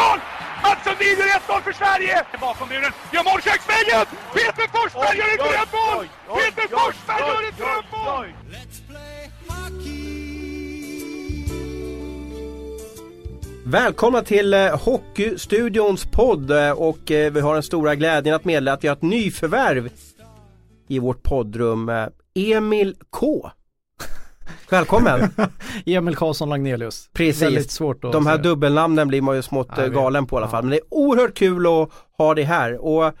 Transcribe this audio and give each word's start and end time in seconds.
mål! 0.00 0.18
Mats 0.62 0.80
Sundin 0.84 1.16
gör 1.20 1.58
1-0 1.58 1.62
för 1.66 1.72
Sverige! 1.80 2.14
Bakom 2.40 2.68
muren, 2.68 2.92
gör 3.12 3.24
mål 3.30 3.40
köksvägen! 3.48 4.06
Peter 4.36 4.66
Forsberg 4.74 5.18
gör 5.20 5.30
ett 5.34 5.44
drömmål! 5.46 6.06
Peter 6.38 6.66
Forsberg 6.76 7.22
gör 7.30 7.42
ett 7.48 7.58
drömmål! 7.62 8.28
Välkomna 13.70 14.22
till 14.22 14.54
eh, 14.54 14.78
Hockeystudions 14.78 16.04
podd 16.04 16.50
eh, 16.50 16.70
och 16.70 17.10
eh, 17.10 17.32
vi 17.32 17.40
har 17.40 17.54
den 17.54 17.62
stora 17.62 17.94
glädjen 17.94 18.34
att 18.34 18.44
meddela 18.44 18.72
att 18.72 18.84
vi 18.84 18.88
har 18.88 18.96
ett 18.96 19.02
nyförvärv 19.02 19.90
i 20.88 20.98
vårt 20.98 21.22
poddrum. 21.22 21.90
Emil 22.34 22.96
K. 23.10 23.50
Välkommen! 24.70 25.30
Emil 25.86 26.16
Karlsson 26.16 26.48
Lagnelius. 26.48 27.10
Precis. 27.12 27.42
Väldigt 27.42 27.70
svårt 27.70 28.04
att 28.04 28.12
De 28.12 28.26
här 28.26 28.38
dubbelnamnen 28.38 29.08
blir 29.08 29.22
man 29.22 29.36
ju 29.36 29.42
smått 29.42 29.68
Ja, 29.76 29.84
eh, 29.84 29.88
galen 29.90 30.26
på 30.26 30.36
i 30.36 30.38
alla 30.38 30.46
Ja. 30.46 30.50
fall. 30.50 30.62
Men 30.64 30.70
det 30.70 30.76
är 30.76 30.84
oerhört 30.90 31.34
kul 31.34 31.66
att 31.66 31.88
ha 32.18 32.34
dig 32.34 32.44
här 32.44 32.78
och 32.84 33.12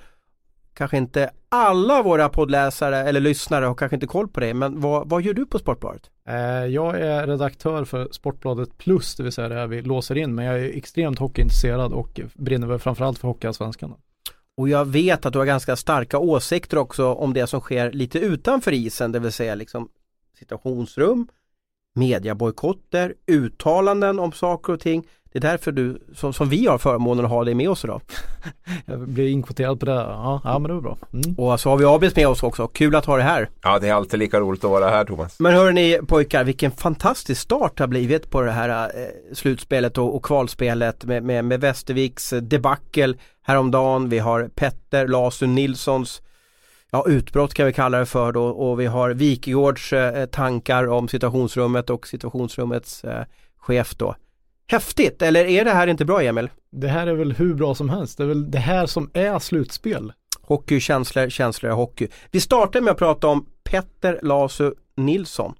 kanske 0.74 0.96
inte 0.96 1.30
alla 1.48 2.02
våra 2.02 2.28
poddläsare 2.28 2.96
eller 2.98 3.20
lyssnare 3.20 3.64
har 3.64 3.74
kanske 3.74 3.96
inte 3.96 4.06
koll 4.06 4.28
på 4.28 4.40
dig 4.40 4.54
men 4.54 4.80
vad, 4.80 5.08
vad 5.08 5.22
gör 5.22 5.34
du 5.34 5.46
på 5.46 5.58
Sportbladet? 5.58 6.02
Eh, 6.28 6.36
Jag 6.66 7.00
är 7.00 7.26
redaktör 7.26 7.84
för 7.84 8.08
Sportbladet 8.10 8.78
Plus, 8.78 9.16
det 9.16 9.22
vill 9.22 9.32
säga 9.32 9.48
det 9.48 9.54
här 9.54 9.66
vi 9.66 9.82
låser 9.82 10.18
in. 10.18 10.34
Men 10.34 10.44
jag 10.44 10.60
är 10.60 10.76
extremt 10.76 11.18
hockeyintresserad 11.18 11.92
och 11.92 12.20
brinner 12.34 12.66
väl 12.66 12.78
framförallt 12.78 13.18
för 13.18 13.28
Hockeyallsvenskan. 13.28 13.94
Och 14.56 14.68
jag 14.68 14.84
vet 14.84 15.26
att 15.26 15.32
du 15.32 15.38
har 15.38 15.46
ganska 15.46 15.76
starka 15.76 16.18
åsikter 16.18 16.78
också 16.78 17.06
om 17.14 17.34
det 17.34 17.46
som 17.46 17.60
sker 17.60 17.92
lite 17.92 18.18
utanför 18.18 18.72
isen, 18.72 19.12
det 19.12 19.18
vill 19.18 19.32
säga 19.32 19.54
liksom 19.54 19.88
situationsrum, 20.38 21.28
mediabojkotter, 21.94 23.14
uttalanden 23.26 24.18
om 24.18 24.32
saker 24.32 24.72
och 24.72 24.80
ting. 24.80 25.04
Det 25.32 25.38
är 25.38 25.40
därför 25.40 25.72
du, 25.72 26.02
som, 26.14 26.32
som 26.32 26.48
vi 26.48 26.66
har 26.66 26.78
förmånen 26.78 27.24
att 27.24 27.30
ha 27.30 27.44
dig 27.44 27.54
med 27.54 27.70
oss 27.70 27.84
idag. 27.84 28.00
Jag 28.86 29.08
blir 29.08 29.28
inkvoterad 29.28 29.80
på 29.80 29.86
det. 29.86 29.92
Ja, 29.92 30.40
ja 30.44 30.58
men 30.58 30.68
det 30.68 30.74
var 30.74 30.80
bra. 30.80 30.98
Mm. 31.12 31.34
Och 31.38 31.60
så 31.60 31.70
har 31.70 31.76
vi 31.76 31.84
Abis 31.84 32.16
med 32.16 32.28
oss 32.28 32.42
också, 32.42 32.68
kul 32.68 32.94
att 32.94 33.04
ha 33.04 33.16
dig 33.16 33.24
här. 33.24 33.48
Ja, 33.62 33.78
det 33.78 33.88
är 33.88 33.94
alltid 33.94 34.18
lika 34.18 34.40
roligt 34.40 34.64
att 34.64 34.70
vara 34.70 34.90
här 34.90 35.04
Thomas. 35.04 35.40
Men 35.40 35.54
hör 35.54 35.72
ni 35.72 36.00
pojkar, 36.06 36.44
vilken 36.44 36.70
fantastisk 36.70 37.40
start 37.40 37.76
det 37.76 37.82
har 37.82 37.88
blivit 37.88 38.30
på 38.30 38.40
det 38.40 38.50
här 38.50 38.68
eh, 38.84 39.34
slutspelet 39.34 39.98
och, 39.98 40.16
och 40.16 40.24
kvalspelet 40.24 41.04
med, 41.04 41.22
med, 41.22 41.44
med 41.44 41.60
Västerviks 41.60 42.34
debacle 42.42 43.14
häromdagen. 43.42 44.08
Vi 44.08 44.18
har 44.18 44.48
Petter 44.54 45.08
Lasun 45.08 45.54
Nilssons 45.54 46.22
ja, 46.90 47.04
utbrott 47.08 47.54
kan 47.54 47.66
vi 47.66 47.72
kalla 47.72 47.98
det 47.98 48.06
för 48.06 48.32
då 48.32 48.44
och 48.44 48.80
vi 48.80 48.86
har 48.86 49.10
Wikegårds 49.10 49.92
eh, 49.92 50.26
tankar 50.26 50.86
om 50.88 51.08
situationsrummet 51.08 51.90
och 51.90 52.06
situationsrummets 52.06 53.04
eh, 53.04 53.24
chef 53.56 53.94
då. 53.94 54.14
Häftigt, 54.66 55.22
eller 55.22 55.44
är 55.44 55.64
det 55.64 55.70
här 55.70 55.86
inte 55.86 56.04
bra 56.04 56.22
Emil? 56.22 56.50
Det 56.70 56.88
här 56.88 57.06
är 57.06 57.14
väl 57.14 57.32
hur 57.32 57.54
bra 57.54 57.74
som 57.74 57.88
helst. 57.88 58.18
Det 58.18 58.24
är 58.24 58.28
väl 58.28 58.50
det 58.50 58.58
här 58.58 58.86
som 58.86 59.10
är 59.14 59.38
slutspel. 59.38 60.12
Hockey, 60.42 60.80
känslor, 60.80 61.28
känslor 61.28 61.70
hockey. 61.70 62.08
Vi 62.30 62.40
startar 62.40 62.80
med 62.80 62.90
att 62.90 62.98
prata 62.98 63.26
om 63.26 63.46
Petter 63.64 64.20
Lasu 64.22 64.72
Nilsson. 64.96 65.54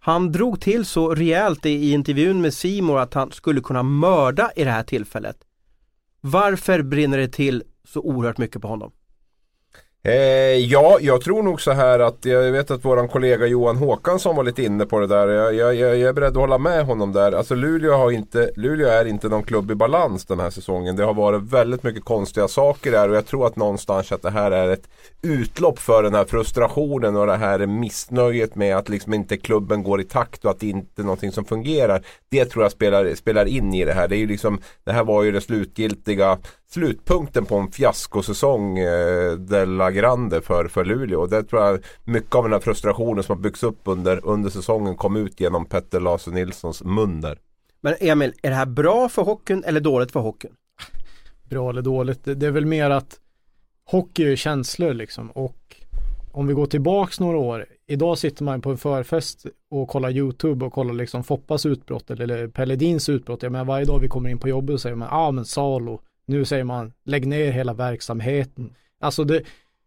Han 0.00 0.32
drog 0.32 0.60
till 0.60 0.84
så 0.84 1.14
rejält 1.14 1.66
i, 1.66 1.70
i 1.70 1.92
intervjun 1.92 2.40
med 2.40 2.54
Simor 2.54 2.98
att 2.98 3.14
han 3.14 3.32
skulle 3.32 3.60
kunna 3.60 3.82
mörda 3.82 4.50
i 4.56 4.64
det 4.64 4.70
här 4.70 4.82
tillfället. 4.82 5.36
Varför 6.20 6.82
brinner 6.82 7.18
det 7.18 7.28
till 7.28 7.62
så 7.84 8.00
oerhört 8.00 8.38
mycket 8.38 8.62
på 8.62 8.68
honom? 8.68 8.92
Eh, 10.04 10.12
ja, 10.56 10.98
jag 11.00 11.20
tror 11.20 11.42
nog 11.42 11.60
så 11.60 11.72
här 11.72 11.98
att 11.98 12.24
jag 12.24 12.52
vet 12.52 12.70
att 12.70 12.84
våran 12.84 13.08
kollega 13.08 13.46
Johan 13.46 13.76
Håkansson 13.76 14.36
var 14.36 14.44
lite 14.44 14.62
inne 14.62 14.86
på 14.86 15.00
det 15.00 15.06
där. 15.06 15.28
Jag, 15.28 15.54
jag, 15.54 15.74
jag 15.74 15.98
jag 15.98 16.08
är 16.08 16.12
beredd 16.12 16.28
att 16.28 16.36
hålla 16.36 16.58
med 16.58 16.86
honom 16.86 17.12
där. 17.12 17.32
Alltså 17.32 17.54
Luleå, 17.54 17.92
har 17.92 18.10
inte, 18.10 18.50
Luleå 18.56 18.88
är 18.88 19.04
inte 19.04 19.28
någon 19.28 19.42
klubb 19.42 19.70
i 19.70 19.74
balans 19.74 20.24
den 20.24 20.40
här 20.40 20.50
säsongen. 20.50 20.96
Det 20.96 21.04
har 21.04 21.14
varit 21.14 21.42
väldigt 21.42 21.82
mycket 21.82 22.04
konstiga 22.04 22.48
saker 22.48 22.92
där 22.92 23.08
och 23.08 23.16
jag 23.16 23.26
tror 23.26 23.46
att 23.46 23.56
någonstans 23.56 24.12
att 24.12 24.22
det 24.22 24.30
här 24.30 24.50
är 24.50 24.68
ett 24.68 24.88
utlopp 25.22 25.78
för 25.78 26.02
den 26.02 26.14
här 26.14 26.24
frustrationen 26.24 27.16
och 27.16 27.26
det 27.26 27.36
här 27.36 27.66
missnöjet 27.66 28.54
med 28.54 28.76
att 28.76 28.88
liksom 28.88 29.14
inte 29.14 29.36
klubben 29.36 29.82
går 29.82 30.00
i 30.00 30.04
takt 30.04 30.44
och 30.44 30.50
att 30.50 30.60
det 30.60 30.68
inte 30.68 31.02
är 31.02 31.04
någonting 31.04 31.32
som 31.32 31.44
fungerar. 31.44 32.02
Det 32.28 32.44
tror 32.44 32.64
jag 32.64 32.72
spelar, 32.72 33.14
spelar 33.14 33.46
in 33.46 33.74
i 33.74 33.84
det 33.84 33.92
här. 33.92 34.08
Det, 34.08 34.16
är 34.16 34.18
ju 34.18 34.26
liksom, 34.26 34.60
det 34.84 34.92
här 34.92 35.04
var 35.04 35.22
ju 35.22 35.32
det 35.32 35.40
slutgiltiga 35.40 36.38
slutpunkten 36.70 37.44
på 37.44 37.56
en 37.56 37.72
fiaskosäsong 37.72 38.78
eh, 38.78 39.32
de 39.32 39.66
la 39.66 39.90
Grande 39.90 40.40
för, 40.40 40.68
för 40.68 40.84
Luleå. 40.84 41.20
Och 41.20 41.30
det 41.30 41.42
tror 41.42 41.62
jag 41.62 41.84
mycket 42.04 42.34
av 42.34 42.42
den 42.42 42.52
här 42.52 42.60
frustrationen 42.60 43.24
som 43.24 43.36
har 43.36 43.42
byggts 43.42 43.62
upp 43.62 43.80
under, 43.84 44.26
under 44.26 44.50
säsongen 44.50 44.96
kom 44.96 45.16
ut 45.16 45.40
genom 45.40 45.66
Petter 45.66 46.00
Lasse 46.00 46.30
Nilssons 46.30 46.84
mun 46.84 47.20
där. 47.20 47.38
Men 47.80 47.94
Emil, 48.00 48.32
är 48.42 48.50
det 48.50 48.56
här 48.56 48.66
bra 48.66 49.08
för 49.08 49.22
hockeyn 49.22 49.64
eller 49.64 49.80
dåligt 49.80 50.12
för 50.12 50.20
hockeyn? 50.20 50.52
Bra 51.44 51.70
eller 51.70 51.82
dåligt. 51.82 52.24
Det, 52.24 52.34
det 52.34 52.46
är 52.46 52.50
väl 52.50 52.66
mer 52.66 52.90
att 52.90 53.20
hockey 53.84 54.32
är 54.32 54.36
känslor 54.36 54.94
liksom. 54.94 55.30
Och 55.30 55.76
om 56.32 56.46
vi 56.46 56.54
går 56.54 56.66
tillbaks 56.66 57.20
några 57.20 57.38
år. 57.38 57.66
Idag 57.86 58.18
sitter 58.18 58.44
man 58.44 58.60
på 58.60 58.70
en 58.70 58.78
förfest 58.78 59.46
och 59.70 59.88
kollar 59.88 60.10
YouTube 60.10 60.64
och 60.64 60.72
kollar 60.72 60.94
liksom 60.94 61.24
Foppas 61.24 61.66
utbrott 61.66 62.10
eller 62.10 62.48
Pelledins 62.48 63.08
utbrott. 63.08 63.42
Jag 63.42 63.52
menar 63.52 63.64
varje 63.64 63.84
dag 63.84 63.98
vi 63.98 64.08
kommer 64.08 64.30
in 64.30 64.38
på 64.38 64.48
jobbet 64.48 64.74
och 64.74 64.80
säger 64.80 64.96
man, 64.96 65.08
ja 65.10 65.16
ah, 65.16 65.30
men 65.30 65.44
Salo. 65.44 66.00
Nu 66.28 66.44
säger 66.44 66.64
man, 66.64 66.92
lägg 67.04 67.26
ner 67.26 67.52
hela 67.52 67.74
verksamheten. 67.74 68.74
Alltså 69.00 69.24
det, 69.24 69.42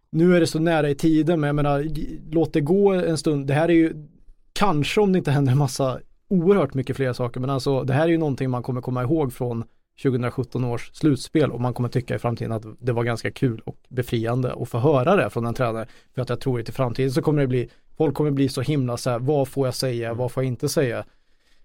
nu 0.09 0.35
är 0.35 0.39
det 0.39 0.47
så 0.47 0.59
nära 0.59 0.89
i 0.89 0.95
tiden, 0.95 1.39
men 1.39 1.47
jag 1.47 1.55
menar, 1.55 1.87
låt 2.31 2.53
det 2.53 2.61
gå 2.61 2.91
en 2.91 3.17
stund. 3.17 3.47
Det 3.47 3.53
här 3.53 3.69
är 3.69 3.73
ju, 3.73 4.07
kanske 4.53 5.01
om 5.01 5.11
det 5.11 5.17
inte 5.17 5.31
händer 5.31 5.51
en 5.51 5.57
massa 5.57 5.99
oerhört 6.27 6.73
mycket 6.73 6.95
fler 6.95 7.13
saker, 7.13 7.39
men 7.39 7.49
alltså 7.49 7.83
det 7.83 7.93
här 7.93 8.03
är 8.03 8.07
ju 8.07 8.17
någonting 8.17 8.49
man 8.49 8.63
kommer 8.63 8.81
komma 8.81 9.03
ihåg 9.03 9.33
från 9.33 9.63
2017 10.03 10.65
års 10.65 10.91
slutspel 10.93 11.51
och 11.51 11.61
man 11.61 11.73
kommer 11.73 11.89
tycka 11.89 12.15
i 12.15 12.19
framtiden 12.19 12.51
att 12.51 12.63
det 12.79 12.91
var 12.91 13.03
ganska 13.03 13.31
kul 13.31 13.61
och 13.65 13.77
befriande 13.89 14.53
att 14.53 14.69
få 14.69 14.77
höra 14.77 15.15
det 15.15 15.29
från 15.29 15.45
en 15.45 15.53
tränare. 15.53 15.87
För 16.15 16.21
att 16.21 16.29
jag 16.29 16.39
tror 16.39 16.59
att 16.59 16.69
i 16.69 16.71
framtiden 16.71 17.11
så 17.11 17.21
kommer 17.21 17.41
det 17.41 17.47
bli, 17.47 17.69
folk 17.97 18.15
kommer 18.15 18.31
bli 18.31 18.49
så 18.49 18.61
himla 18.61 18.97
så 18.97 19.09
här, 19.09 19.19
vad 19.19 19.47
får 19.47 19.67
jag 19.67 19.75
säga, 19.75 20.13
vad 20.13 20.31
får 20.31 20.43
jag 20.43 20.47
inte 20.47 20.69
säga? 20.69 20.97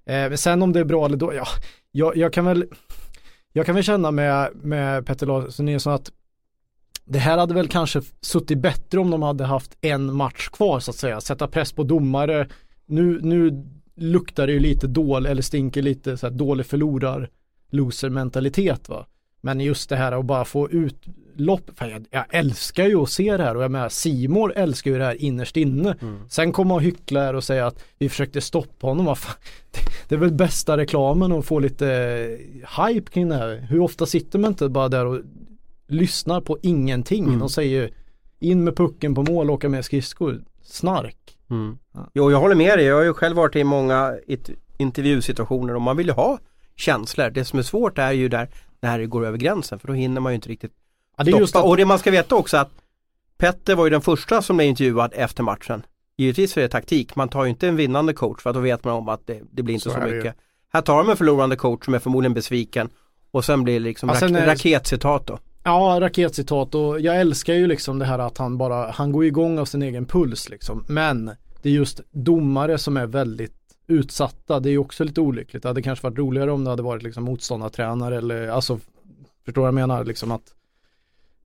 Eh, 0.05 0.29
men 0.29 0.39
sen 0.39 0.63
om 0.63 0.73
det 0.73 0.81
är 0.81 0.85
bra 0.85 1.07
eller 1.07 1.17
då, 1.17 1.35
ja, 1.35 1.47
jag, 1.93 2.17
jag 2.17 2.33
kan 2.33 2.45
väl, 2.45 2.67
jag 3.57 3.67
kan 3.67 3.75
väl 3.75 3.85
känna 3.85 4.11
med, 4.11 4.51
med 4.55 5.07
Petter 5.07 5.27
Larsson 5.27 5.67
Nilsson 5.67 5.93
att 5.93 6.13
det 7.05 7.19
här 7.19 7.39
hade 7.39 7.55
väl 7.55 7.69
kanske 7.69 8.03
suttit 8.21 8.59
bättre 8.59 9.01
om 9.01 9.11
de 9.11 9.23
hade 9.23 9.45
haft 9.45 9.77
en 9.81 10.15
match 10.15 10.49
kvar 10.49 10.81
så 10.81 10.91
att 10.91 10.97
säga. 10.97 11.21
Sätta 11.21 11.49
press 11.49 11.73
på 11.73 11.83
domare. 11.83 12.49
Nu, 12.87 13.21
nu 13.23 13.65
luktar 13.95 14.47
det 14.47 14.53
ju 14.53 14.61
lite 14.61 14.87
dålig, 14.87 15.31
eller 15.31 15.43
stinker 15.43 15.83
lite 15.83 16.17
så 16.17 16.27
här 16.27 16.35
dålig 16.35 16.67
förlorar 16.67 17.31
loser 17.71 18.11
mentalitet 18.11 18.89
va. 18.89 19.07
Men 19.41 19.61
just 19.61 19.89
det 19.89 19.97
här 19.97 20.13
att 20.13 20.25
bara 20.25 20.45
få 20.45 20.71
ut 20.71 21.03
utlopp, 21.41 21.71
fan 21.77 21.91
jag, 21.91 22.07
jag 22.11 22.25
älskar 22.31 22.85
ju 22.87 22.97
att 22.97 23.11
se 23.11 23.37
det 23.37 23.43
här 23.45 23.57
och 23.57 23.63
jag 23.63 23.71
menar 23.71 23.89
Simor 23.89 24.53
älskar 24.57 24.91
ju 24.91 24.99
det 24.99 25.05
här 25.05 25.23
innerst 25.23 25.57
inne. 25.57 25.97
Sen 26.29 26.53
komma 26.53 26.75
och 26.75 26.83
hyckla 26.83 27.21
här 27.21 27.35
och 27.35 27.45
säga 27.45 27.67
att 27.67 27.85
vi 27.99 28.09
försökte 28.09 28.41
stoppa 28.41 28.87
honom, 28.87 29.05
vad 29.05 29.19
fan. 29.19 29.35
Det, 29.71 29.81
det 30.09 30.15
är 30.15 30.19
väl 30.19 30.33
bästa 30.33 30.77
reklamen 30.77 31.33
att 31.33 31.45
få 31.47 31.59
lite 31.59 31.89
eh, 31.89 32.85
hype 32.85 33.11
kring 33.11 33.29
det 33.29 33.35
här. 33.35 33.67
Hur 33.71 33.81
ofta 33.81 34.07
sitter 34.07 34.39
man 34.39 34.51
inte 34.51 34.69
bara 34.69 34.89
där 34.89 35.07
och 35.07 35.21
lyssnar 35.89 36.41
på 36.41 36.59
ingenting. 36.63 37.39
De 37.39 37.49
säger 37.49 37.91
in 38.39 38.65
med 38.65 38.77
pucken 38.77 39.15
på 39.15 39.23
mål 39.23 39.51
åka 39.51 39.69
med 39.69 39.85
skridskor. 39.85 40.43
Snark. 40.63 41.17
Jo, 42.15 42.31
jag 42.31 42.41
håller 42.41 42.55
med 42.55 42.79
dig. 42.79 42.87
Jag 42.87 42.97
har 42.97 43.05
ju 43.05 43.13
själv 43.15 43.37
varit 43.37 43.57
i 43.57 43.65
många 43.65 44.17
it- 44.27 44.51
intervjusituationer 44.79 45.75
och 45.75 45.83
man 45.83 45.97
vill 45.97 46.07
ju 46.07 46.13
ha 46.13 46.39
känslor. 46.77 47.31
Det 47.31 47.45
som 47.45 47.59
är 47.59 47.63
svårt 47.63 47.99
är 47.99 48.13
ju 48.13 48.29
där 48.29 48.49
när 48.81 48.99
det 48.99 49.07
går 49.07 49.27
över 49.27 49.39
gränsen 49.39 49.79
för 49.79 49.87
då 49.89 49.93
hinner 49.95 50.21
man 50.21 50.33
ju 50.33 50.35
inte 50.35 50.49
riktigt 50.49 50.73
Ja, 51.17 51.25
det 51.25 51.31
är 51.31 51.39
just 51.39 51.57
att, 51.57 51.65
Och 51.65 51.77
det 51.77 51.85
man 51.85 51.99
ska 51.99 52.11
veta 52.11 52.35
också 52.35 52.57
att 52.57 52.71
Petter 53.39 53.75
var 53.75 53.85
ju 53.87 53.91
den 53.91 54.01
första 54.01 54.43
som 54.43 54.57
blev 54.57 54.69
intervjuad 54.69 55.13
efter 55.15 55.43
matchen. 55.43 55.83
Givetvis 56.19 56.57
är 56.57 56.61
det 56.63 56.69
taktik, 56.69 57.17
man 57.17 57.29
tar 57.29 57.45
ju 57.45 57.51
inte 57.51 57.69
en 57.69 57.77
vinnande 57.77 58.13
coach 58.13 58.43
för 58.43 58.53
då 58.53 58.61
vet 58.61 58.85
man 58.85 58.95
om 58.95 59.09
att 59.09 59.27
det, 59.27 59.41
det 59.51 59.63
blir 59.63 59.75
inte 59.75 59.85
Så 59.85 59.91
så, 59.91 60.01
det 60.01 60.09
ju. 60.09 60.17
mycket. 60.17 60.35
Här 60.73 60.81
tar 60.83 60.99
de 60.99 61.11
en 61.11 61.17
förlorande 61.17 61.57
coach 61.57 61.85
som 61.85 61.95
är 61.95 61.99
förmodligen 61.99 62.35
besviken 62.35 62.89
och 63.31 63.45
sen 63.45 63.65
blir 63.65 63.75
det 63.75 63.81
liksom 63.81 64.09
Ja, 64.09 64.15
rak- 64.15 64.37
är 64.37 64.47
raketcitat 64.47 65.27
då. 65.27 65.39
ja, 65.65 65.99
raketcitat 66.01 66.75
och 66.75 67.01
jag 67.01 67.21
älskar 67.21 67.55
ju 67.55 67.67
liksom 67.67 67.99
det 67.99 68.05
här 68.05 68.19
att 68.19 68.39
han 68.39 68.59
bara, 68.59 68.91
han 68.91 69.13
går 69.13 69.25
igång 69.25 69.59
av 69.59 69.65
sin 69.65 69.83
egen 69.83 70.07
puls 70.07 70.49
liksom. 70.49 70.85
Men 70.89 71.31
det 71.63 71.69
är 71.69 71.73
just 71.73 72.01
domare 72.11 72.79
som 72.79 72.97
är 72.97 73.07
väldigt 73.07 73.55
utsatta. 73.87 74.61
Det 74.61 74.69
är 74.69 74.71
ju 74.71 74.79
också 74.79 75.05
lite 75.05 75.21
olyckligt. 75.21 75.63
Det 75.63 75.69
hade 75.69 75.83
kanske 75.83 76.07
varit 76.07 76.19
roligare 76.19 76.53
om 76.53 76.65
det 76.65 76.71
hade 76.71 76.83
varit 76.83 77.03
liksom 77.03 77.25
motståndartränare 77.25 78.17
eller 78.17 78.49
alltså, 78.49 78.79
förstår 79.45 79.63
vad 79.63 79.69
jag 79.69 79.75
menar 79.75 80.05
liksom 80.05 80.31
att 80.31 80.43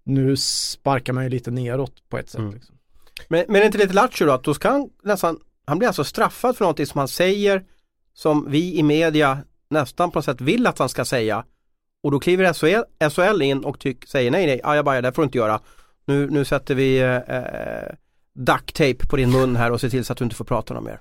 nu 0.04 0.38
sparkar 0.38 1.14
man 1.14 1.24
ju 1.24 1.30
lite 1.30 1.52
neråt 1.52 2.10
på 2.10 2.18
ett 2.18 2.30
sätt. 2.30 2.40
Mm. 2.40 2.54
Liksom. 2.54 2.76
Men, 3.28 3.46
men 3.48 3.56
är 3.56 3.60
det 3.60 3.66
inte 3.66 3.78
lite 3.78 3.94
lattjo 3.94 4.26
då 4.26 4.32
att 4.32 4.44
då 4.44 4.54
ska 4.54 4.70
han 4.70 4.90
nästan, 5.04 5.40
han 5.66 5.78
blir 5.78 5.88
alltså 5.88 6.04
straffad 6.04 6.58
för 6.58 6.66
någonting 6.66 6.86
som 6.86 7.00
han 7.00 7.08
säger 7.08 7.64
som 8.14 8.52
vi 8.52 8.78
i 8.78 8.84
media 8.84 9.40
nästan 9.70 10.12
på 10.12 10.18
något 10.18 10.26
sätt 10.26 10.42
vill 10.42 10.68
att 10.68 10.80
han 10.80 10.90
ska 10.90 11.06
säga. 11.06 11.46
Och 12.04 12.12
då 12.12 12.20
kliver 12.20 12.54
SHL, 12.54 13.10
SHL 13.10 13.42
in 13.42 13.64
och 13.64 13.80
tyck, 13.80 14.08
säger 14.08 14.32
nej 14.32 14.46
nej, 14.46 14.62
ajabaja 14.64 15.02
det 15.02 15.12
får 15.12 15.22
du 15.22 15.26
inte 15.26 15.38
göra. 15.38 15.60
Nu, 16.06 16.30
nu 16.30 16.46
sätter 16.46 16.76
vi 16.76 17.00
eh, 17.00 17.16
eh, 17.16 17.94
duct 18.34 18.76
tape 18.76 19.08
på 19.10 19.16
din 19.16 19.32
mun 19.32 19.56
här 19.56 19.72
och 19.72 19.82
ser 19.82 19.90
till 19.90 20.06
så 20.06 20.14
att 20.14 20.18
du 20.18 20.24
inte 20.24 20.36
får 20.36 20.46
prata 20.46 20.74
något 20.74 20.84
mer. 20.84 21.00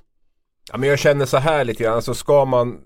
Ja, 0.73 0.79
men 0.79 0.89
jag 0.89 0.99
känner 0.99 1.27
så 1.27 1.37
här 1.37 1.65
lite 1.65 1.83
grann, 1.83 1.95
alltså 1.95 2.15
ska 2.15 2.45
man 2.45 2.79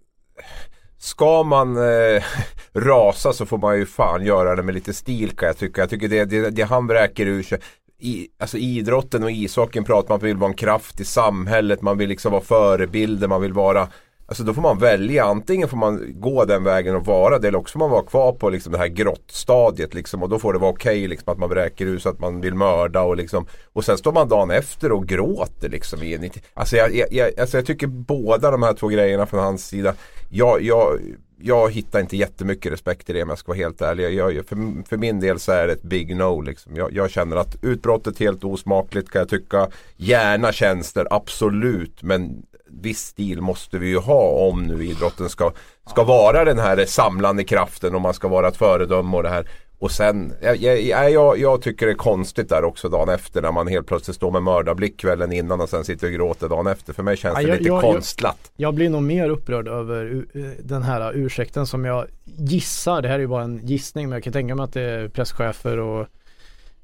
ska 1.04 1.42
man 1.42 1.76
eh, 1.76 2.22
rasa 2.72 3.32
så 3.32 3.46
får 3.46 3.58
man 3.58 3.78
ju 3.78 3.86
fan 3.86 4.24
göra 4.24 4.56
det 4.56 4.62
med 4.62 4.74
lite 4.74 4.94
stil 4.94 5.36
kan 5.36 5.46
jag 5.46 5.58
tycka. 5.58 5.80
Jag 5.80 5.90
tycker 5.90 6.08
det, 6.08 6.24
det, 6.24 6.50
det 6.50 6.62
han 6.62 6.86
vräker 6.86 7.26
ur 7.26 7.42
sig. 7.42 7.58
I, 7.98 8.28
alltså 8.38 8.56
idrotten 8.58 9.22
och 9.22 9.30
ishockeyn 9.30 9.84
pratar 9.84 10.08
man 10.08 10.12
om 10.12 10.16
att 10.16 10.22
man 10.22 10.28
vill 10.28 10.36
vara 10.36 10.50
en 10.50 10.56
kraft 10.56 11.00
i 11.00 11.04
samhället, 11.04 11.82
man 11.82 11.98
vill 11.98 12.08
liksom 12.08 12.32
vara 12.32 12.42
förebilder, 12.42 13.28
man 13.28 13.40
vill 13.40 13.52
vara 13.52 13.88
Alltså 14.26 14.44
då 14.44 14.55
får 14.55 14.62
man 14.62 14.79
välja, 14.79 15.25
antingen 15.25 15.69
får 15.69 15.76
man 15.76 16.21
gå 16.21 16.44
den 16.44 16.65
vägen 16.65 16.97
och 16.97 17.06
vara 17.06 17.38
det 17.38 17.49
eller 17.49 17.59
också 17.59 17.73
får 17.73 17.79
man 17.79 17.91
vara 17.91 18.03
kvar 18.03 18.32
på 18.32 18.50
liksom 18.50 18.73
det 18.73 18.79
här 18.79 18.87
grottstadiet 18.87 19.94
liksom 19.94 20.23
och 20.23 20.29
då 20.29 20.38
får 20.38 20.53
det 20.53 20.59
vara 20.59 20.71
okej 20.71 20.99
okay, 20.99 21.09
liksom, 21.09 21.32
att 21.32 21.38
man 21.38 21.49
bräker 21.49 21.87
ut 21.87 22.03
så 22.03 22.09
att 22.09 22.21
man 22.21 22.41
vill 22.41 22.55
mörda 22.55 23.03
och 23.03 23.17
liksom 23.17 23.47
Och 23.73 23.85
sen 23.85 23.99
står 23.99 24.12
man 24.12 24.29
dagen 24.29 24.50
efter 24.50 24.93
och 24.93 25.06
gråter 25.06 25.69
liksom 25.69 26.03
i 26.03 26.31
alltså, 26.55 26.76
jag, 26.76 27.12
jag, 27.12 27.41
alltså 27.41 27.59
jag 27.59 27.67
tycker 27.67 27.87
båda 27.87 28.50
de 28.50 28.62
här 28.62 28.73
två 28.73 28.88
grejerna 28.88 29.26
från 29.26 29.41
hans 29.41 29.67
sida 29.67 29.94
Jag, 30.31 30.62
jag, 30.62 30.99
jag 31.38 31.73
hittar 31.73 32.00
inte 32.00 32.17
jättemycket 32.17 32.73
respekt 32.73 33.11
i 33.11 33.12
det 33.12 33.23
om 33.23 33.29
jag 33.29 33.38
ska 33.38 33.49
vara 33.49 33.59
helt 33.59 33.82
ärlig. 33.82 34.15
Jag, 34.15 34.32
jag, 34.32 34.47
för, 34.47 34.88
för, 34.88 34.97
min 34.97 35.21
del 35.21 35.38
så 35.38 35.53
är 35.53 35.67
det 35.67 35.73
ett 35.73 35.82
big 35.82 36.17
no. 36.17 36.41
Liksom. 36.41 36.76
Jag, 36.76 36.93
jag, 36.93 37.11
känner 37.11 37.37
att 37.37 37.56
utbrottet 37.62 38.21
är 38.21 38.25
helt 38.25 38.44
osmakligt 38.44 39.11
kan 39.11 39.19
jag 39.19 39.29
tycka. 39.29 39.69
Gärna 39.97 40.53
tjänster, 40.53 41.06
absolut. 41.11 42.03
Men 42.03 42.43
viss 42.82 43.00
stil 43.00 43.41
måste 43.41 43.79
vi 43.79 43.88
ju 43.88 43.99
ha 43.99 44.29
om 44.29 44.67
nu 44.67 44.85
idrotten 44.85 45.29
ska, 45.29 45.53
ska 45.91 46.05
vara 46.05 46.44
den 46.44 46.59
här 46.59 46.85
samlande 46.87 47.44
kraften 47.44 47.94
och 47.94 48.00
man 48.00 48.15
ska 48.15 48.29
vara 48.29 48.49
ett 48.49 48.56
föredöme 48.56 49.17
och 49.17 49.23
det 49.23 49.29
här. 49.29 49.49
Och 49.79 49.91
sen, 49.91 50.32
jag, 50.41 50.81
jag, 51.11 51.38
jag, 51.38 51.62
tycker 51.62 51.87
det 51.87 51.93
är 51.93 51.97
konstigt 51.97 52.49
där 52.49 52.65
också 52.65 52.88
dagen 52.88 53.09
efter 53.09 53.43
när 53.43 53.53
man 53.53 53.67
helt 53.67 53.87
plötsligt 53.87 54.17
står 54.17 54.31
med 54.31 54.43
mördarblick 54.43 54.97
kvällen 54.97 55.32
innan 55.32 55.61
och 55.61 55.69
sen 55.69 55.85
sitter 55.85 56.06
och 56.06 56.12
gråter 56.12 56.49
dagen 56.49 56.67
efter. 56.67 56.93
För 56.93 57.03
mig 57.03 57.17
känns 57.17 57.37
det 57.37 57.43
ja, 57.43 57.55
lite 57.55 57.65
jag, 57.65 57.81
konstlat. 57.81 58.53
Jag, 58.56 58.75
blir 58.75 58.91
nog 58.91 59.03
mer 59.03 59.29
upprörd 59.29 59.69
över 59.69 60.25
den 60.62 60.82
här 60.82 61.12
ursäkten 61.17 61.67
som 61.67 61.85
jag 61.85 62.06
gissar, 62.25 63.03
det 63.03 63.09
här 63.09 63.15
är 63.15 63.19
ju 63.19 63.26
bara 63.26 63.43
en 63.43 63.61
gissning 63.67 64.09
men 64.09 64.17
jag 64.17 64.25
kan 64.25 64.32
tänka 64.32 64.55
mig 64.55 64.65
att 64.65 64.73
det 64.73 64.82
är 64.82 65.09
presschefer 65.09 65.79
och 65.79 66.00
eh, 66.00 66.06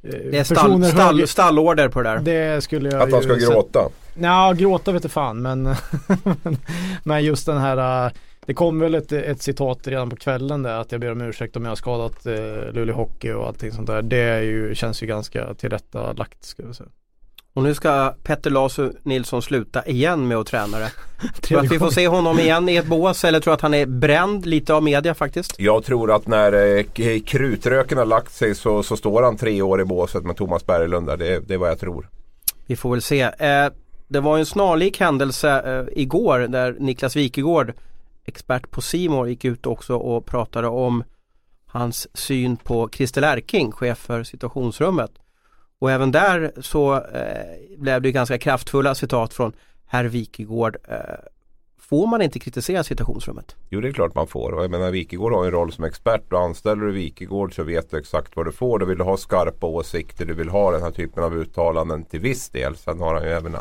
det 0.02 0.38
är 0.38 0.44
stall, 0.44 0.84
stall, 0.84 1.28
stallorder 1.28 1.88
på 1.88 2.02
det 2.02 2.08
där. 2.08 2.18
Det 2.18 2.60
skulle 2.60 2.90
jag 2.90 3.02
Att 3.02 3.10
de 3.10 3.22
ska 3.22 3.34
gråta? 3.34 3.88
Ja, 4.14 4.52
gråta 4.52 4.92
vet 4.92 5.02
du 5.02 5.08
fan 5.08 5.42
men, 5.42 5.74
men 7.04 7.24
just 7.24 7.46
den 7.46 7.58
här 7.58 8.06
uh, 8.06 8.12
det 8.46 8.54
kom 8.54 8.80
väl 8.80 8.94
ett, 8.94 9.12
ett 9.12 9.42
citat 9.42 9.86
redan 9.86 10.10
på 10.10 10.16
kvällen 10.16 10.62
där 10.62 10.80
att 10.80 10.92
jag 10.92 11.00
ber 11.00 11.12
om 11.12 11.20
ursäkt 11.20 11.56
om 11.56 11.64
jag 11.64 11.70
har 11.70 11.76
skadat 11.76 12.26
uh, 12.26 12.72
Luleå 12.72 12.96
Hockey 12.96 13.32
och 13.32 13.46
allting 13.46 13.72
sånt 13.72 13.86
där. 13.86 14.02
Det 14.02 14.16
är 14.16 14.40
ju, 14.40 14.74
känns 14.74 15.02
ju 15.02 15.06
ganska 15.06 15.54
tillrättalagt 15.54 16.44
ska 16.44 16.66
vi 16.66 16.74
säga. 16.74 16.88
Och 17.54 17.62
nu 17.62 17.74
ska 17.74 18.14
Petter 18.22 18.50
Lasu 18.50 18.92
Nilsson 19.02 19.42
sluta 19.42 19.86
igen 19.86 20.28
med 20.28 20.36
att 20.36 20.46
träna 20.46 20.78
det. 20.78 20.90
tror 21.40 21.60
att 21.60 21.72
vi 21.72 21.78
får 21.78 21.90
se 21.90 22.08
honom 22.08 22.38
igen 22.38 22.68
i 22.68 22.76
ett 22.76 22.86
bås 22.86 23.24
eller 23.24 23.40
tror 23.40 23.54
att 23.54 23.60
han 23.60 23.74
är 23.74 23.86
bränd 23.86 24.46
lite 24.46 24.74
av 24.74 24.82
media 24.82 25.14
faktiskt? 25.14 25.60
Jag 25.60 25.84
tror 25.84 26.12
att 26.12 26.26
när 26.26 26.76
eh, 26.78 27.20
krutröken 27.20 27.98
har 27.98 28.04
lagt 28.04 28.32
sig 28.32 28.54
så, 28.54 28.82
så 28.82 28.96
står 28.96 29.22
han 29.22 29.36
tre 29.36 29.62
år 29.62 29.80
i 29.80 29.84
båset 29.84 30.24
med 30.24 30.36
Thomas 30.36 30.66
Berglund 30.66 31.06
där. 31.06 31.16
Det, 31.16 31.48
det 31.48 31.54
är 31.54 31.58
vad 31.58 31.70
jag 31.70 31.80
tror. 31.80 32.08
Vi 32.66 32.76
får 32.76 32.90
väl 32.90 33.02
se. 33.02 33.20
Eh, 33.20 33.68
det 34.10 34.20
var 34.20 34.38
en 34.38 34.46
snarlik 34.46 35.00
händelse 35.00 35.60
eh, 35.60 36.00
igår 36.02 36.38
där 36.38 36.76
Niklas 36.78 37.16
Wikegård, 37.16 37.72
expert 38.24 38.70
på 38.70 38.80
Simor 38.80 39.28
gick 39.28 39.44
ut 39.44 39.66
också 39.66 39.96
och 39.96 40.26
pratade 40.26 40.68
om 40.68 41.04
hans 41.66 42.16
syn 42.16 42.56
på 42.56 42.88
Christer 42.88 43.22
Erking, 43.22 43.72
chef 43.72 43.98
för 43.98 44.22
situationsrummet. 44.22 45.10
Och 45.78 45.90
även 45.90 46.12
där 46.12 46.52
så 46.60 46.94
eh, 46.94 47.78
blev 47.78 48.02
det 48.02 48.12
ganska 48.12 48.38
kraftfulla 48.38 48.94
citat 48.94 49.34
från 49.34 49.52
herr 49.86 50.04
Wikegård 50.04 50.76
eh, 50.88 50.98
Får 51.90 52.06
man 52.06 52.22
inte 52.22 52.38
kritisera 52.38 52.84
situationsrummet? 52.84 53.56
Jo 53.70 53.80
det 53.80 53.88
är 53.88 53.92
klart 53.92 54.14
man 54.14 54.26
får. 54.26 54.62
Jag 54.62 54.70
menar 54.70 54.90
Wikegård 54.90 55.32
har 55.32 55.44
en 55.44 55.50
roll 55.50 55.72
som 55.72 55.84
expert 55.84 56.32
och 56.32 56.40
anställer 56.40 56.84
du 56.84 56.92
Wikegård 56.92 57.54
så 57.54 57.62
vet 57.62 57.90
du 57.90 57.98
exakt 57.98 58.36
vad 58.36 58.46
du 58.46 58.52
får. 58.52 58.78
Du 58.78 58.86
vill 58.86 59.00
ha 59.00 59.16
skarpa 59.16 59.66
åsikter, 59.66 60.24
du 60.24 60.34
vill 60.34 60.48
ha 60.48 60.70
den 60.70 60.82
här 60.82 60.90
typen 60.90 61.24
av 61.24 61.36
uttalanden 61.36 62.04
till 62.04 62.20
viss 62.20 62.48
del. 62.48 62.76
Sen 62.76 63.00
har 63.00 63.14
han 63.14 63.24
ju 63.24 63.30
även 63.30 63.56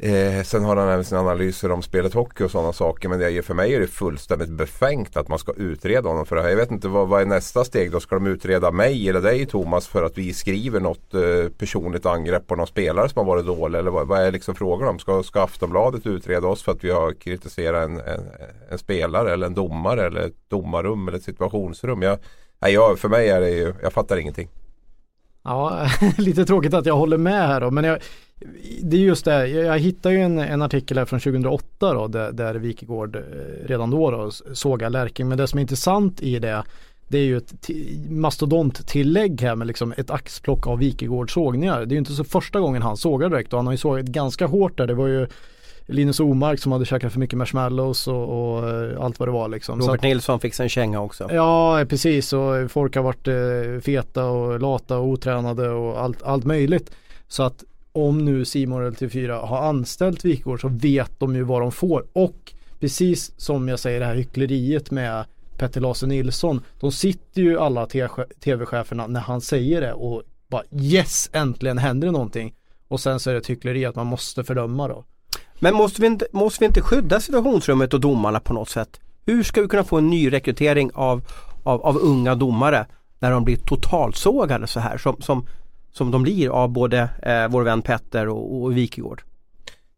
Eh, 0.00 0.42
sen 0.42 0.64
har 0.64 0.76
han 0.76 0.88
även 0.88 1.04
sina 1.04 1.20
analyser 1.20 1.70
om 1.72 1.82
spelet 1.82 2.14
hockey 2.14 2.44
och 2.44 2.50
sådana 2.50 2.72
saker. 2.72 3.08
Men 3.08 3.18
det, 3.18 3.42
för 3.42 3.54
mig 3.54 3.74
är 3.74 3.80
det 3.80 3.86
fullständigt 3.86 4.48
befängt 4.48 5.16
att 5.16 5.28
man 5.28 5.38
ska 5.38 5.52
utreda 5.52 6.08
honom 6.08 6.26
för 6.26 6.36
det 6.36 6.42
här. 6.42 6.48
Jag 6.48 6.56
vet 6.56 6.70
inte 6.70 6.88
vad, 6.88 7.08
vad 7.08 7.22
är 7.22 7.26
nästa 7.26 7.64
steg 7.64 7.92
då? 7.92 8.00
Ska 8.00 8.14
de 8.14 8.26
utreda 8.26 8.70
mig 8.70 9.08
eller 9.08 9.20
dig 9.20 9.46
Thomas 9.46 9.88
för 9.88 10.02
att 10.02 10.18
vi 10.18 10.32
skriver 10.32 10.80
något 10.80 11.14
eh, 11.14 11.48
personligt 11.58 12.06
angrepp 12.06 12.46
på 12.46 12.56
någon 12.56 12.66
spelare 12.66 13.08
som 13.08 13.18
har 13.18 13.34
varit 13.34 13.46
dålig? 13.46 13.78
Eller 13.78 13.90
vad, 13.90 14.06
vad 14.06 14.20
är 14.20 14.32
liksom 14.32 14.54
frågan 14.54 14.88
om? 14.88 14.98
Ska, 14.98 15.22
ska 15.22 15.42
Aftonbladet 15.42 16.06
utreda 16.06 16.48
oss 16.48 16.62
för 16.62 16.72
att 16.72 16.84
vi 16.84 16.90
har 16.90 17.12
kritiserat 17.12 17.84
en, 17.84 18.00
en, 18.00 18.20
en 18.70 18.78
spelare 18.78 19.32
eller 19.32 19.46
en 19.46 19.54
domare 19.54 20.06
eller 20.06 20.20
ett 20.20 20.48
domarrum 20.48 21.08
eller 21.08 21.18
ett 21.18 21.24
situationsrum? 21.24 22.02
Jag, 22.02 22.18
nej, 22.58 22.72
jag, 22.72 22.98
för 22.98 23.08
mig 23.08 23.28
är 23.28 23.40
det 23.40 23.50
ju, 23.50 23.74
jag 23.82 23.92
fattar 23.92 24.16
ingenting. 24.16 24.48
Ja, 25.44 25.88
lite 26.18 26.44
tråkigt 26.44 26.74
att 26.74 26.86
jag 26.86 26.96
håller 26.96 27.18
med 27.18 27.48
här 27.48 27.60
då. 27.60 27.70
Men 27.70 27.84
jag, 27.84 27.98
det 28.82 28.96
är 28.96 29.00
just 29.00 29.24
det, 29.24 29.46
jag, 29.46 29.78
hittade 29.78 30.14
ju 30.14 30.20
en, 30.20 30.38
en, 30.38 30.62
artikel 30.62 30.98
här 30.98 31.04
från 31.04 31.20
2008 31.20 31.94
då 31.94 32.06
där, 32.06 32.32
där 32.32 32.54
Wikegård 32.54 33.16
eh, 33.16 33.22
redan 33.66 33.90
då, 33.90 34.10
då 34.10 34.30
sågar 34.54 34.90
Lärking. 34.90 35.28
Men 35.28 35.38
det 35.38 35.46
som 35.46 35.58
är 35.58 35.60
intressant 35.60 36.22
i 36.22 36.38
det 36.38 36.64
det 37.08 37.18
är 37.18 37.24
ju 37.24 37.36
ett 37.36 37.70
mastodonttillägg 38.08 39.40
här 39.40 39.56
med 39.56 39.66
liksom 39.66 39.94
ett 39.96 40.10
axplock 40.10 40.66
av 40.66 40.78
Wikegårds 40.78 41.32
sågningar. 41.32 41.78
Det 41.78 41.92
är 41.92 41.96
ju 41.96 41.98
inte 41.98 42.12
så 42.12 42.24
första 42.24 42.60
gången 42.60 42.82
han 42.82 42.96
sågar 42.96 43.30
direkt 43.30 43.52
och 43.52 43.58
han 43.58 43.66
har 43.66 43.72
ju 43.72 43.78
sågat 43.78 44.06
ganska 44.06 44.46
hårt 44.46 44.78
där. 44.78 44.86
Det 44.86 44.94
var 44.94 45.06
ju 45.06 45.26
Linus 45.86 46.20
Omark 46.20 46.60
som 46.60 46.72
hade 46.72 46.84
käkat 46.84 47.12
för 47.12 47.20
mycket 47.20 47.38
marshmallows 47.38 48.08
och, 48.08 48.56
och 48.56 48.68
eh, 48.68 49.00
allt 49.00 49.18
vad 49.18 49.28
det 49.28 49.32
var 49.32 49.48
liksom. 49.48 49.80
Robert 49.80 49.94
att, 49.94 50.02
Nilsson 50.02 50.40
fick 50.40 50.54
sig 50.54 50.64
en 50.64 50.68
känga 50.68 51.00
också. 51.00 51.28
Ja 51.32 51.84
precis 51.88 52.32
och 52.32 52.70
folk 52.70 52.96
har 52.96 53.02
varit 53.02 53.28
eh, 53.28 53.80
feta 53.82 54.24
och 54.24 54.60
lata 54.60 54.98
och 54.98 55.06
otränade 55.06 55.70
och 55.70 56.00
allt, 56.00 56.22
allt 56.22 56.44
möjligt. 56.44 56.90
Så 57.28 57.42
att 57.42 57.64
om 57.96 58.24
nu 58.24 58.44
Simon 58.44 58.82
eller 58.82 58.90
TV4 58.90 59.46
har 59.46 59.62
anställt 59.62 60.24
Wikegård 60.24 60.60
så 60.60 60.68
vet 60.68 61.20
de 61.20 61.36
ju 61.36 61.42
vad 61.42 61.62
de 61.62 61.72
får. 61.72 62.06
Och 62.12 62.54
precis 62.80 63.32
som 63.36 63.68
jag 63.68 63.78
säger 63.78 64.00
det 64.00 64.06
här 64.06 64.14
hyckleriet 64.14 64.90
med 64.90 65.24
Petter 65.58 65.80
Lasse 65.80 66.06
Nilsson. 66.06 66.60
De 66.80 66.92
sitter 66.92 67.42
ju 67.42 67.58
alla 67.58 67.86
tv-cheferna 68.40 69.06
när 69.06 69.20
han 69.20 69.40
säger 69.40 69.80
det 69.80 69.92
och 69.92 70.22
bara 70.48 70.62
yes 70.72 71.30
äntligen 71.32 71.78
händer 71.78 72.06
det 72.06 72.12
någonting. 72.12 72.54
Och 72.88 73.00
sen 73.00 73.20
så 73.20 73.30
är 73.30 73.34
det 73.34 73.40
ett 73.40 73.50
hyckleri 73.50 73.84
att 73.84 73.96
man 73.96 74.06
måste 74.06 74.44
fördöma 74.44 74.88
då. 74.88 75.04
Men 75.60 75.74
måste 75.74 76.00
vi, 76.00 76.06
inte, 76.06 76.26
måste 76.32 76.60
vi 76.60 76.66
inte 76.66 76.80
skydda 76.80 77.20
situationsrummet 77.20 77.94
och 77.94 78.00
domarna 78.00 78.40
på 78.40 78.54
något 78.54 78.68
sätt? 78.68 79.00
Hur 79.26 79.42
ska 79.42 79.62
vi 79.62 79.68
kunna 79.68 79.84
få 79.84 79.98
en 79.98 80.10
ny 80.10 80.32
rekrytering 80.32 80.90
av, 80.94 81.22
av, 81.62 81.82
av 81.82 81.96
unga 81.96 82.34
domare 82.34 82.86
när 83.18 83.30
de 83.30 83.44
blir 83.44 83.56
totalsågade 83.56 84.66
så 84.66 84.80
här 84.80 84.98
som, 84.98 85.16
som 85.20 85.46
som 85.96 86.10
de 86.10 86.22
blir 86.22 86.48
av 86.48 86.68
både 86.68 87.08
eh, 87.22 87.48
vår 87.48 87.62
vän 87.62 87.82
Petter 87.82 88.28
och, 88.28 88.62
och 88.62 88.76
Wikegård. 88.76 89.22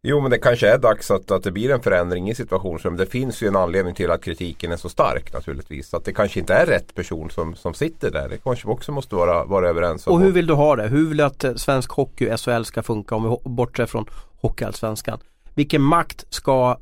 Jo 0.03 0.21
men 0.21 0.31
det 0.31 0.37
kanske 0.37 0.69
är 0.69 0.77
dags 0.77 1.11
att, 1.11 1.31
att 1.31 1.43
det 1.43 1.51
blir 1.51 1.71
en 1.71 1.81
förändring 1.81 2.29
i 2.29 2.35
situationen. 2.35 2.97
Det 2.97 3.05
finns 3.05 3.43
ju 3.43 3.47
en 3.47 3.55
anledning 3.55 3.95
till 3.95 4.11
att 4.11 4.23
kritiken 4.23 4.71
är 4.71 4.77
så 4.77 4.89
stark 4.89 5.33
naturligtvis. 5.33 5.93
Att 5.93 6.05
det 6.05 6.13
kanske 6.13 6.39
inte 6.39 6.53
är 6.53 6.65
rätt 6.65 6.95
person 6.95 7.29
som, 7.29 7.55
som 7.55 7.73
sitter 7.73 8.11
där. 8.11 8.29
Det 8.29 8.37
kanske 8.37 8.67
vi 8.67 8.73
också 8.73 8.91
måste 8.91 9.15
vara, 9.15 9.45
vara 9.45 9.69
överens 9.69 10.07
om. 10.07 10.13
Och 10.13 10.19
hur 10.19 10.31
vill 10.31 10.47
du 10.47 10.53
ha 10.53 10.75
det? 10.75 10.87
Hur 10.87 11.07
vill 11.07 11.17
du 11.17 11.23
att 11.23 11.43
eh, 11.43 11.53
svensk 11.53 11.91
hockey, 11.91 12.37
SHL 12.37 12.63
ska 12.63 12.83
funka 12.83 13.15
om 13.15 13.23
vi 13.23 13.49
bortser 13.49 13.85
från 13.85 14.05
Hockeyallsvenskan? 14.41 15.19
Vilken 15.53 15.81
makt 15.81 16.25
ska 16.29 16.77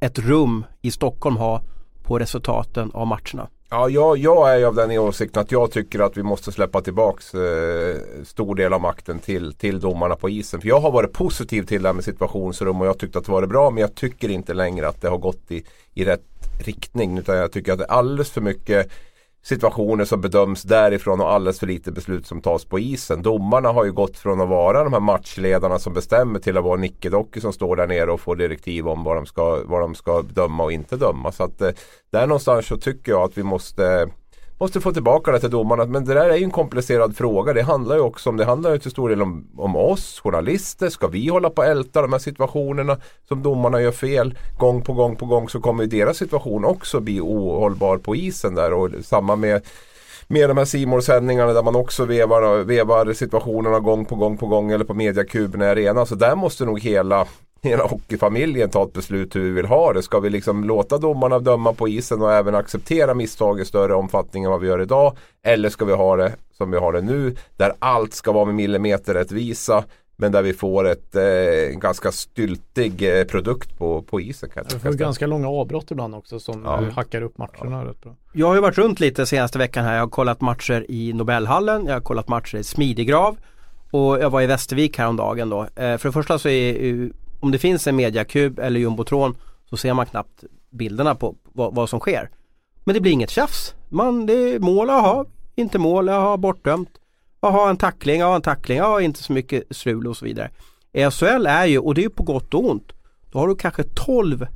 ett 0.00 0.18
rum 0.18 0.64
i 0.82 0.90
Stockholm 0.90 1.36
ha 1.36 1.62
på 2.02 2.18
resultaten 2.18 2.90
av 2.94 3.06
matcherna? 3.06 3.48
Ja, 3.74 3.88
jag, 3.88 4.18
jag 4.18 4.60
är 4.60 4.64
av 4.64 4.74
den 4.74 4.90
åsikten 4.90 5.42
att 5.42 5.52
jag 5.52 5.70
tycker 5.70 6.00
att 6.00 6.16
vi 6.16 6.22
måste 6.22 6.52
släppa 6.52 6.80
tillbaks 6.80 7.34
eh, 7.34 7.96
stor 8.24 8.54
del 8.54 8.72
av 8.72 8.80
makten 8.80 9.18
till, 9.18 9.54
till 9.54 9.80
domarna 9.80 10.16
på 10.16 10.30
isen. 10.30 10.60
För 10.60 10.68
jag 10.68 10.80
har 10.80 10.90
varit 10.90 11.12
positiv 11.12 11.62
till 11.62 11.82
det 11.82 11.88
här 11.88 11.94
med 11.94 12.04
situationsrum 12.04 12.80
och 12.80 12.86
jag 12.86 12.98
tyckte 12.98 13.18
att 13.18 13.24
det 13.24 13.32
var 13.32 13.46
bra 13.46 13.70
men 13.70 13.80
jag 13.80 13.94
tycker 13.94 14.28
inte 14.28 14.54
längre 14.54 14.88
att 14.88 15.00
det 15.00 15.08
har 15.08 15.18
gått 15.18 15.50
i, 15.50 15.64
i 15.94 16.04
rätt 16.04 16.24
riktning. 16.64 17.18
Utan 17.18 17.36
jag 17.36 17.52
tycker 17.52 17.72
att 17.72 17.78
det 17.78 17.84
är 17.84 17.92
alldeles 17.92 18.30
för 18.30 18.40
mycket 18.40 18.90
situationer 19.42 20.04
som 20.04 20.20
bedöms 20.20 20.62
därifrån 20.62 21.20
och 21.20 21.32
alldeles 21.32 21.58
för 21.58 21.66
lite 21.66 21.92
beslut 21.92 22.26
som 22.26 22.40
tas 22.40 22.64
på 22.64 22.78
isen. 22.78 23.22
Domarna 23.22 23.68
har 23.68 23.84
ju 23.84 23.92
gått 23.92 24.18
från 24.18 24.40
att 24.40 24.48
vara 24.48 24.84
de 24.84 24.92
här 24.92 25.00
matchledarna 25.00 25.78
som 25.78 25.92
bestämmer 25.92 26.38
till 26.38 26.58
att 26.58 26.64
vara 26.64 26.76
nickedockor 26.76 27.40
som 27.40 27.52
står 27.52 27.76
där 27.76 27.86
nere 27.86 28.12
och 28.12 28.20
får 28.20 28.36
direktiv 28.36 28.88
om 28.88 29.04
vad 29.04 29.16
de 29.16 29.26
ska, 29.26 29.62
vad 29.64 29.80
de 29.80 29.94
ska 29.94 30.22
döma 30.22 30.64
och 30.64 30.72
inte 30.72 30.96
döma. 30.96 31.32
Så 31.32 31.44
att 31.44 31.60
eh, 31.60 31.70
där 32.10 32.26
någonstans 32.26 32.66
så 32.66 32.76
tycker 32.76 33.12
jag 33.12 33.22
att 33.22 33.38
vi 33.38 33.42
måste 33.42 34.08
måste 34.62 34.80
få 34.80 34.92
tillbaka 34.92 35.32
det 35.32 35.40
till 35.40 35.50
domarna. 35.50 35.86
Men 35.86 36.04
det 36.04 36.14
där 36.14 36.30
är 36.30 36.36
ju 36.36 36.44
en 36.44 36.50
komplicerad 36.50 37.16
fråga. 37.16 37.52
Det 37.52 37.62
handlar 37.62 37.96
ju 37.96 38.02
också 38.02 38.30
om, 38.30 38.36
det 38.36 38.44
handlar 38.44 38.72
ju 38.72 38.78
till 38.78 38.90
stor 38.90 39.08
del 39.08 39.22
om, 39.22 39.46
om 39.56 39.76
oss 39.76 40.20
journalister. 40.20 40.88
Ska 40.88 41.06
vi 41.06 41.28
hålla 41.28 41.50
på 41.50 41.62
och 41.62 41.68
älta 41.68 42.02
de 42.02 42.12
här 42.12 42.20
situationerna 42.20 42.96
som 43.28 43.42
domarna 43.42 43.80
gör 43.80 43.92
fel 43.92 44.34
gång 44.58 44.82
på 44.82 44.92
gång 44.92 45.16
på 45.16 45.26
gång 45.26 45.48
så 45.48 45.60
kommer 45.60 45.86
deras 45.86 46.16
situation 46.16 46.64
också 46.64 47.00
bli 47.00 47.20
ohållbar 47.20 47.98
på 47.98 48.16
isen 48.16 48.54
där. 48.54 48.72
Och 48.72 48.90
samma 49.02 49.36
med 49.36 49.62
med 50.28 50.50
de 50.50 50.56
här 50.56 50.64
simor 50.64 51.00
sändningarna 51.00 51.52
där 51.52 51.62
man 51.62 51.76
också 51.76 52.04
vevar, 52.04 52.64
vevar 52.64 53.12
situationerna 53.12 53.80
gång 53.80 54.04
på 54.04 54.14
gång 54.14 54.36
på 54.36 54.46
gång 54.46 54.70
eller 54.70 54.84
på 54.84 54.94
mediakuben 54.94 55.62
i 55.62 55.64
arena. 55.64 56.06
Så 56.06 56.14
där 56.14 56.36
måste 56.36 56.64
nog 56.64 56.80
hela 56.80 57.26
hela 57.62 57.84
hockeyfamiljen 57.86 58.70
ta 58.70 58.84
ett 58.84 58.92
beslut 58.92 59.36
hur 59.36 59.40
vi 59.40 59.50
vill 59.50 59.66
ha 59.66 59.92
det. 59.92 60.02
Ska 60.02 60.20
vi 60.20 60.30
liksom 60.30 60.64
låta 60.64 60.98
domarna 60.98 61.38
döma 61.38 61.72
på 61.72 61.88
isen 61.88 62.22
och 62.22 62.32
även 62.32 62.54
acceptera 62.54 63.14
misstag 63.14 63.60
i 63.60 63.64
större 63.64 63.94
omfattning 63.94 64.44
än 64.44 64.50
vad 64.50 64.60
vi 64.60 64.68
gör 64.68 64.82
idag? 64.82 65.16
Eller 65.42 65.68
ska 65.68 65.84
vi 65.84 65.92
ha 65.92 66.16
det 66.16 66.32
som 66.52 66.70
vi 66.70 66.78
har 66.78 66.92
det 66.92 67.00
nu 67.00 67.36
där 67.56 67.72
allt 67.78 68.14
ska 68.14 68.32
vara 68.32 68.44
med 68.44 68.54
millimeterrättvisa 68.54 69.84
men 70.16 70.32
där 70.32 70.42
vi 70.42 70.52
får 70.52 70.88
ett 70.88 71.16
eh, 71.16 71.78
ganska 71.78 72.12
styltig 72.12 73.18
eh, 73.18 73.24
produkt 73.24 73.78
på, 73.78 74.02
på 74.02 74.20
isen. 74.20 74.50
Kan 74.50 74.64
Vi 74.72 74.78
får 74.78 74.92
ganska 74.92 75.26
långa 75.26 75.48
avbrott 75.48 75.90
ibland 75.90 76.14
också 76.14 76.40
som 76.40 76.62
Ja. 76.64 76.80
hackar 76.94 77.22
upp 77.22 77.38
matcherna 77.38 77.84
rätt 77.84 78.00
bra. 78.02 78.16
Jag 78.32 78.46
har 78.46 78.54
ju 78.54 78.60
varit 78.60 78.78
runt 78.78 79.00
lite 79.00 79.26
senaste 79.26 79.58
veckan 79.58 79.84
här. 79.84 79.94
Jag 79.94 80.00
har 80.02 80.08
kollat 80.08 80.40
matcher 80.40 80.86
i 80.88 81.12
Nobelhallen, 81.12 81.86
jag 81.86 81.92
har 81.92 82.00
kollat 82.00 82.28
matcher 82.28 82.56
i 82.56 82.64
Smidegrav 82.64 83.36
och 83.90 84.18
jag 84.20 84.30
var 84.30 84.40
i 84.42 84.46
Västervik 84.46 84.98
häromdagen 84.98 85.48
då. 85.48 85.62
Eh, 85.62 85.96
för 85.96 86.08
det 86.08 86.12
första 86.12 86.38
så 86.38 86.48
är 86.48 86.72
ju, 86.84 87.12
om 87.42 87.50
det 87.50 87.58
finns 87.58 87.86
en 87.86 87.96
mediakub 87.96 88.58
eller 88.58 88.80
jumbotron 88.80 89.36
så 89.70 89.76
ser 89.76 89.94
man 89.94 90.06
knappt 90.06 90.44
bilderna 90.70 91.14
på 91.14 91.34
vad, 91.52 91.74
vad 91.74 91.88
som 91.88 92.00
sker. 92.00 92.30
Men 92.84 92.94
det 92.94 93.00
blir 93.00 93.12
inget 93.12 93.30
tjafs. 93.30 93.74
Man, 93.88 94.26
det 94.26 94.32
är 94.32 94.58
mål, 94.58 94.88
jaha, 94.88 95.24
inte 95.54 95.78
mål, 95.78 96.06
jaha, 96.06 96.36
bortdömt. 96.36 96.90
Jaha, 97.40 97.70
en 97.70 97.76
tackling, 97.76 98.20
ja 98.20 98.34
en 98.34 98.42
tackling, 98.42 98.78
ja 98.78 99.00
inte 99.00 99.22
så 99.22 99.32
mycket 99.32 99.64
strul 99.70 100.06
och 100.06 100.16
så 100.16 100.24
vidare. 100.24 100.50
I 100.92 101.10
SHL 101.10 101.46
är 101.46 101.66
ju, 101.66 101.78
och 101.78 101.94
det 101.94 102.00
är 102.00 102.02
ju 102.02 102.10
på 102.10 102.22
gott 102.22 102.54
och 102.54 102.70
ont, 102.70 102.92
då 103.32 103.38
har 103.38 103.48
du 103.48 103.54
kanske 103.54 103.82
12 103.82 104.46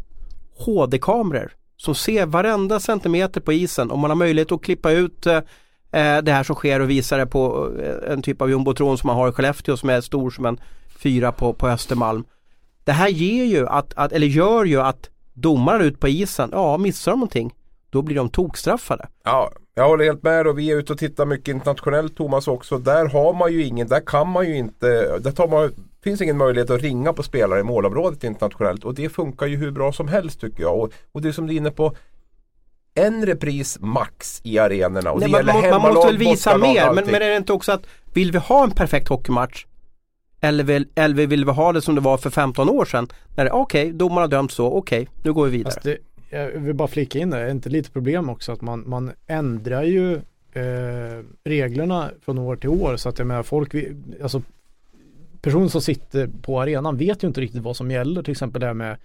HD-kameror 0.58 1.52
som 1.76 1.94
ser 1.94 2.26
varenda 2.26 2.80
centimeter 2.80 3.40
på 3.40 3.52
isen 3.52 3.90
och 3.90 3.98
man 3.98 4.10
har 4.10 4.16
möjlighet 4.16 4.52
att 4.52 4.62
klippa 4.62 4.90
ut 4.90 5.26
eh, 5.26 5.36
eh, 5.92 6.22
det 6.22 6.32
här 6.32 6.42
som 6.42 6.56
sker 6.56 6.80
och 6.80 6.90
visa 6.90 7.16
det 7.16 7.26
på 7.26 7.72
eh, 7.80 8.12
en 8.12 8.22
typ 8.22 8.42
av 8.42 8.50
jumbotron 8.50 8.98
som 8.98 9.06
man 9.06 9.16
har 9.16 9.28
i 9.28 9.32
Skellefteå 9.32 9.76
som 9.76 9.90
är 9.90 10.00
stor 10.00 10.30
som 10.30 10.46
en 10.46 10.60
fyra 10.98 11.32
på, 11.32 11.52
på 11.52 11.68
Östermalm. 11.68 12.24
Det 12.86 12.92
här 12.92 13.08
ger 13.08 13.44
ju 13.44 13.68
att, 13.68 13.92
att, 13.96 14.12
eller 14.12 14.26
gör 14.26 14.64
ju 14.64 14.80
att 14.80 15.10
domarna 15.32 15.84
ut 15.84 16.00
på 16.00 16.08
isen, 16.08 16.48
ja 16.52 16.76
missar 16.76 17.12
de 17.12 17.18
någonting, 17.18 17.54
då 17.90 18.02
blir 18.02 18.16
de 18.16 18.28
tokstraffade. 18.28 19.08
Ja, 19.24 19.52
jag 19.74 19.88
håller 19.88 20.04
helt 20.04 20.22
med 20.22 20.46
och 20.46 20.58
vi 20.58 20.70
är 20.70 20.76
ute 20.76 20.92
och 20.92 20.98
tittar 20.98 21.26
mycket 21.26 21.48
internationellt 21.48 22.16
Thomas 22.16 22.48
också. 22.48 22.78
Där 22.78 23.06
har 23.06 23.34
man 23.34 23.52
ju 23.52 23.64
ingen, 23.64 23.88
där 23.88 24.00
kan 24.06 24.28
man 24.28 24.46
ju 24.46 24.56
inte, 24.56 25.18
där 25.18 25.32
tar 25.32 25.48
man, 25.48 25.70
finns 26.04 26.20
ingen 26.20 26.36
möjlighet 26.36 26.70
att 26.70 26.82
ringa 26.82 27.12
på 27.12 27.22
spelare 27.22 27.60
i 27.60 27.62
målområdet 27.62 28.24
internationellt 28.24 28.84
och 28.84 28.94
det 28.94 29.08
funkar 29.08 29.46
ju 29.46 29.56
hur 29.56 29.70
bra 29.70 29.92
som 29.92 30.08
helst 30.08 30.40
tycker 30.40 30.62
jag. 30.62 30.80
Och, 30.80 30.92
och 31.12 31.22
det 31.22 31.32
som 31.32 31.46
du 31.46 31.52
är 31.52 31.56
inne 31.56 31.70
på, 31.70 31.96
en 32.94 33.26
repris 33.26 33.78
max 33.80 34.40
i 34.44 34.58
arenorna. 34.58 35.12
Och 35.12 35.20
Nej, 35.20 35.28
det 35.28 35.32
man, 35.32 35.62
gäller 35.62 35.70
man, 35.70 35.82
man 35.82 35.94
måste 35.94 36.06
väl 36.06 36.18
visa 36.18 36.58
mer, 36.58 36.92
men, 36.92 37.04
men 37.04 37.14
är 37.14 37.20
det 37.20 37.36
inte 37.36 37.52
också 37.52 37.72
att 37.72 37.86
vill 38.14 38.32
vi 38.32 38.38
ha 38.38 38.64
en 38.64 38.70
perfekt 38.70 39.08
hockeymatch 39.08 39.64
eller 40.40 40.64
vill, 40.64 40.88
eller 40.94 41.26
vill 41.26 41.44
vi 41.44 41.50
ha 41.50 41.72
det 41.72 41.82
som 41.82 41.94
det 41.94 42.00
var 42.00 42.18
för 42.18 42.30
15 42.30 42.68
år 42.68 42.84
sedan? 42.84 43.08
När 43.36 43.44
det, 43.44 43.50
okej, 43.50 43.92
domarna 43.92 44.20
har 44.20 44.28
dömt 44.28 44.52
så, 44.52 44.66
okej, 44.66 45.08
nu 45.22 45.32
går 45.32 45.44
vi 45.44 45.50
vidare. 45.50 45.74
Alltså 45.74 45.88
det, 45.88 45.98
jag 46.30 46.50
vill 46.50 46.74
bara 46.74 46.88
flika 46.88 47.18
in 47.18 47.30
det, 47.30 47.38
är 47.38 47.50
inte 47.50 47.68
lite 47.68 47.90
problem 47.90 48.28
också 48.28 48.52
att 48.52 48.60
man, 48.60 48.84
man 48.86 49.12
ändrar 49.26 49.82
ju 49.82 50.14
eh, 50.52 51.22
reglerna 51.44 52.10
från 52.24 52.38
år 52.38 52.56
till 52.56 52.70
år 52.70 52.96
så 52.96 53.08
att 53.08 53.18
jag 53.18 53.26
menar 53.28 53.42
folk, 53.42 53.74
alltså 54.22 54.42
personer 55.40 55.68
som 55.68 55.80
sitter 55.80 56.30
på 56.42 56.60
arenan 56.60 56.96
vet 56.96 57.22
ju 57.22 57.28
inte 57.28 57.40
riktigt 57.40 57.62
vad 57.62 57.76
som 57.76 57.90
gäller, 57.90 58.22
till 58.22 58.32
exempel 58.32 58.60
det 58.60 58.66
här 58.66 58.74
med 58.74 58.96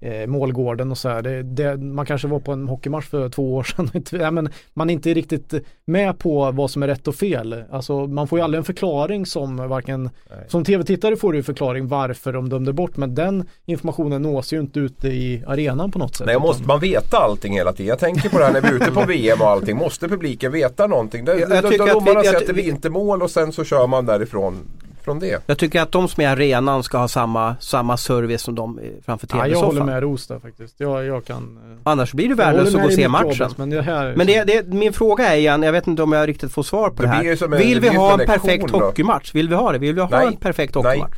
eh, 0.00 0.26
målgården 0.26 0.90
och 0.90 0.98
så 0.98 1.08
här. 1.08 1.22
Det, 1.22 1.42
det, 1.42 1.76
man 1.76 2.06
kanske 2.06 2.28
var 2.28 2.40
på 2.40 2.52
en 2.52 2.68
hockeymatch 2.68 3.06
för 3.06 3.28
två 3.28 3.54
år 3.54 3.62
sedan. 3.62 3.90
Ja, 4.20 4.30
men 4.30 4.48
man 4.74 4.90
är 4.90 4.94
inte 4.94 5.14
riktigt 5.14 5.54
med 5.84 6.18
på 6.18 6.50
vad 6.50 6.70
som 6.70 6.82
är 6.82 6.86
rätt 6.86 7.08
och 7.08 7.14
fel. 7.14 7.64
Alltså 7.70 8.06
man 8.06 8.28
får 8.28 8.38
ju 8.38 8.44
aldrig 8.44 8.58
en 8.58 8.64
förklaring 8.64 9.26
som 9.26 9.56
varken, 9.56 10.10
som 10.48 10.64
tv-tittare 10.64 11.16
får 11.16 11.32
du 11.32 11.38
ju 11.38 11.42
förklaring 11.42 11.88
varför 11.88 12.32
de 12.32 12.48
dömde 12.48 12.72
bort 12.72 12.96
men 12.96 13.14
den 13.14 13.48
informationen 13.64 14.22
nås 14.22 14.52
ju 14.52 14.60
inte 14.60 14.80
ute 14.80 15.08
i 15.08 15.44
arenan 15.46 15.90
på 15.90 15.98
något 15.98 16.16
sätt. 16.16 16.26
Nej, 16.26 16.38
måste 16.38 16.68
man 16.68 16.80
veta 16.80 17.16
allting 17.16 17.52
hela 17.52 17.72
tiden. 17.72 17.88
Jag 17.88 17.98
tänker 17.98 18.28
på 18.28 18.38
det 18.38 18.44
här 18.44 18.52
när 18.52 18.60
vi 18.60 18.68
är 18.68 18.74
ute 18.74 18.90
på 18.90 19.00
VM 19.08 19.40
och 19.40 19.48
allting. 19.48 19.76
Måste 19.76 20.08
publiken 20.08 20.52
veta 20.52 20.86
någonting? 20.86 21.24
Det, 21.24 21.38
Jag- 21.38 21.50
jag 21.50 21.62
då, 21.62 21.68
då 21.70 21.82
att 21.82 21.88
vi- 21.88 21.92
domarna 21.92 22.20
säger 22.20 22.32
jag- 22.32 22.40
att 22.42 22.46
det 22.46 22.52
blir 22.52 22.68
inte 22.68 22.90
mål 22.90 23.22
och 23.22 23.30
sen 23.30 23.52
så 23.52 23.64
kör 23.64 23.86
man 23.86 24.06
därifrån 24.06 24.56
från 25.04 25.18
det. 25.18 25.42
Jag 25.46 25.58
tycker 25.58 25.80
att 25.82 25.92
de 25.92 26.08
som 26.08 26.22
är 26.22 26.26
i 26.26 26.26
arenan 26.26 26.82
ska 26.82 26.98
ha 26.98 27.08
samma, 27.08 27.56
samma 27.60 27.96
service 27.96 28.42
som 28.42 28.54
de 28.54 28.80
framför 29.06 29.28
Ja, 29.30 29.36
jag 29.46 29.56
håller 29.56 29.60
tv-soffan. 29.70 29.86
med 29.86 30.02
Ros 30.02 30.26
där 30.26 30.38
faktiskt. 30.38 30.74
Jag, 30.78 31.04
jag 31.04 31.24
kan... 31.24 31.58
eh, 31.72 31.78
Annars 31.82 32.12
blir 32.12 32.34
värdelöst 32.34 32.72
håller 32.72 32.78
att 32.78 32.82
gå 32.82 32.88
och 32.88 32.92
se 32.92 33.08
matchen. 33.08 33.30
Robert, 33.30 33.58
Men 33.58 33.70
det 33.70 33.82
här... 33.82 34.14
Men 34.16 34.26
det, 34.26 34.44
det, 34.44 34.66
min 34.66 34.92
fråga 34.92 35.28
är 35.34 35.36
igen, 35.36 35.62
jag 35.62 35.72
vet 35.72 35.86
inte 35.86 36.02
om 36.02 36.12
jag 36.12 36.28
riktigt 36.28 36.52
får 36.52 36.62
svar 36.62 36.90
på 36.90 37.02
Det 37.02 37.08
det, 37.08 37.14
här. 37.14 37.36
som 37.36 37.52
en- 37.52 37.58
Vill 37.58 37.80
det 37.80 37.90
vi 37.90 37.96
ha 37.96 38.14
en 38.14 38.20
en 38.20 38.26
perfekt 38.26 38.70
hockeymatch? 38.70 39.34
Vill 39.34 39.48
vi 39.48 39.54
ha 39.54 39.72
det? 39.72 39.78
Vill 39.78 39.94
vi 39.94 40.00
ha 40.00 40.08
Nej. 40.10 40.26
en 40.26 40.36
perfekt 40.36 40.74
Nej. 40.74 40.84
hockeymatch? 40.84 41.16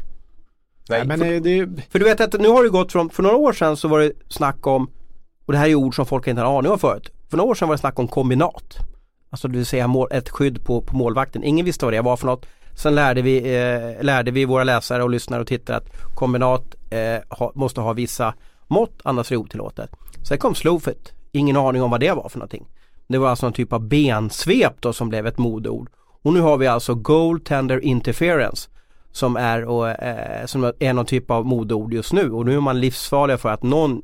Nej, 0.89 1.07
men 1.07 1.23
eh, 1.23 1.43
det, 1.43 1.69
För 1.91 1.99
du 1.99 2.05
vet 2.05 2.21
att 2.21 2.41
nu 2.41 2.49
har 2.49 2.63
det 2.63 2.69
gått 2.71 2.93
från, 2.93 3.11
för 3.11 3.23
några 3.23 3.37
år 3.37 3.53
sedan 3.53 3.77
så 3.77 3.89
var 3.89 4.01
det 4.01 4.13
snack 4.29 4.67
om, 4.67 4.91
och 5.47 5.53
det 5.53 5.59
här 5.59 5.69
är 5.69 5.75
ord 5.75 5.97
som 5.97 6.07
folk 6.07 6.27
inte 6.27 6.43
har 6.43 6.59
aning 6.59 6.73
om 6.73 6.79
förut. 6.79 7.11
För 7.31 7.37
några 7.37 7.51
år 7.51 7.55
sedan 7.55 7.69
var 7.69 7.75
det 7.75 7.81
snack 7.81 7.99
om 7.99 8.09
kombinat. 8.09 8.77
Alltså 9.31 9.49
det 9.49 9.57
vill 9.57 9.67
säga 9.67 9.87
mål, 9.87 10.09
ett 10.11 10.29
skydd 10.29 10.65
på, 10.65 10.81
på 10.81 10.97
målvakten. 10.97 11.45
Ingen 11.45 11.67
visste 11.67 11.85
vad 11.85 11.95
det 11.95 12.01
var 12.01 12.17
för 12.17 12.27
något. 12.27 12.47
Sen 12.75 12.95
lärde 12.95 13.23
vi, 13.23 13.37
eh, 13.39 14.05
lärde 14.05 14.31
vi 14.31 14.45
våra 14.45 14.65
läsare 14.65 15.03
och 15.03 15.11
lyssnare 15.11 15.41
och 15.41 15.47
tittare 15.47 15.77
att 15.77 16.15
kombinat 16.15 16.75
eh, 16.91 17.39
ha, 17.39 17.53
måste 17.55 17.81
ha 17.81 17.93
vissa 17.93 18.35
mått, 18.67 19.01
annars 19.05 19.33
är 19.33 19.37
det 19.37 19.41
otillåtet. 19.41 19.91
Sen 20.29 20.39
kom 20.39 20.55
slowfit. 20.55 21.13
Ingen 21.33 21.57
aning 21.57 21.83
om 21.83 21.91
vad 21.91 22.01
det 22.01 22.13
var 22.13 22.29
för 22.29 22.39
någonting. 22.39 22.67
Det 23.07 23.19
var 23.19 23.29
alltså 23.29 23.47
en 23.47 23.53
typ 23.53 23.73
av 23.73 23.89
bensvep 23.89 24.81
då 24.81 24.93
som 24.93 25.09
blev 25.09 25.27
ett 25.27 25.39
modeord. 25.39 25.89
Och 26.23 26.33
nu 26.33 26.41
har 26.41 26.57
vi 26.57 26.67
alltså 26.67 26.95
goaltender 26.95 27.85
interference 27.85 28.69
som 29.13 29.37
är, 29.37 29.65
och, 29.65 29.91
eh, 29.91 30.47
som 30.47 30.73
är 30.79 30.93
någon 30.93 31.07
typ 31.07 31.31
av 31.31 31.47
modeord 31.47 31.95
just 31.95 32.13
nu 32.13 32.31
och 32.31 32.47
nu 32.47 32.57
är 32.57 32.61
man 32.61 32.81
livsfarlig 32.81 33.41
för 33.41 33.49
att 33.49 33.63
någon 33.63 34.03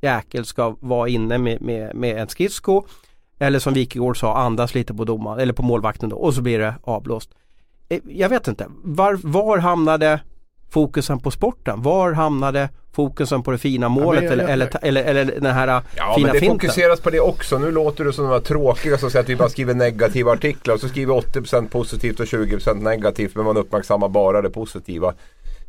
jäkel 0.00 0.44
ska 0.44 0.76
vara 0.80 1.08
inne 1.08 1.38
med, 1.38 1.62
med, 1.62 1.94
med 1.94 2.18
en 2.18 2.28
skridsko 2.28 2.84
eller 3.38 3.58
som 3.58 3.74
Wikegård 3.74 4.20
sa 4.20 4.36
andas 4.36 4.74
lite 4.74 4.94
på 4.94 5.04
domaren 5.04 5.40
eller 5.40 5.52
på 5.52 5.62
målvakten 5.62 6.08
då 6.08 6.16
och 6.16 6.34
så 6.34 6.42
blir 6.42 6.58
det 6.58 6.74
avblåst. 6.82 7.30
Eh, 7.88 8.00
Jag 8.08 8.28
vet 8.28 8.48
inte, 8.48 8.66
var, 8.82 9.18
var 9.22 9.58
hamnade 9.58 10.20
fokusen 10.70 11.18
på 11.20 11.30
sporten? 11.30 11.82
Var 11.82 12.12
hamnade 12.12 12.68
fokusen 12.92 13.42
på 13.42 13.50
det 13.50 13.58
fina 13.58 13.88
målet 13.88 14.24
eller, 14.24 14.42
jag- 14.44 14.52
eller, 14.52 14.66
ta- 14.66 14.78
eller, 14.78 15.04
eller 15.04 15.24
den 15.24 15.54
här 15.54 15.82
Ja 15.96 16.14
fina 16.14 16.26
men 16.26 16.34
det 16.34 16.40
finten? 16.40 16.58
fokuseras 16.60 17.00
på 17.00 17.10
det 17.10 17.20
också. 17.20 17.58
Nu 17.58 17.70
låter 17.70 18.04
det 18.04 18.12
som 18.12 18.24
de 18.24 18.30
här 18.30 18.40
tråkiga 18.40 18.98
som 18.98 19.10
säger 19.10 19.22
att 19.22 19.28
vi 19.28 19.36
bara 19.36 19.48
skriver 19.48 19.74
negativa 19.74 20.32
artiklar 20.32 20.74
och 20.74 20.80
så 20.80 20.88
skriver 20.88 21.14
vi 21.14 21.20
80% 21.20 21.68
positivt 21.68 22.20
och 22.20 22.26
20% 22.26 22.74
negativt 22.82 23.34
men 23.36 23.44
man 23.44 23.56
uppmärksammar 23.56 24.08
bara 24.08 24.42
det 24.42 24.50
positiva. 24.50 25.14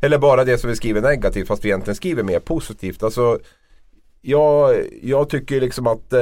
Eller 0.00 0.18
bara 0.18 0.44
det 0.44 0.58
som 0.58 0.70
vi 0.70 0.76
skriver 0.76 1.00
negativt 1.00 1.46
fast 1.48 1.64
vi 1.64 1.68
egentligen 1.68 1.94
skriver 1.96 2.22
mer 2.22 2.40
positivt. 2.40 3.02
Alltså, 3.02 3.38
jag, 4.22 4.76
jag 5.02 5.28
tycker 5.28 5.60
liksom 5.60 5.86
att 5.86 6.12
eh, 6.12 6.20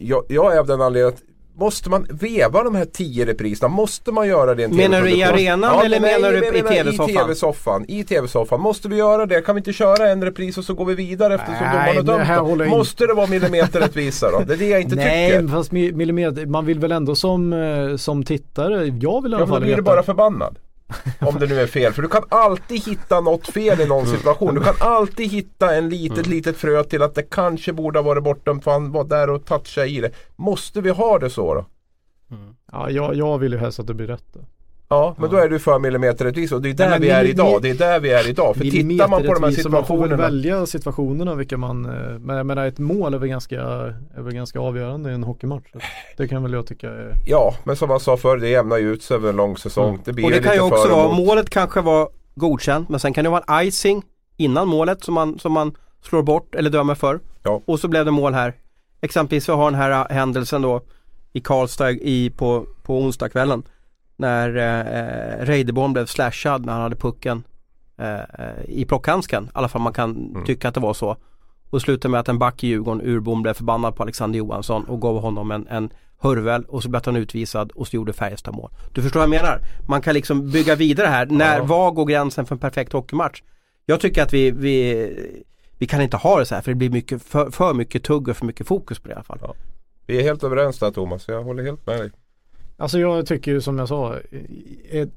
jag, 0.00 0.24
jag 0.28 0.54
är 0.54 0.58
av 0.58 0.66
den 0.66 0.80
anledningen 0.80 1.14
att 1.14 1.22
Måste 1.58 1.90
man 1.90 2.06
veva 2.10 2.64
de 2.64 2.74
här 2.74 2.84
tio 2.84 3.26
repriserna? 3.26 3.68
Måste 3.68 4.12
man 4.12 4.28
göra 4.28 4.54
det 4.54 4.62
i 4.62 4.64
en 4.64 4.76
Menar 4.76 5.02
du 5.02 5.10
i 5.10 5.22
arenan 5.22 5.84
eller 5.84 6.00
nej, 6.00 6.20
menar 6.20 6.32
du 6.32 6.58
i 6.58 6.62
TV-soffan? 6.62 7.10
I 7.10 7.14
TV-soffan. 7.14 7.84
I 7.88 8.04
TV-soffan. 8.04 8.60
Måste 8.60 8.88
vi 8.88 8.96
göra 8.96 9.26
det? 9.26 9.40
Kan 9.40 9.54
vi 9.54 9.58
inte 9.58 9.72
köra 9.72 10.08
en 10.10 10.24
repris 10.24 10.58
och 10.58 10.64
så 10.64 10.74
går 10.74 10.84
vi 10.84 10.94
vidare 10.94 11.34
eftersom 11.34 11.54
Nej, 11.60 11.96
domarna 12.02 12.24
här 12.24 12.36
dömt 12.36 12.58
det? 12.58 12.66
Måste 12.66 13.06
det 13.06 13.14
vara 13.14 13.26
millimeterrättvisa 13.26 14.30
då? 14.30 14.42
Det 14.46 14.52
är 14.54 14.56
det 14.58 14.68
jag 14.68 14.80
inte 14.80 14.96
Nej, 14.96 15.32
tycker. 15.32 15.48
fast 15.48 15.72
mi- 15.72 15.92
millimeter, 15.92 16.46
man 16.46 16.66
vill 16.66 16.78
väl 16.78 16.92
ändå 16.92 17.14
som, 17.14 17.52
eh, 17.52 17.96
som 17.96 18.22
tittare, 18.24 18.86
jag 19.00 19.22
vill 19.22 19.32
i 19.32 19.34
alla 19.34 19.42
Ja, 19.42 19.46
för 19.46 19.46
då 19.46 19.46
fall 19.46 19.62
blir 19.62 19.76
du 19.76 19.82
bara 19.82 20.02
förbannad. 20.02 20.58
Om 21.20 21.38
det 21.38 21.46
nu 21.46 21.60
är 21.60 21.66
fel. 21.66 21.92
För 21.92 22.02
du 22.02 22.08
kan 22.08 22.24
alltid 22.28 22.86
hitta 22.86 23.20
något 23.20 23.46
fel 23.46 23.80
i 23.80 23.86
någon 23.86 24.06
situation. 24.06 24.54
Du 24.54 24.60
kan 24.60 24.74
alltid 24.80 25.30
hitta 25.30 25.74
en 25.74 25.88
litet, 25.88 26.26
litet 26.26 26.56
frö 26.56 26.84
till 26.84 27.02
att 27.02 27.14
det 27.14 27.22
kanske 27.22 27.72
borde 27.72 27.98
ha 27.98 28.04
varit 28.04 28.22
bortdömt 28.22 28.64
för 28.64 28.70
han 28.70 28.92
var 28.92 29.04
där 29.04 29.30
och 29.30 29.44
touchade 29.44 29.88
i 29.88 30.00
det. 30.00 30.10
Måste 30.36 30.80
vi 30.80 30.90
ha 30.90 31.18
det 31.18 31.30
så 31.30 31.54
då? 31.54 31.66
Ja, 32.72 32.90
jag, 32.90 33.14
jag 33.14 33.38
vill 33.38 33.52
ju 33.52 33.58
helst 33.58 33.80
att 33.80 33.86
det 33.86 33.94
blir 33.94 34.06
rätt. 34.06 34.36
Ja, 34.90 35.14
men 35.18 35.30
då 35.30 35.36
är 35.36 35.48
du 35.48 35.58
för 35.58 35.78
millimeterrättvisa 35.78 36.54
och 36.54 36.62
det 36.62 36.70
är 36.70 36.74
där 36.74 36.90
men 36.90 37.00
vi 37.00 37.10
är 37.10 37.24
idag. 37.24 37.62
Det 37.62 37.70
är 37.70 37.74
där 37.74 38.00
vi 38.00 38.12
är 38.12 38.28
idag. 38.28 38.56
För 38.56 38.64
tittar 38.64 39.08
man 39.08 39.22
på 39.22 39.34
de 39.34 39.42
här 39.42 39.50
Millimeterrättvisa, 39.50 39.68
Man 39.68 39.86
får 39.86 39.96
väl 39.96 40.08
situationerna. 40.08 40.22
välja 40.22 40.66
situationerna 40.66 41.34
vilka 41.34 41.56
man, 41.56 41.84
eh, 41.84 42.18
men 42.18 42.36
jag 42.36 42.46
menar 42.46 42.66
ett 42.66 42.78
mål 42.78 43.14
är 43.14 43.18
väl 43.18 43.28
ganska, 43.28 43.60
är 43.60 44.22
väl 44.22 44.34
ganska 44.34 44.60
avgörande 44.60 45.10
i 45.10 45.14
en 45.14 45.24
hockeymatch. 45.24 45.66
Det 46.16 46.28
kan 46.28 46.42
väl 46.42 46.52
jag 46.52 46.66
tycka 46.66 46.90
är 46.90 47.14
Ja, 47.26 47.54
men 47.64 47.76
som 47.76 47.88
man 47.88 48.00
sa 48.00 48.16
förr, 48.16 48.36
det 48.36 48.48
jämnar 48.48 48.78
ju 48.78 48.92
ut 48.92 49.02
sig 49.02 49.14
över 49.14 49.28
en 49.28 49.36
lång 49.36 49.56
säsong. 49.56 50.00
Det 50.04 50.12
blir 50.12 50.24
Och 50.24 50.30
det 50.30 50.42
kan 50.42 50.54
ju 50.54 50.60
också 50.60 50.88
vara, 50.88 51.12
målet 51.12 51.50
kanske 51.50 51.80
var 51.80 52.08
godkänt 52.34 52.88
men 52.88 53.00
sen 53.00 53.12
kan 53.12 53.24
det 53.24 53.30
vara 53.30 53.60
en 53.60 53.68
icing 53.68 54.02
innan 54.36 54.68
målet 54.68 55.04
som 55.04 55.14
man, 55.14 55.38
som 55.38 55.52
man 55.52 55.74
slår 56.02 56.22
bort 56.22 56.54
eller 56.54 56.70
dömer 56.70 56.94
för. 56.94 57.20
Ja. 57.42 57.62
Och 57.64 57.80
så 57.80 57.88
blev 57.88 58.04
det 58.04 58.10
mål 58.10 58.34
här. 58.34 58.54
Exempelvis 59.00 59.48
vi 59.48 59.52
har 59.52 59.70
den 59.70 59.80
här 59.80 60.08
händelsen 60.10 60.62
då 60.62 60.82
i 61.32 61.40
Karlstad 61.40 61.90
i, 61.90 62.30
på, 62.30 62.66
på 62.82 62.98
onsdagskvällen. 62.98 63.62
När 64.18 64.48
eh, 64.56 65.44
Reideborn 65.46 65.92
blev 65.92 66.06
slashad 66.06 66.66
när 66.66 66.72
han 66.72 66.82
hade 66.82 66.96
pucken 66.96 67.42
eh, 67.98 68.18
i 68.68 68.84
plockhandsken. 68.84 69.44
I 69.44 69.48
alla 69.52 69.68
fall 69.68 69.80
man 69.82 69.92
kan 69.92 70.10
Mm. 70.16 70.44
tycka 70.44 70.68
att 70.68 70.74
det 70.74 70.80
var 70.80 70.94
så. 70.94 71.16
Och 71.70 71.82
slutade 71.82 72.12
med 72.12 72.20
att 72.20 72.28
en 72.28 72.38
back 72.38 72.64
i 72.64 72.66
Djurgården, 72.66 73.06
Urbom, 73.06 73.42
blev 73.42 73.54
förbannad 73.54 73.96
på 73.96 74.02
Alexander 74.02 74.38
Johansson 74.38 74.84
och 74.84 75.00
gav 75.00 75.20
honom 75.20 75.50
en, 75.50 75.66
en 75.68 75.90
hurvel 76.20 76.64
och 76.64 76.82
så 76.82 76.88
blev 76.88 77.02
han 77.04 77.16
utvisad 77.16 77.70
och 77.72 77.88
så 77.88 77.96
gjorde 77.96 78.12
Färjestad 78.12 78.54
mål. 78.54 78.70
Du 78.92 79.02
förstår 79.02 79.20
vad 79.20 79.24
jag 79.28 79.42
menar? 79.42 79.60
Man 79.88 80.00
kan 80.00 80.14
liksom 80.14 80.50
bygga 80.50 80.74
vidare 80.74 81.06
här. 81.06 81.26
När, 81.26 81.58
Ja. 81.58 81.64
Var 81.64 81.90
går 81.90 82.04
gränsen 82.06 82.46
för 82.46 82.54
en 82.54 82.58
perfekt 82.58 82.92
hockeymatch? 82.92 83.42
Jag 83.86 84.00
tycker 84.00 84.22
att 84.22 84.32
vi, 84.34 84.50
vi, 84.50 85.08
vi 85.78 85.86
kan 85.86 86.00
inte 86.02 86.16
ha 86.16 86.38
det 86.38 86.46
så 86.46 86.54
här 86.54 86.62
för 86.62 86.70
det 86.70 86.74
blir 86.74 86.90
mycket, 86.90 87.22
för, 87.22 87.50
för 87.50 87.74
mycket 87.74 88.02
tugg 88.04 88.28
och 88.28 88.36
för 88.36 88.46
mycket 88.46 88.66
fokus 88.66 88.98
på 88.98 89.08
det 89.08 89.12
i 89.12 89.14
alla 89.14 89.24
fall. 89.24 89.38
Ja. 89.42 89.54
Vi 90.06 90.18
är 90.18 90.22
helt 90.22 90.44
överens 90.44 90.78
där 90.78 90.90
Thomas, 90.90 91.28
jag 91.28 91.42
håller 91.42 91.62
helt 91.62 91.86
med 91.86 91.98
dig. 92.00 92.10
Alltså 92.80 92.98
jag 92.98 93.26
tycker 93.26 93.50
ju 93.50 93.60
som 93.60 93.78
jag 93.78 93.88
sa, 93.88 94.14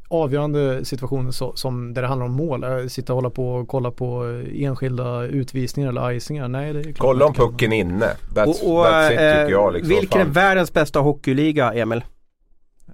avgörande 0.07 0.85
situationer 0.85 1.31
så, 1.31 1.55
som 1.55 1.93
där 1.93 2.01
det 2.01 2.07
handlar 2.07 2.25
om 2.25 2.31
mål, 2.33 2.63
äh, 2.63 2.87
sitta 2.87 3.13
och 3.13 3.17
hålla 3.17 3.29
på 3.29 3.49
och 3.53 3.67
kolla 3.67 3.91
på 3.91 4.23
enskilda 4.55 5.23
utvisningar 5.23 5.89
eller 5.89 6.11
icingar. 6.11 6.47
Nej, 6.47 6.73
det 6.73 6.79
är 6.79 6.83
klart 6.83 6.97
Kolla 6.97 7.25
om 7.25 7.33
det 7.33 7.39
pucken 7.39 7.73
inne. 7.73 8.05
That's, 8.35 8.45
och, 8.63 8.71
och, 8.77 8.85
that's 8.85 9.11
it 9.13 9.19
eh, 9.19 9.31
tycker 9.31 9.51
jag. 9.51 9.73
Liksom. 9.73 9.89
vilken 9.89 10.21
är 10.21 10.25
världens 10.25 10.73
bästa 10.73 10.99
hockeyliga, 10.99 11.73
Emil? 11.73 12.03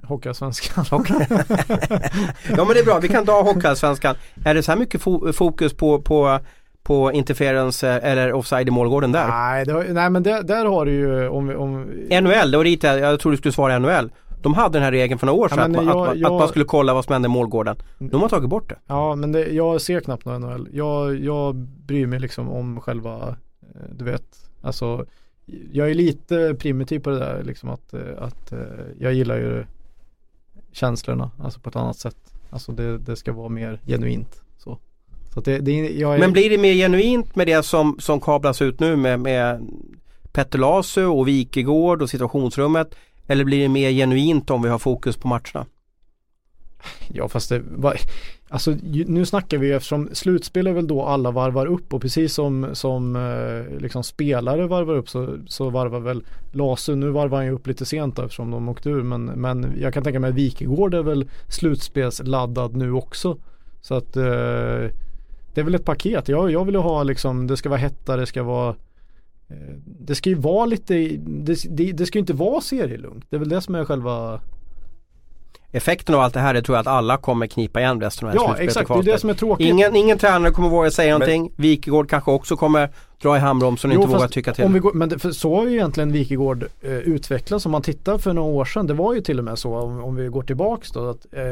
Hockeyallsvenskan. 0.04 0.86
Ja 2.58 2.66
men 2.66 2.68
det 2.68 2.80
är 2.80 2.86
bra, 2.86 3.00
vi 3.00 3.08
kan 3.08 3.26
ta 3.26 3.42
Hockeyallsvenskan. 3.42 4.16
Är 4.46 4.54
det 4.54 4.64
så 4.64 4.72
här 4.72 4.80
mycket 4.80 5.02
fo- 5.02 5.32
fokus 5.34 5.74
på, 5.74 6.02
på, 6.02 6.40
på 6.84 7.12
interference 7.12 7.90
eh, 7.90 8.12
eller 8.12 8.34
offside 8.34 8.68
i 8.68 8.72
målgården 8.72 9.12
där? 9.12 9.28
nej, 9.28 9.66
det, 9.66 9.74
har- 9.74 9.86
nej 9.90 10.10
men 10.10 10.24
där, 10.24 10.44
där 10.44 10.66
har 10.66 10.86
du 10.86 10.92
ju 10.92 11.28
om, 11.28 11.50
om 11.50 11.82
NHL, 12.22 12.52
det 12.52 12.58
var 12.58 12.64
dit 12.64 12.84
jag, 12.84 13.00
jag 13.00 13.20
trodde 13.20 13.34
du 13.36 13.38
skulle 13.38 13.52
svara 13.54 13.80
NHL. 13.80 14.10
De 14.42 14.54
hade 14.54 14.74
den 14.78 14.84
här 14.84 14.92
regeln 14.92 15.20
för 15.20 15.28
några 15.28 15.40
år 15.40 15.48
Ja, 15.52 15.56
sedan 15.56 15.72
men 15.72 15.80
att, 15.80 15.86
man- 15.86 15.96
jag- 15.96 16.02
att, 16.02 16.08
man- 16.08 16.20
jag- 16.20 16.32
att 16.34 16.40
man 16.40 16.48
skulle 16.48 16.66
kolla 16.66 16.94
vad 16.94 17.06
som 17.06 17.14
hände 17.14 17.26
i 17.26 17.30
målgården. 17.30 17.76
De 18.00 18.22
har 18.22 18.30
tagit 18.30 18.50
bort 18.50 18.70
det. 18.70 18.76
Ja 18.88 19.16
men 19.16 19.32
det, 19.32 19.48
jag 19.48 19.82
ser 19.82 20.00
knappt 20.00 20.26
någon 20.26 20.42
NHL. 20.42 20.70
Jag, 20.74 21.20
jag 21.20 21.56
bryr 21.56 22.06
mig 22.08 22.20
liksom 22.20 22.50
om 22.50 22.82
själva, 22.82 23.28
eh, 23.62 23.82
du 23.96 24.06
vet, 24.06 24.50
alltså 24.62 25.06
jag 25.72 25.90
är 25.90 25.94
lite 25.94 26.56
primitiv 26.60 27.00
på 27.00 27.10
det 27.10 27.20
där 27.20 27.44
liksom 27.44 27.70
att, 27.70 27.94
eh, 27.94 28.00
att 28.18 28.52
eh, 28.52 28.60
jag 29.00 29.14
gillar 29.14 29.38
ju 29.38 29.66
känslorna, 30.72 31.32
alltså 31.44 31.60
på 31.60 31.70
ett 31.70 31.76
annat 31.76 31.98
sätt. 31.98 32.18
Alltså 32.50 32.72
det, 32.72 32.98
det 32.98 33.16
ska 33.16 33.34
vara 33.34 33.50
mer 33.50 33.80
genuint. 33.88 34.42
Så, 34.58 34.78
så 35.34 35.42
det, 35.42 35.60
det, 35.60 35.72
är, 36.02 36.18
Men 36.20 36.32
blir 36.34 36.50
det 36.50 36.58
mer 36.58 36.74
genuint 36.74 37.36
med 37.36 37.48
det 37.48 37.64
som, 37.66 37.96
som 38.00 38.20
kablas 38.20 38.62
ut 38.62 38.80
nu 38.80 38.96
med, 38.96 39.20
med 39.20 39.68
Petter 40.32 40.60
Lasu 40.60 41.06
och 41.06 41.28
Wikegård 41.28 42.02
och 42.02 42.10
situationsrummet? 42.10 42.96
Eller 43.28 43.44
blir 43.44 43.62
det 43.62 43.70
mer 43.70 43.92
genuint 43.92 44.50
om 44.50 44.62
vi 44.62 44.70
har 44.70 44.80
fokus 44.80 45.18
på 45.18 45.28
matcherna? 45.28 45.66
Ja 47.08 47.28
fast 47.28 47.50
det 47.50 47.62
var, 47.76 47.98
alltså 48.50 48.76
nu 49.08 49.26
snackar 49.26 49.58
vi 49.58 49.72
eftersom 49.72 50.10
slutspel 50.14 50.68
är 50.68 50.74
väl 50.74 50.88
då 50.88 51.04
alla 51.04 51.32
varvar 51.32 51.66
upp 51.66 51.94
och 51.94 52.02
precis 52.02 52.34
som, 52.34 52.68
som 52.74 53.16
eh, 53.16 53.80
liksom 53.80 54.04
spelare 54.04 54.68
varvar 54.68 54.96
upp 54.96 55.10
så, 55.10 55.38
så 55.48 55.70
varvar 55.70 56.00
väl 56.00 56.24
Lasu, 56.52 56.96
nu 56.96 57.10
varvar 57.10 57.38
han 57.38 57.46
ju 57.46 57.52
upp 57.52 57.68
lite 57.68 57.86
sent 57.86 58.16
då, 58.16 58.22
eftersom 58.22 58.52
de 58.52 58.70
åkte 58.70 58.90
ur 58.90 59.04
men, 59.04 59.26
men 59.26 59.74
jag 59.82 59.94
kan 59.94 60.04
tänka 60.04 60.20
mig 60.20 60.30
att 60.30 60.36
Wikegård 60.36 60.94
är 60.94 61.04
väl 61.04 61.30
slutspelsladdad 61.48 62.76
nu 62.76 62.92
också. 62.92 63.38
Så 63.82 63.96
att 63.96 64.18
eh, 64.18 64.92
det 65.54 65.62
är 65.62 65.64
väl 65.64 65.76
ett 65.76 65.86
paket. 65.86 66.28
Jag, 66.28 66.52
jag 66.52 66.66
vill 66.66 66.76
ju 66.76 66.82
ha 66.82 67.04
liksom, 67.04 67.48
det 67.48 67.58
ska 67.58 67.70
vara 67.70 67.80
hetta, 67.80 68.18
det 68.18 68.26
ska 68.26 68.44
vara 68.44 68.76
det 69.84 70.16
ska 70.16 70.30
ju 70.30 70.36
vara 70.36 70.66
lite, 70.66 70.94
det, 71.18 71.64
det, 71.70 71.92
det 71.92 72.06
ska 72.06 72.18
ju 72.18 72.22
inte 72.22 72.34
vara 72.34 72.62
serielugnt. 72.62 73.26
Det 73.30 73.36
är 73.36 73.40
väl 73.40 73.50
det 73.50 73.62
som 73.62 73.76
är 73.76 73.86
själva 73.86 74.42
Effekten 75.72 76.16
av 76.16 76.22
allt 76.22 76.34
det 76.34 76.40
här 76.40 76.56
är 76.56 76.62
tror 76.62 76.76
jag 76.76 76.82
att 76.82 76.88
alla 76.88 77.18
kommer 77.18 77.48
knipa 77.48 77.80
igen 77.80 78.02
resten 78.02 78.28
av 78.28 78.36
Ja 78.36 78.56
exakt, 78.60 78.88
det 78.88 78.94
är 78.94 79.04
det 79.04 79.20
som 79.20 79.30
är 79.30 79.34
tråkigt. 79.34 79.68
Ingen, 79.68 79.96
ingen 79.96 80.18
tränare 80.18 80.52
kommer 80.52 80.70
våga 80.70 80.92
säga 80.92 81.14
någonting. 81.14 81.52
Wikegård 81.56 82.10
kanske 82.10 82.32
också 82.32 82.56
kommer 82.58 82.90
dra 83.22 83.38
i 83.38 83.40
handbromsen 83.40 83.92
och 83.92 83.96
Jo, 83.96 84.02
inte 84.02 84.14
våga 84.14 84.28
tycka 84.28 84.54
till. 84.54 84.66
Om 84.66 84.74
vi 84.74 84.80
går, 84.80 84.94
men 84.94 85.10
det, 85.10 85.20
för 85.20 85.32
så 85.32 85.56
har 85.56 85.68
ju 85.68 85.74
egentligen 85.74 86.12
Wikegård 86.12 86.66
eh, 86.82 86.92
utvecklats. 86.92 87.66
Om 87.66 87.72
man 87.72 87.82
tittar 87.82 88.18
för 88.18 88.34
några 88.34 88.50
år 88.50 88.66
sedan. 88.66 88.88
Det 88.88 88.94
var 88.94 89.14
ju 89.14 89.22
till 89.22 89.40
och 89.40 89.46
med 89.46 89.60
så 89.60 89.76
om, 89.76 90.04
om 90.04 90.16
vi 90.16 90.28
går 90.28 90.44
tillbaks 90.44 90.92
då. 90.92 91.10
Att, 91.10 91.26
eh, 91.32 91.44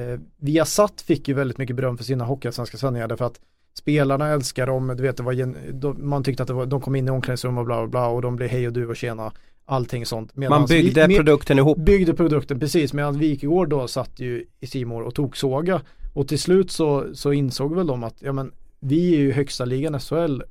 eh, 0.00 0.20
Viasat 0.36 1.00
fick 1.00 1.28
ju 1.28 1.34
väldigt 1.34 1.58
mycket 1.58 1.76
beröm 1.76 1.96
för 1.96 2.04
sina 2.04 2.24
hockeyallsvenska 2.24 2.76
sändningar. 2.76 3.08
Därför 3.08 3.24
att 3.24 3.40
spelarna 3.78 4.28
älskar 4.28 4.66
dem. 4.66 4.94
Du 4.96 5.02
vet, 5.02 5.16
det 5.16 5.22
var, 5.22 5.72
de, 5.72 6.08
man 6.08 6.24
tyckte 6.24 6.42
att 6.42 6.46
det 6.46 6.54
var, 6.54 6.66
de 6.66 6.80
kom 6.80 6.96
in 6.96 7.08
i 7.08 7.10
omklädningsrum 7.10 7.58
och 7.58 7.64
bla 7.64 7.76
bla 7.76 7.86
bla. 7.86 8.06
Och 8.06 8.22
de 8.22 8.36
blev 8.36 8.48
hej 8.48 8.66
och 8.66 8.72
du 8.72 8.86
och 8.86 8.96
tjena. 8.96 9.32
Allting 9.64 10.06
sånt. 10.06 10.36
Man 10.36 10.40
Medans 10.40 10.70
byggde 10.70 11.00
vi, 11.02 11.08
med- 11.08 11.16
produkten 11.16 11.58
ihop. 11.58 11.78
byggde 11.78 12.14
produkten 12.14 12.60
precis 12.60 12.92
medan 12.92 13.18
Wikegård 13.18 13.68
då 13.68 13.88
satt 13.88 14.20
ju 14.20 14.44
i 14.60 14.66
Simor 14.66 15.02
och 15.02 15.14
tog 15.14 15.36
såga 15.36 15.80
och 16.14 16.28
till 16.28 16.38
slut 16.38 16.70
så, 16.70 17.04
så 17.14 17.32
insåg 17.32 17.74
väl 17.74 17.86
de 17.86 18.04
att 18.04 18.14
ja 18.18 18.32
men 18.32 18.52
vi 18.80 19.14
är 19.14 19.18
ju 19.18 19.32
högsta 19.32 19.64
ligan 19.64 20.00
SHL 20.00 20.42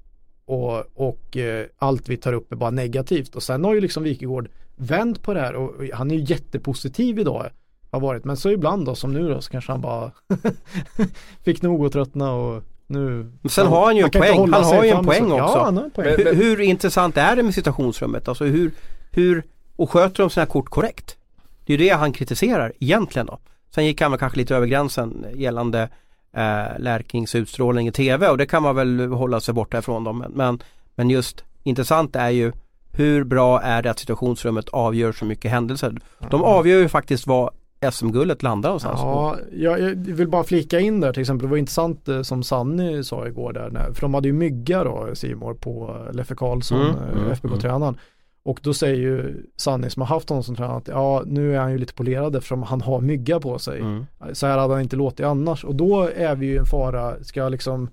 och, 0.45 0.83
och 0.93 1.37
eh, 1.37 1.65
allt 1.77 2.09
vi 2.09 2.17
tar 2.17 2.33
upp 2.33 2.51
är 2.51 2.55
bara 2.55 2.71
negativt 2.71 3.35
och 3.35 3.43
sen 3.43 3.63
har 3.63 3.73
ju 3.73 3.81
liksom 3.81 4.03
Wikegård 4.03 4.49
vänt 4.75 5.21
på 5.21 5.33
det 5.33 5.39
här 5.39 5.53
och 5.55 5.69
och 5.75 5.83
han 5.93 6.11
är 6.11 6.15
ju 6.15 6.21
jättepositiv 6.27 7.19
idag 7.19 7.49
har 7.91 7.99
varit 7.99 8.25
men 8.25 8.37
så 8.37 8.49
ibland 8.51 8.85
då 8.85 8.95
som 8.95 9.13
nu 9.13 9.29
då 9.29 9.41
så 9.41 9.51
kanske 9.51 9.71
han 9.71 9.81
bara 9.81 10.11
fick 11.43 11.61
nog 11.61 11.81
och 11.83 11.91
tröttna 11.91 12.33
och 12.33 12.63
nu 12.87 13.31
Men 13.41 13.49
sen 13.49 13.67
har 13.67 13.85
han 13.85 13.95
ju 13.97 14.03
en 14.03 14.09
poäng. 14.11 14.51
Han 14.53 14.63
har 14.63 14.83
ju 14.83 14.89
en 14.89 15.05
poäng 15.05 15.27
så. 15.29 15.41
också. 15.41 15.57
Ja, 15.57 15.63
han 15.65 15.77
har 15.77 15.83
en 15.83 15.91
poäng. 15.91 16.15
Men- 16.17 16.25
Hur, 16.27 16.33
hur 16.35 16.61
intressant 16.61 17.17
är 17.17 17.35
det 17.35 17.43
med 17.43 17.53
situationsrummet? 17.53 18.27
Alltså 18.27 18.43
hur, 18.45 18.71
hur 19.11 19.43
och 19.75 19.89
sköter 19.91 20.23
de 20.23 20.29
sina 20.29 20.45
kort 20.45 20.69
korrekt? 20.69 21.17
Det 21.65 21.73
är 21.73 21.77
ju 21.77 21.85
det 21.85 21.93
han 21.95 22.13
kritiserar 22.13 22.73
egentligen 22.79 23.25
då. 23.25 23.39
Sen 23.75 23.85
gick 23.85 24.01
han 24.01 24.11
väl 24.11 24.19
kanske 24.19 24.37
lite 24.37 24.55
över 24.55 24.67
gränsen 24.67 25.25
gällande 25.35 25.89
eh, 26.33 26.65
Lärkings 26.79 27.35
utstrålning 27.35 27.87
i 27.87 27.91
TV 27.91 28.27
och 28.27 28.37
det 28.37 28.45
kan 28.45 28.63
man 28.63 28.75
väl 28.75 28.99
hålla 29.11 29.39
sig 29.39 29.53
borta 29.53 29.77
ifrån 29.77 30.03
dem. 30.03 30.17
Men, 30.17 30.31
men, 30.31 30.59
men 30.95 31.09
just 31.09 31.43
intressant 31.63 32.15
är 32.15 32.29
ju 32.29 32.51
hur 32.91 33.23
bra 33.23 33.61
är 33.61 33.81
det 33.81 33.91
att 33.91 33.99
situationsrummet 33.99 34.69
avgör 34.69 35.11
så 35.11 35.25
mycket 35.25 35.51
händelser? 35.51 35.97
De 36.29 36.43
avgör 36.43 36.79
ju 36.79 36.89
faktiskt 36.89 37.27
vad 37.27 37.53
SM-guldet 37.91 38.43
landar 38.43 38.69
någonstans. 38.69 38.99
Ja, 39.03 39.37
jag, 39.51 39.79
jag 39.79 39.95
vill 39.95 40.27
bara 40.27 40.43
flika 40.43 40.79
in 40.79 40.99
där 40.99 41.13
till 41.13 41.21
exempel. 41.21 41.47
Det 41.47 41.51
var 41.51 41.57
intressant 41.57 42.07
eh, 42.07 42.21
som 42.21 42.43
Sanny 42.43 43.03
sa 43.03 43.27
igår 43.27 43.53
där. 43.53 43.69
När, 43.69 43.93
för 43.93 44.01
de 44.01 44.13
hade 44.13 44.27
ju 44.27 44.33
mygga 44.33 44.83
då, 44.83 45.09
Simor 45.13 45.53
på 45.53 46.05
eh, 46.07 46.13
Leffe 46.13 46.35
Karlsson, 46.35 46.81
Mm, 46.81 46.95
eh, 46.95 47.17
mm, 47.17 47.31
FBK-tränaren. 47.31 47.97
Och 48.43 48.59
då 48.63 48.73
säger 48.73 48.95
ju 48.95 49.43
Sanny 49.55 49.89
som 49.89 50.01
har 50.01 50.07
haft 50.07 50.29
honom 50.29 50.43
som 50.43 50.55
tränare 50.55 50.77
att 50.77 50.87
ja, 50.87 51.23
nu 51.25 51.55
är 51.55 51.59
han 51.59 51.71
ju 51.71 51.77
lite 51.77 51.93
polerad 51.93 52.35
eftersom 52.35 52.63
han 52.63 52.81
har 52.81 53.01
mygga 53.01 53.39
på 53.39 53.59
sig. 53.59 53.79
Mm. 53.79 54.05
Så 54.33 54.47
här 54.47 54.57
hade 54.57 54.73
han 54.73 54.83
inte 54.83 54.95
låtit 54.95 55.25
annars. 55.25 55.63
Och 55.63 55.75
då 55.75 56.09
är 56.15 56.35
vi 56.35 56.45
ju 56.45 56.57
en 56.57 56.65
fara, 56.65 57.23
ska 57.23 57.49
liksom 57.49 57.89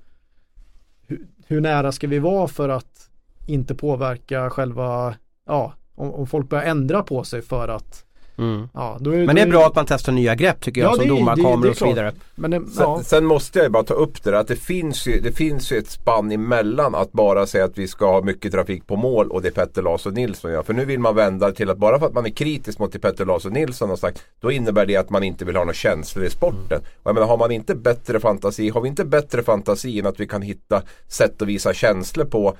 hur, 1.06 1.26
hur 1.46 1.60
nära 1.60 1.92
ska 1.92 2.06
vi 2.06 2.18
vara 2.18 2.48
för 2.48 2.68
att 2.68 3.10
inte 3.46 3.74
påverka 3.74 4.50
själva, 4.50 5.14
ja, 5.46 5.72
om, 5.94 6.14
om 6.14 6.26
folk 6.26 6.48
börjar 6.48 6.64
ändra 6.64 7.02
på 7.02 7.24
sig 7.24 7.42
för 7.42 7.68
att 7.68 8.04
Mm. 8.38 8.68
Ja, 8.74 8.96
då 9.00 9.10
är, 9.10 9.26
Men 9.26 9.36
det 9.36 9.42
är 9.42 9.46
bra 9.46 9.66
att 9.66 9.74
man 9.74 9.86
testar 9.88 10.12
nya 10.12 10.34
grepp 10.34 10.60
tycker 10.60 10.80
jag 10.80 10.90
Ja, 10.90 10.94
som 10.96 11.04
det 11.04 11.14
är- 11.14 11.18
domare, 11.18 11.36
det- 11.36 11.42
det 11.42 11.48
är 11.48 11.50
kameror 11.52 11.70
och 11.70 11.76
så 11.76 11.86
vidare. 11.86 12.12
Men 12.34 12.50
det, 12.50 12.56
Sen, 12.60 12.70
ja. 12.78 13.00
sen 13.04 13.24
måste 13.24 13.58
jag 13.58 13.66
ju 13.66 13.70
bara 13.70 13.82
ta 13.84 13.94
upp 13.94 14.22
det 14.22 14.30
där 14.30 14.38
att 14.38 14.48
det 14.48 14.56
finns, 14.56 15.06
ju, 15.06 15.20
det 15.20 15.32
finns 15.32 15.72
ju 15.72 15.76
ett 15.78 15.90
spann 15.90 16.32
emellan 16.32 16.94
att 16.94 17.12
bara 17.12 17.46
säga 17.46 17.64
att 17.64 17.78
vi 17.78 17.88
ska 17.88 18.06
ha 18.12 18.22
mycket 18.22 18.52
trafik 18.52 18.86
på 18.86 18.96
mål 18.96 19.28
och 19.30 19.42
det 19.42 19.50
Petter 19.50 19.82
Larsson 19.82 20.14
Nilsson 20.14 20.52
gör. 20.52 20.62
För 20.62 20.72
nu 20.74 20.84
vill 20.84 21.00
man 21.00 21.14
vända 21.14 21.52
till 21.52 21.70
att 21.70 21.78
bara 21.78 21.98
för 21.98 22.06
att 22.06 22.14
man 22.14 22.26
är 22.26 22.30
kritisk 22.30 22.78
mot 22.78 22.92
det 22.92 22.98
Petter 22.98 23.24
Larsson 23.24 23.52
Nilsson 23.52 23.88
har 23.88 23.96
sagt 23.96 24.22
då 24.40 24.50
innebär 24.50 24.86
det 24.86 24.96
att 24.96 25.10
man 25.10 25.22
inte 25.22 25.44
vill 25.44 25.56
ha 25.56 25.62
några 25.64 25.74
känslor 25.74 26.24
i 26.24 26.30
sporten. 26.30 26.80
Och 27.02 27.08
jag 27.10 27.14
menar, 27.14 27.26
har 27.26 27.38
man 27.38 27.50
inte 27.52 27.74
bättre 27.74 28.20
fantasi, 28.20 28.68
har 28.70 28.80
vi 28.80 28.88
inte 28.88 29.04
bättre 29.04 29.42
fantasi 29.42 29.98
än 30.00 30.06
att 30.06 30.20
vi 30.20 30.26
kan 30.26 30.42
hitta 30.42 30.82
sätt 31.08 31.42
att 31.42 31.48
visa 31.48 31.74
känslor 31.74 32.24
på 32.24 32.56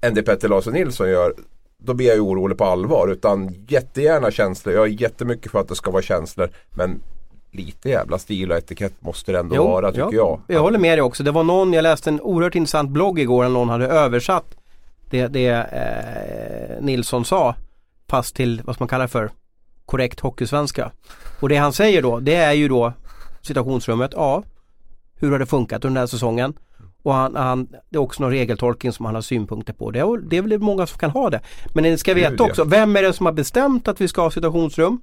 än 0.00 0.14
det 0.14 0.22
Petter 0.22 0.48
Larsson 0.48 0.72
Nilsson 0.72 1.08
gör 1.10 1.34
då 1.84 1.94
blir 1.94 2.06
jag 2.06 2.14
ju 2.14 2.20
orolig 2.20 2.58
på 2.58 2.64
allvar. 2.64 3.08
Utan 3.08 3.54
jättegärna 3.68 4.30
känslor. 4.30 4.74
Jag 4.74 4.84
är 4.84 5.02
jättemycket 5.02 5.52
för 5.52 5.60
att 5.60 5.68
det 5.68 5.74
ska 5.74 5.90
vara 5.90 6.02
känslor. 6.02 6.50
Men 6.70 7.00
lite 7.50 7.88
jävla 7.88 8.18
stil 8.18 8.50
och 8.50 8.58
etikett 8.58 8.92
måste 8.98 9.32
det 9.32 9.38
ändå 9.38 9.64
vara 9.64 9.92
tycker 9.92 10.16
jag. 10.16 10.40
Jag 10.46 10.60
håller 10.60 10.78
med 10.78 10.98
dig 10.98 11.02
också. 11.02 11.22
Det 11.22 11.30
var 11.30 11.44
någon, 11.44 11.72
jag 11.72 11.82
läste 11.82 12.10
en 12.10 12.20
oerhört 12.20 12.54
intressant 12.54 12.90
blogg 12.90 13.18
igår 13.18 13.42
när 13.42 13.50
någon 13.50 13.68
hade 13.68 13.86
översatt 13.86 14.56
det, 15.12 15.26
det 15.26 15.48
eh, 15.48 16.84
Nilsson 16.84 17.24
sa 17.24 17.54
fast 18.08 18.34
till 18.34 18.62
vad 18.64 18.80
man 18.80 18.88
kalla 18.88 19.04
det 19.04 19.08
för 19.08 19.30
korrekt 19.86 20.20
hockeysvenska. 20.20 20.92
Och 21.40 21.48
det 21.48 21.56
han 21.56 21.72
säger 21.72 22.02
då 22.02 22.20
det 22.20 22.34
är 22.34 22.52
ju 22.52 22.68
då 22.68 22.92
situationsrummet, 23.40 24.10
ja 24.14 24.42
hur 25.14 25.32
har 25.32 25.38
det 25.38 25.46
funkat 25.46 25.84
under 25.84 26.00
den 26.00 26.02
här 26.02 26.06
säsongen? 26.06 26.54
Och 27.02 27.14
han, 27.14 27.36
han, 27.36 27.66
det 27.90 27.96
är 27.96 28.00
också 28.00 28.22
någon 28.22 28.30
regeltolkning 28.32 28.92
som 28.92 29.06
han 29.06 29.14
har 29.14 29.22
synpunkter 29.22 29.72
på. 29.72 29.90
Det 29.90 29.98
är, 29.98 30.28
det 30.28 30.36
är 30.36 30.42
väl 30.42 30.58
många 30.58 30.86
som 30.86 30.98
kan 30.98 31.10
ha 31.10 31.30
det. 31.30 31.40
Men 31.74 31.84
ni 31.84 31.98
ska 31.98 32.14
veta 32.14 32.44
också, 32.44 32.64
vem 32.64 32.96
är 32.96 33.02
det 33.02 33.12
som 33.12 33.26
har 33.26 33.32
bestämt 33.32 33.88
att 33.88 34.00
vi 34.00 34.08
ska 34.08 34.22
ha 34.22 34.30
situationsrum? 34.30 35.00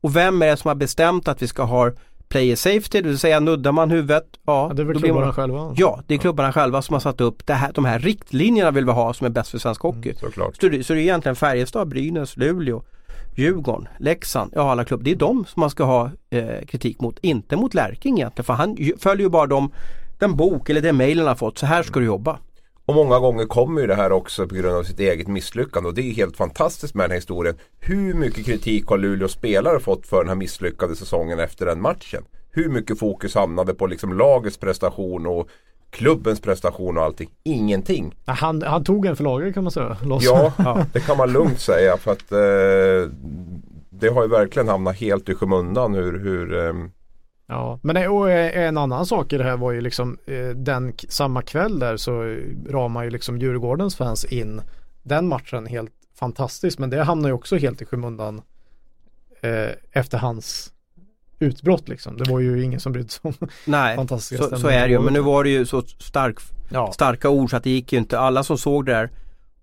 Och 0.00 0.16
vem 0.16 0.42
är 0.42 0.46
det 0.46 0.56
som 0.56 0.68
har 0.68 0.74
bestämt 0.74 1.28
att 1.28 1.42
vi 1.42 1.46
ska 1.46 1.62
ha 1.62 1.90
player 2.28 2.56
safety, 2.56 3.00
det 3.02 3.08
vill 3.08 3.18
säga 3.18 3.40
nuddar 3.40 3.72
man 3.72 3.90
huvudet, 3.90 4.26
ja, 4.46 4.66
Ja, 4.68 4.74
det 4.74 4.82
är 4.82 4.86
väl 4.86 4.98
blir 4.98 5.12
man- 5.12 5.22
klubbarna 5.22 5.32
själva. 5.32 5.74
Ja, 5.76 6.00
det 6.06 6.14
är 6.14 6.18
klubbarna 6.18 6.52
själva 6.52 6.82
som 6.82 6.92
har 6.92 7.00
satt 7.00 7.20
upp 7.20 7.46
det 7.46 7.54
här, 7.54 7.72
de 7.74 7.84
här 7.84 7.98
riktlinjerna 7.98 8.70
vill 8.70 8.84
vi 8.84 8.92
ha 8.92 9.14
som 9.14 9.24
är 9.24 9.30
bäst 9.30 9.50
för 9.50 9.58
svensk 9.58 9.80
hockey. 9.82 10.14
Såklart. 10.20 10.56
Så, 10.60 10.68
det, 10.68 10.84
så 10.84 10.92
det 10.92 11.00
är 11.00 11.02
egentligen 11.02 11.36
Färjestad, 11.36 11.88
Brynäs, 11.88 12.36
Luleå, 12.36 12.82
Djurgården, 13.36 13.88
Leksand, 13.98 14.52
ja 14.54 14.70
alla 14.70 14.84
klubbar. 14.84 15.04
Det 15.04 15.10
är 15.10 15.16
de 15.16 15.44
som 15.48 15.60
man 15.60 15.70
ska 15.70 15.84
ha 15.84 16.10
eh, 16.30 16.64
kritik 16.66 17.00
mot, 17.00 17.18
inte 17.20 17.56
mot 17.56 17.74
Lärking 17.74 18.18
egentligen. 18.18 18.44
För 18.44 18.54
han 18.54 18.76
följer 18.98 19.24
ju 19.24 19.30
bara 19.30 19.46
de, 19.46 19.70
den 20.20 20.36
bok 20.36 20.70
eller 20.70 20.80
den 20.80 20.96
mail 20.96 21.18
han 21.18 21.28
har 21.28 21.34
fått, 21.34 21.58
så 21.58 21.66
här 21.66 21.82
ska 21.82 22.00
du 22.00 22.06
jobba. 22.06 22.38
Och 22.86 22.94
många 22.94 23.18
gånger 23.18 23.44
kommer 23.44 23.80
ju 23.80 23.86
det 23.86 23.94
här 23.94 24.12
också 24.12 24.48
på 24.48 24.54
grund 24.54 24.76
av 24.76 24.82
sitt 24.82 25.00
eget 25.00 25.28
misslyckande. 25.28 25.88
Och 25.88 25.94
det 25.94 26.02
är 26.02 26.14
helt 26.14 26.36
fantastiskt 26.36 26.94
med 26.94 27.04
den 27.04 27.10
här 27.10 27.18
historien. 27.18 27.54
Hur 27.80 28.14
mycket 28.14 28.46
kritik 28.46 28.86
har 28.86 28.98
Luleås 28.98 29.32
spelare 29.32 29.80
fått 29.80 30.06
för 30.06 30.18
den 30.18 30.28
här 30.28 30.34
misslyckade 30.34 30.96
säsongen 30.96 31.38
efter 31.38 31.66
den 31.66 31.80
matchen? 31.80 32.22
Hur 32.50 32.68
mycket 32.68 32.98
fokus 32.98 33.34
hamnade 33.34 33.74
på 33.74 33.86
liksom 33.86 34.18
lagets 34.18 34.56
prestation 34.56 35.26
och 35.26 35.48
klubbens 35.90 36.40
prestation 36.40 36.98
och 36.98 37.04
allting. 37.04 37.30
Ingenting. 37.42 38.14
Han, 38.24 38.62
han 38.62 38.84
tog 38.84 39.06
en 39.06 39.16
för 39.16 39.24
laget 39.24 39.54
kan 39.54 39.64
man 39.64 39.72
säga. 39.72 39.96
Loss. 40.02 40.24
Ja, 40.58 40.86
det 40.92 41.00
kan 41.00 41.16
man 41.16 41.32
lugnt 41.32 41.60
säga 41.60 41.96
för 41.96 42.12
att 42.12 42.32
eh, 42.32 43.12
det 43.90 44.08
har 44.08 44.22
ju 44.22 44.28
verkligen 44.28 44.68
hamnat 44.68 44.96
helt 44.96 45.28
i 45.28 45.34
skymundan 45.34 45.94
hur, 45.94 46.18
hur 46.18 46.66
eh, 46.66 46.72
Ja, 47.50 47.78
men 47.82 48.08
och 48.10 48.30
en 48.32 48.78
annan 48.78 49.06
sak 49.06 49.32
i 49.32 49.38
det 49.38 49.44
här 49.44 49.56
var 49.56 49.72
ju 49.72 49.80
liksom 49.80 50.18
den 50.54 50.92
samma 51.08 51.42
kväll 51.42 51.78
där 51.78 51.96
så 51.96 52.36
ramar 52.68 53.04
ju 53.04 53.10
liksom 53.10 53.38
Djurgårdens 53.38 53.96
fans 53.96 54.24
in 54.24 54.62
den 55.02 55.28
matchen 55.28 55.66
helt 55.66 55.92
fantastiskt 56.14 56.78
men 56.78 56.90
det 56.90 57.02
hamnar 57.02 57.28
ju 57.28 57.34
också 57.34 57.56
helt 57.56 57.82
i 57.82 57.84
skymundan 57.84 58.42
eh, 59.40 59.70
efter 59.92 60.18
hans 60.18 60.72
utbrott 61.38 61.88
liksom. 61.88 62.16
Det 62.16 62.30
var 62.30 62.40
ju 62.40 62.62
ingen 62.62 62.80
som 62.80 62.92
brydde 62.92 63.08
sig 63.08 63.20
om 63.22 63.34
Nej, 63.64 63.96
fantastiska 63.96 64.44
så, 64.44 64.56
så 64.56 64.68
är 64.68 64.88
det 64.88 64.92
ju. 64.92 65.00
Men 65.00 65.12
nu 65.12 65.20
var 65.20 65.44
det 65.44 65.50
ju 65.50 65.66
så 65.66 65.82
stark, 65.82 66.38
ja. 66.68 66.92
starka 66.92 67.28
ord 67.28 67.50
så 67.50 67.56
att 67.56 67.64
det 67.64 67.70
gick 67.70 67.92
ju 67.92 67.98
inte. 67.98 68.18
Alla 68.18 68.42
som 68.42 68.58
såg 68.58 68.86
det 68.86 68.92
där 68.92 69.10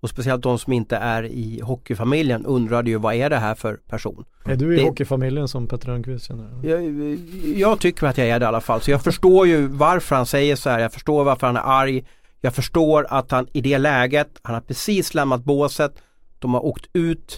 och 0.00 0.10
speciellt 0.10 0.42
de 0.42 0.58
som 0.58 0.72
inte 0.72 0.96
är 0.96 1.22
i 1.22 1.60
hockeyfamiljen 1.60 2.46
undrade 2.46 2.90
ju 2.90 2.98
vad 2.98 3.14
är 3.14 3.30
det 3.30 3.36
här 3.36 3.54
för 3.54 3.74
person? 3.74 4.24
Är 4.44 4.56
du 4.56 4.74
i 4.74 4.76
det, 4.76 4.84
hockeyfamiljen 4.84 5.48
som 5.48 5.66
Petter 5.66 5.88
Rönnqvist 5.88 6.26
känner? 6.26 6.50
Jag, 6.62 7.18
jag 7.56 7.80
tycker 7.80 8.06
att 8.06 8.18
jag 8.18 8.28
är 8.28 8.40
det 8.40 8.44
i 8.44 8.46
alla 8.46 8.60
fall. 8.60 8.80
Så 8.80 8.90
jag 8.90 9.02
förstår 9.02 9.46
ju 9.46 9.66
varför 9.66 10.16
han 10.16 10.26
säger 10.26 10.56
så 10.56 10.70
här. 10.70 10.78
Jag 10.78 10.92
förstår 10.92 11.24
varför 11.24 11.46
han 11.46 11.56
är 11.56 11.60
arg. 11.64 12.04
Jag 12.40 12.54
förstår 12.54 13.06
att 13.10 13.30
han 13.30 13.46
i 13.52 13.60
det 13.60 13.78
läget, 13.78 14.28
han 14.42 14.54
har 14.54 14.60
precis 14.60 15.14
lämnat 15.14 15.44
båset. 15.44 15.94
De 16.38 16.54
har 16.54 16.64
åkt 16.64 16.86
ut 16.92 17.36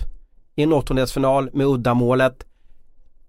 i 0.57 0.63
en 0.63 0.73
åttondelsfinal 0.73 1.51
med 1.53 1.67
uddamålet. 1.67 2.47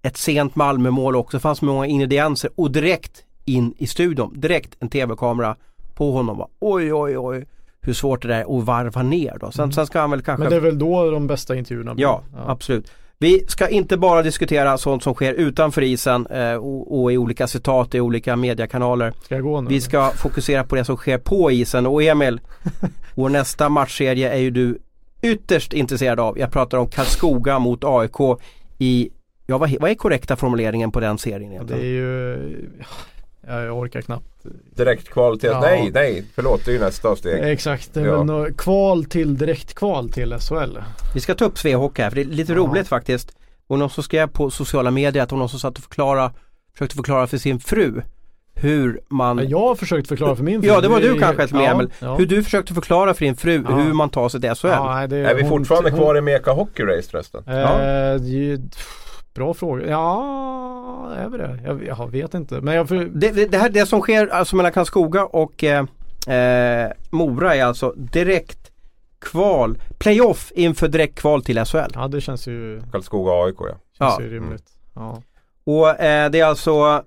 Ett 0.02 0.18
sent 0.18 0.56
Malmömål 0.56 1.16
också, 1.16 1.38
det 1.38 1.42
fanns 1.42 1.62
många 1.62 1.86
ingredienser 1.86 2.52
och 2.56 2.72
direkt 2.72 3.24
in 3.46 3.74
i 3.78 3.88
studion, 3.88 4.40
direkt 4.40 4.76
en 4.80 4.90
tv-kamera 4.90 5.56
på 5.96 6.12
honom. 6.12 6.48
Oj, 6.60 6.94
oj, 6.94 7.18
oj 7.18 7.46
hur 7.82 7.94
svårt 7.94 8.22
det 8.22 8.36
är 8.36 8.60
att 8.60 8.66
varva 8.66 9.04
ner 9.04 9.38
då. 9.40 9.52
Sen, 9.52 9.64
mm. 9.64 9.74
sen 9.74 9.88
ska 9.88 10.00
han 10.00 10.12
väl 10.12 10.22
kanske... 10.22 10.44
Men 10.44 10.50
det 10.50 10.56
är 10.56 10.60
väl 10.60 10.80
då 10.80 11.12
de 11.12 11.28
bästa 11.28 11.56
intervjuerna 11.56 11.94
blir? 11.94 12.04
Ja, 12.04 12.24
ja, 12.34 12.44
absolut. 12.48 12.92
Vi 13.22 13.46
ska 13.48 13.68
inte 13.68 13.98
bara 13.98 14.22
diskutera 14.22 14.78
sånt 14.78 15.04
som 15.04 15.14
sker 15.14 15.34
utanför 15.34 15.82
isen 15.82 16.28
eh, 16.28 16.54
och, 16.54 17.02
och, 17.02 17.14
i 17.14 17.18
olika 17.18 17.48
citat 17.48 17.96
i 17.96 18.00
olika 18.00 18.36
mediekanaler. 18.36 19.14
Ska 19.24 19.36
jag 19.36 19.44
gå 19.44 19.62
nu? 19.62 19.70
Vi 19.70 19.82
ska 19.82 20.10
fokusera 20.10 20.64
på 20.64 20.76
det 20.76 20.86
som 20.86 20.98
sker 20.98 21.18
på 21.18 21.52
isen 21.52 21.88
och 21.88 22.04
Emil, 22.04 22.42
vår 23.16 23.30
nästa 23.30 23.70
matchserie 23.70 24.32
är 24.32 24.38
ju 24.38 24.52
du 24.52 24.80
ytterst 25.22 25.74
intresserad 25.74 26.20
av. 26.20 26.40
Jag 26.40 26.52
pratar 26.52 26.78
om 26.78 26.88
Karlskoga 26.88 27.60
mot 27.60 27.84
AIK 27.84 28.40
i, 28.78 29.10
ja 29.46 29.58
vad, 29.58 29.76
vad 29.80 29.92
är 29.92 29.96
korrekta 29.96 30.36
formuleringen 30.36 30.92
på 30.92 31.00
den 31.00 31.18
serien 31.18 31.52
egentligen? 31.52 31.82
Det 31.82 31.88
är 31.88 31.92
ju, 31.92 32.70
jag 33.48 33.78
orkar 33.78 34.02
knappt. 34.02 34.26
Direktkval 34.76 35.40
till, 35.40 35.50
ja. 35.50 35.60
nej 35.62 35.92
nej 35.94 36.26
förlåt 36.36 36.66
det 36.66 36.72
är 36.72 36.74
ju 36.74 36.80
nästa 36.80 37.16
steg. 37.16 37.44
Exakt, 37.44 37.96
ja. 37.96 38.24
väl 38.24 38.54
kval 38.54 39.06
till 39.06 39.38
direktkval 39.38 40.10
till 40.10 40.34
SHL. 40.40 40.78
Vi 41.14 41.20
ska 41.20 41.36
ta 41.36 41.46
upp 41.46 41.58
Svehock 41.58 42.00
här 42.00 42.10
för 42.10 42.16
det 42.16 42.22
är 42.22 42.26
lite 42.26 42.52
ja. 42.52 42.58
roligt 42.58 42.88
faktiskt. 42.88 43.36
Och 43.68 43.80
någon 43.80 43.90
som 43.90 44.04
skrev 44.04 44.28
på 44.28 44.50
sociala 44.50 44.92
medier 44.92 45.24
att 45.24 45.30
det 45.30 45.36
var 45.36 45.40
någon 45.40 45.50
som 45.50 45.60
satt 45.60 45.78
och 45.78 45.84
förklara, 45.84 46.34
försökte 46.74 46.96
förklara 46.96 47.28
för 47.28 47.38
sin 47.38 47.60
fru 47.60 48.02
hur 48.54 49.00
man... 49.10 49.50
Jag 49.50 49.60
har 49.60 49.76
försökt 49.76 50.08
förklara 50.08 50.36
för 50.36 50.44
min 50.44 50.62
fru. 50.62 50.70
Ja 50.70 50.82
det 50.82 50.88
var 50.88 51.00
du 51.00 51.20
kanske 51.20 51.56
med 51.56 51.64
ja, 51.64 51.72
Emil. 51.72 51.90
Ja. 52.00 52.16
Hur 52.16 52.26
du 52.26 52.44
försökte 52.44 52.74
förklara 52.74 53.14
för 53.14 53.26
din 53.26 53.36
fru 53.36 53.64
ja. 53.70 53.76
hur 53.76 53.94
man 53.94 54.10
tar 54.10 54.30
sig 54.30 54.42
till 54.42 54.56
SHL. 54.56 54.68
Ja, 54.68 55.02
är, 55.02 55.14
är 55.14 55.36
vi 55.36 55.44
fortfarande 55.44 55.90
hon... 55.90 56.00
kvar 56.00 56.18
i 56.18 56.22
Meka 56.22 56.52
Hockey 56.52 56.84
Race 56.84 57.10
förresten? 57.12 57.44
Eh, 57.48 57.58
ja. 57.58 58.18
Bra 59.34 59.54
fråga. 59.54 59.90
Ja, 59.90 61.14
är 61.18 61.30
vi 61.30 61.38
det? 61.38 61.60
Jag, 61.66 61.86
jag 61.86 62.12
vet 62.12 62.34
inte. 62.34 62.62
Men 62.62 62.74
jag 62.74 62.88
för... 62.88 62.96
det, 62.96 63.52
det, 63.52 63.58
här, 63.58 63.70
det 63.70 63.86
som 63.86 64.02
sker 64.02 64.28
alltså 64.28 64.56
mellan 64.56 64.72
Karlskoga 64.72 65.26
och 65.26 65.64
eh, 65.64 65.86
eh, 66.36 66.92
Mora 67.10 67.56
är 67.56 67.64
alltså 67.64 67.94
direkt 67.98 68.72
kval, 69.20 69.78
playoff 69.98 70.52
inför 70.56 70.88
direkt 70.88 71.20
kval 71.20 71.44
till 71.44 71.66
SHL. 71.66 71.92
Ja 71.94 72.08
det 72.08 72.22
känns 72.22 72.48
ju 72.48 72.82
Karlskoga 72.92 73.32
AIK 73.32 73.56
ja. 73.60 73.66
Känns 73.98 74.16
ja. 74.18 74.22
ju 74.22 74.34
rimligt. 74.34 74.70
Mm. 74.96 75.08
Ja. 75.08 75.22
Och 75.64 76.00
eh, 76.00 76.32
det 76.32 76.40
är 76.40 76.46
alltså 76.46 77.04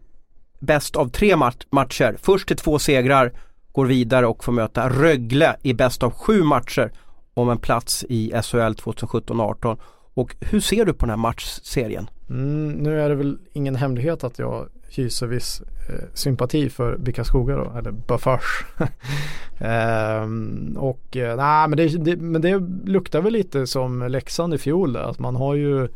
bäst 0.59 0.97
av 0.97 1.09
tre 1.09 1.37
mat 1.37 1.67
matcher. 1.71 2.17
Först 2.23 2.49
till 2.49 2.57
två 2.57 2.79
segrar 2.79 3.33
går 3.73 3.87
vidare 3.87 4.27
och 4.27 4.45
får 4.45 4.53
möta 4.53 4.89
Rögle 4.89 5.57
i 5.63 5.75
bäst 5.75 6.03
av 6.03 6.11
sju 6.11 6.43
matcher 6.43 6.93
om 7.35 7.51
en 7.51 7.59
plats 7.59 8.05
i 8.09 8.33
SHL 8.43 8.57
2017-18. 8.57 9.79
Och 10.15 10.37
hur 10.41 10.61
ser 10.61 10.85
du 10.85 10.93
på 10.93 11.07
den 11.07 11.11
här 11.11 11.17
matchserien? 11.17 12.11
Mm, 12.31 12.73
nu 12.73 13.01
är 13.01 13.09
det 13.09 13.15
väl 13.15 13.39
ingen 13.53 13.77
hemlighet 13.77 14.25
att 14.25 14.39
jag 14.39 14.69
hyser 14.89 15.27
viss 15.27 15.61
eh, 15.61 16.05
sympati 16.15 16.71
för 16.71 16.97
Bickaskoga 16.97 17.57
då, 17.57 17.73
eller 17.79 17.91
Bafars. 17.91 18.65
ehm, 19.59 20.77
och 20.79 21.17
eh, 21.17 21.37
nej, 21.37 21.69
men 21.69 21.77
det, 21.77 21.89
det, 21.89 22.17
men 22.17 22.43
det 22.43 22.63
luktar 22.85 23.21
väl 23.21 23.33
lite 23.33 23.67
som 23.67 24.09
Leksand 24.09 24.55
i 24.55 24.59
fjol 24.59 24.93
där, 24.93 25.03
att 25.03 25.19
man 25.19 25.37
har 25.37 25.55
ju 25.55 25.89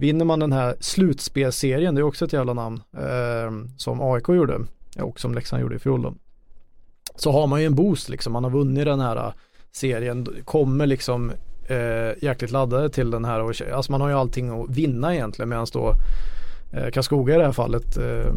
Vinner 0.00 0.24
man 0.24 0.40
den 0.40 0.52
här 0.52 0.76
slutspelserien, 0.80 1.94
det 1.94 2.00
är 2.00 2.02
också 2.02 2.24
ett 2.24 2.32
jävla 2.32 2.54
namn, 2.54 2.82
eh, 2.96 3.76
som 3.76 4.00
AIK 4.00 4.28
gjorde 4.28 4.60
och 5.00 5.20
som 5.20 5.34
Leksand 5.34 5.62
gjorde 5.62 5.76
i 5.76 5.78
fjol 5.78 6.02
då. 6.02 6.14
Så 7.14 7.32
har 7.32 7.46
man 7.46 7.60
ju 7.60 7.66
en 7.66 7.74
boost 7.74 8.08
liksom, 8.08 8.32
man 8.32 8.44
har 8.44 8.50
vunnit 8.50 8.84
den 8.84 9.00
här 9.00 9.16
eh, 9.16 9.32
serien, 9.72 10.28
kommer 10.44 10.86
liksom 10.86 11.32
eh, 11.68 12.24
jäkligt 12.24 12.50
laddade 12.50 12.90
till 12.90 13.10
den 13.10 13.24
här. 13.24 13.72
Alltså 13.74 13.92
man 13.92 14.00
har 14.00 14.08
ju 14.08 14.14
allting 14.14 14.62
att 14.62 14.70
vinna 14.70 15.14
egentligen 15.14 15.48
medan 15.48 15.66
då 15.72 15.94
eh, 16.72 16.90
Karlskoga 16.90 17.34
i 17.34 17.38
det 17.38 17.44
här 17.44 17.52
fallet 17.52 17.96
eh, 17.96 18.04
eh 18.06 18.32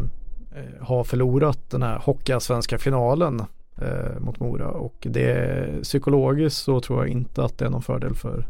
har 0.80 1.04
förlorat 1.04 1.70
den 1.70 1.82
här 1.82 1.98
hockeyallsvenska 1.98 2.78
finalen 2.78 3.42
eh, 3.76 4.20
mot 4.20 4.40
Mora 4.40 4.68
och 4.68 5.06
det 5.10 5.82
psykologiskt 5.82 6.62
så 6.62 6.80
tror 6.80 6.98
jag 6.98 7.08
inte 7.08 7.44
att 7.44 7.58
det 7.58 7.64
är 7.64 7.70
någon 7.70 7.82
fördel 7.82 8.14
för 8.14 8.46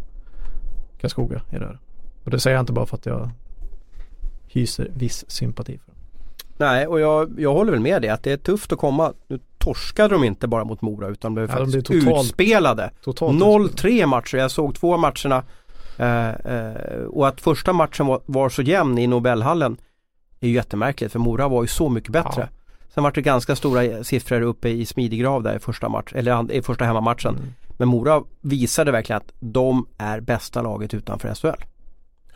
Karlskoga 1.00 1.42
i 1.50 1.58
det 1.58 1.64
här. 1.64 1.78
Och 2.24 2.30
det 2.30 2.40
säger 2.40 2.56
jag 2.56 2.62
inte 2.62 2.72
bara 2.72 2.86
för 2.86 2.96
att 2.96 3.06
jag 3.06 3.30
hyser 4.46 4.90
viss 4.94 5.30
sympati 5.30 5.78
för. 5.78 5.91
Nej, 6.62 6.86
och 6.86 7.00
jag, 7.00 7.40
jag 7.40 7.52
håller 7.52 7.72
väl 7.72 7.80
med 7.80 8.02
dig 8.02 8.10
att 8.10 8.22
det 8.22 8.32
är 8.32 8.36
tufft 8.36 8.72
att 8.72 8.78
komma. 8.78 9.12
Nu 9.28 9.38
torskade 9.58 10.14
de 10.14 10.24
inte 10.24 10.48
bara 10.48 10.64
mot 10.64 10.82
Mora 10.82 11.08
utan 11.08 11.34
blev 11.34 11.50
ja, 11.50 11.56
faktiskt 11.56 11.86
de 11.86 12.00
totalt, 12.00 12.24
utspelade. 12.24 12.90
0-3 13.04 14.06
matcher, 14.06 14.36
jag 14.36 14.50
såg 14.50 14.74
två 14.74 14.96
matcherna. 14.96 15.42
Eh, 15.98 16.28
eh, 16.28 17.02
och 17.02 17.28
att 17.28 17.40
första 17.40 17.72
matchen 17.72 18.06
var, 18.06 18.20
var, 18.26 18.48
så 18.48 18.62
jämn 18.62 18.98
i 18.98 19.06
Nobelhallen 19.06 19.76
är 20.40 20.48
ju 20.48 20.54
jättemärkligt 20.54 21.12
för 21.12 21.18
Mora 21.18 21.48
var 21.48 21.62
ju 21.62 21.68
så 21.68 21.88
mycket 21.88 22.12
bättre. 22.12 22.48
Ja. 22.52 22.58
Sen 22.94 23.02
var 23.02 23.10
det 23.10 23.22
ganska 23.22 23.56
stora 23.56 24.04
siffror 24.04 24.40
uppe 24.40 24.68
i 24.68 24.86
smidiggrav 24.86 25.42
där 25.42 25.56
i 25.56 25.58
första, 25.58 25.88
match, 25.88 26.12
eller 26.14 26.52
i 26.52 26.62
första 26.62 26.84
hemmamatchen. 26.84 27.34
Mm. 27.34 27.48
Men 27.76 27.88
Mora 27.88 28.22
visade 28.40 28.92
verkligen 28.92 29.16
att 29.16 29.32
de 29.40 29.86
är 29.98 30.20
bästa 30.20 30.62
laget 30.62 30.94
utanför 30.94 31.34
SHL. 31.34 31.64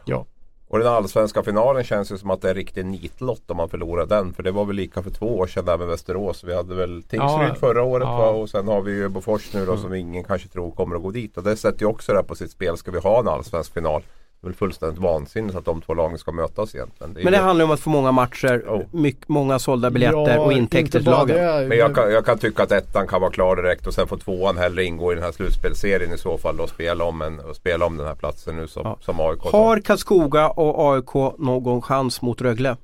Ja. 0.04 0.26
Och 0.68 0.78
den 0.78 0.88
allsvenska 0.88 1.42
finalen 1.42 1.84
känns 1.84 2.12
ju 2.12 2.18
som 2.18 2.30
att 2.30 2.42
det 2.42 2.50
är 2.50 2.54
riktig 2.54 2.86
nitlott 2.86 3.50
om 3.50 3.56
man 3.56 3.68
förlorar 3.68 4.06
den. 4.06 4.32
För 4.32 4.42
det 4.42 4.50
var 4.50 4.64
väl 4.64 4.76
lika 4.76 5.02
för 5.02 5.10
två 5.10 5.38
år 5.38 5.46
sedan 5.46 5.64
där 5.64 5.78
med 5.78 5.86
Västerås. 5.86 6.44
Vi 6.44 6.54
hade 6.54 6.74
väl 6.74 7.02
Tingsryd 7.02 7.48
ja, 7.48 7.54
förra 7.54 7.82
året 7.82 8.06
ja. 8.06 8.28
och 8.28 8.50
sen 8.50 8.68
har 8.68 8.82
vi 8.82 8.92
ju 8.92 9.08
Bofors 9.08 9.54
nu 9.54 9.66
då 9.66 9.72
mm. 9.72 9.82
som 9.82 9.94
ingen 9.94 10.24
kanske 10.24 10.48
tror 10.48 10.70
kommer 10.70 10.96
att 10.96 11.02
gå 11.02 11.10
dit. 11.10 11.36
Och 11.36 11.42
det 11.42 11.56
sätter 11.56 11.80
ju 11.80 11.86
också 11.86 12.12
det 12.12 12.22
på 12.22 12.34
sitt 12.34 12.50
spel. 12.50 12.76
Ska 12.76 12.90
vi 12.90 12.98
ha 12.98 13.20
en 13.20 13.28
allsvensk 13.28 13.74
final? 13.74 14.02
Väl 14.46 14.54
fullständigt 14.54 14.98
vansinnigt 14.98 15.56
att 15.56 15.64
de 15.64 15.82
två 15.82 15.94
lagen 15.94 16.18
ska 16.18 16.32
mötas 16.32 16.74
egentligen. 16.74 17.14
Det 17.14 17.24
Men 17.24 17.32
det 17.32 17.38
ju... 17.38 17.44
handlar 17.44 17.64
om 17.64 17.70
att 17.70 17.80
få 17.80 17.90
många 17.90 18.12
matcher, 18.12 18.64
oh. 18.68 18.82
mycket, 18.90 19.28
många 19.28 19.58
sålda 19.58 19.90
biljetter 19.90 20.34
ja, 20.34 20.40
och 20.40 20.52
intäkter 20.52 20.98
till 20.98 21.10
lagen. 21.10 21.36
Det, 21.36 21.68
Men 21.68 21.78
jag 21.78 21.94
kan, 21.94 22.12
jag 22.12 22.24
kan, 22.24 22.38
tycka 22.38 22.62
att 22.62 22.72
ettan 22.72 23.06
kan 23.06 23.20
vara 23.20 23.30
klar 23.30 23.56
direkt 23.56 23.86
och 23.86 23.94
sen 23.94 24.08
får 24.08 24.16
tvåan 24.16 24.56
hellre 24.56 24.84
ingå 24.84 25.12
i 25.12 25.14
den 25.14 25.24
här 25.24 25.32
slutspelserien 25.32 26.12
i 26.12 26.18
så 26.18 26.38
fall 26.38 26.60
och 26.60 26.68
spela 26.68 27.04
om, 27.04 27.22
en, 27.22 27.40
och 27.40 27.56
spela 27.56 27.86
om 27.86 27.96
den 27.96 28.06
här 28.06 28.14
platsen 28.14 28.56
nu 28.56 28.66
som, 28.66 28.82
ja. 28.84 28.98
som 29.00 29.20
AIK. 29.20 29.40
Har 29.40 29.80
Karlskoga 29.80 30.48
och 30.48 30.94
AIK 30.94 31.38
någon 31.38 31.82
chans 31.82 32.22
mot 32.22 32.40
Rögle? 32.40 32.76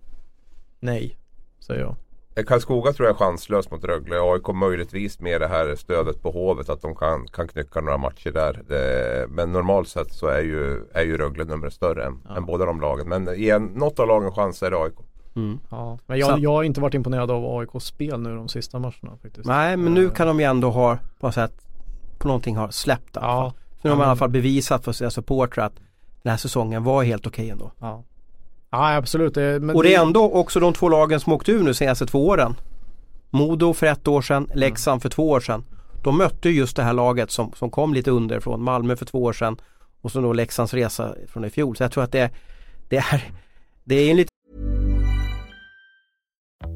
Nej, 0.80 1.16
säger 1.66 1.80
jag. 1.80 1.94
Karlskoga 2.34 2.92
tror 2.92 3.08
jag 3.08 3.14
är 3.14 3.18
chanslös 3.18 3.70
mot 3.70 3.84
Rögle. 3.84 4.16
AIK 4.20 4.48
möjligtvis 4.48 5.20
med 5.20 5.40
det 5.40 5.48
här 5.48 5.76
stödet 5.76 6.22
på 6.22 6.30
Hovet 6.30 6.68
att 6.68 6.82
de 6.82 6.94
kan, 6.94 7.26
kan 7.26 7.48
knycka 7.48 7.80
några 7.80 7.98
matcher 7.98 8.30
där. 8.30 8.62
Det, 8.68 9.26
men 9.28 9.52
normalt 9.52 9.88
sett 9.88 10.12
så 10.12 10.26
är 10.26 10.40
ju, 10.40 10.86
är 10.92 11.02
ju 11.02 11.16
Rögle 11.18 11.44
numret 11.44 11.72
större 11.72 12.04
än, 12.04 12.22
ja. 12.28 12.36
än 12.36 12.46
båda 12.46 12.64
de 12.64 12.80
lagen. 12.80 13.08
Men 13.08 13.28
i 13.28 13.48
en, 13.48 13.64
något 13.64 13.98
av 13.98 14.08
lagen 14.08 14.32
chans 14.32 14.62
är 14.62 14.70
det 14.70 14.76
AIK. 14.76 14.94
Mm. 15.36 15.58
Ja. 15.70 15.98
Men 16.06 16.18
jag, 16.18 16.38
jag 16.38 16.50
har 16.50 16.62
inte 16.62 16.80
varit 16.80 16.94
imponerad 16.94 17.30
av 17.30 17.58
AIKs 17.58 17.84
spel 17.84 18.20
nu 18.20 18.36
de 18.36 18.48
sista 18.48 18.78
matcherna 18.78 19.16
faktiskt. 19.22 19.46
Nej 19.46 19.76
men 19.76 19.94
nu 19.94 20.10
kan 20.10 20.26
de 20.26 20.40
ju 20.40 20.46
ändå 20.46 20.70
ha 20.70 20.98
på 21.20 21.26
något 21.26 21.34
sätt 21.34 21.52
på 22.18 22.28
någonting 22.28 22.56
har 22.56 22.70
släppt 22.70 23.10
ja. 23.14 23.52
Nu 23.82 23.90
har 23.90 23.96
de 23.96 24.02
i 24.02 24.06
alla 24.06 24.16
fall 24.16 24.30
bevisat 24.30 24.84
för 24.84 24.92
sina 24.92 25.10
supportrar 25.10 25.66
att 25.66 25.74
den 26.22 26.30
här 26.30 26.36
säsongen 26.36 26.84
var 26.84 27.02
helt 27.02 27.26
okej 27.26 27.42
okay 27.42 27.50
ändå. 27.50 27.72
Ja. 27.80 28.04
Ja 28.72 28.96
absolut. 28.96 29.36
Men 29.36 29.70
och 29.70 29.82
det 29.82 29.94
är 29.94 30.02
ändå 30.02 30.32
också 30.32 30.60
de 30.60 30.72
två 30.72 30.88
lagen 30.88 31.20
som 31.20 31.32
åkt 31.32 31.48
ur 31.48 31.62
nu 31.62 31.74
senaste 31.74 32.06
två 32.06 32.26
åren. 32.26 32.54
Modo 33.30 33.72
för 33.72 33.86
ett 33.86 34.08
år 34.08 34.22
sedan, 34.22 34.48
Leksand 34.54 34.94
mm. 34.94 35.00
för 35.00 35.08
två 35.08 35.30
år 35.30 35.40
sedan. 35.40 35.64
De 36.02 36.18
mötte 36.18 36.50
just 36.50 36.76
det 36.76 36.82
här 36.82 36.92
laget 36.92 37.30
som, 37.30 37.52
som 37.52 37.70
kom 37.70 37.94
lite 37.94 38.10
underifrån. 38.10 38.62
Malmö 38.62 38.96
för 38.96 39.06
två 39.06 39.22
år 39.22 39.32
sedan 39.32 39.56
och 40.00 40.12
så 40.12 40.20
då 40.20 40.32
Leksands 40.32 40.74
resa 40.74 41.14
från 41.28 41.44
i 41.44 41.50
fjol. 41.50 41.76
Så 41.76 41.82
jag 41.82 41.92
tror 41.92 42.04
att 42.04 42.12
det, 42.12 42.30
det 42.88 42.96
är, 42.96 43.24
det 43.84 43.94
är 43.94 44.10
en 44.10 44.16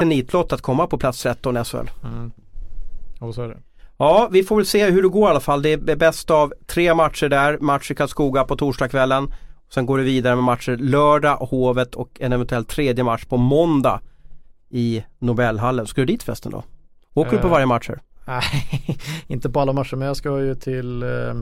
En 0.00 0.08
nitlott 0.08 0.52
att 0.52 0.60
komma 0.62 0.86
på 0.86 0.98
plats 0.98 1.22
13 1.22 1.56
i 1.56 1.64
SHL. 1.64 1.76
Mm. 2.04 2.30
Och 3.20 3.34
så 3.34 3.42
är 3.42 3.48
det. 3.48 3.58
Ja, 3.96 4.28
vi 4.32 4.42
får 4.42 4.56
väl 4.56 4.66
se 4.66 4.90
hur 4.90 5.02
det 5.02 5.08
går 5.08 5.28
i 5.28 5.30
alla 5.30 5.40
fall. 5.40 5.62
Det 5.62 5.72
är 5.72 5.96
bäst 5.96 6.30
av 6.30 6.52
tre 6.66 6.94
matcher 6.94 7.28
där. 7.28 7.58
Match 7.58 7.90
i 7.90 7.94
Karlskoga 7.94 8.44
på 8.44 8.56
torsdagskvällen. 8.56 9.32
Sen 9.74 9.86
går 9.86 9.98
det 9.98 10.04
vidare 10.04 10.34
med 10.34 10.44
matcher 10.44 10.76
lördag, 10.76 11.36
Hovet 11.36 11.94
och 11.94 12.10
en 12.20 12.32
eventuell 12.32 12.64
tredje 12.64 13.04
match 13.04 13.24
på 13.24 13.36
måndag 13.36 14.00
i 14.70 15.04
Nobelhallen. 15.18 15.86
Ska 15.86 16.00
du 16.00 16.04
dit 16.04 16.22
festen 16.22 16.52
då? 16.52 16.64
Åker 17.14 17.30
du 17.32 17.38
på 17.38 17.46
Eh. 17.46 17.50
varje 17.52 17.66
match? 17.66 17.88
här? 17.88 18.00
Nej, 18.26 18.42
inte 19.26 19.50
på 19.50 19.60
alla 19.60 19.72
matcher 19.72 19.96
men 19.96 20.06
jag 20.08 20.16
ska 20.16 20.40
ju 20.40 20.54
till 20.54 21.02
eh, 21.02 21.34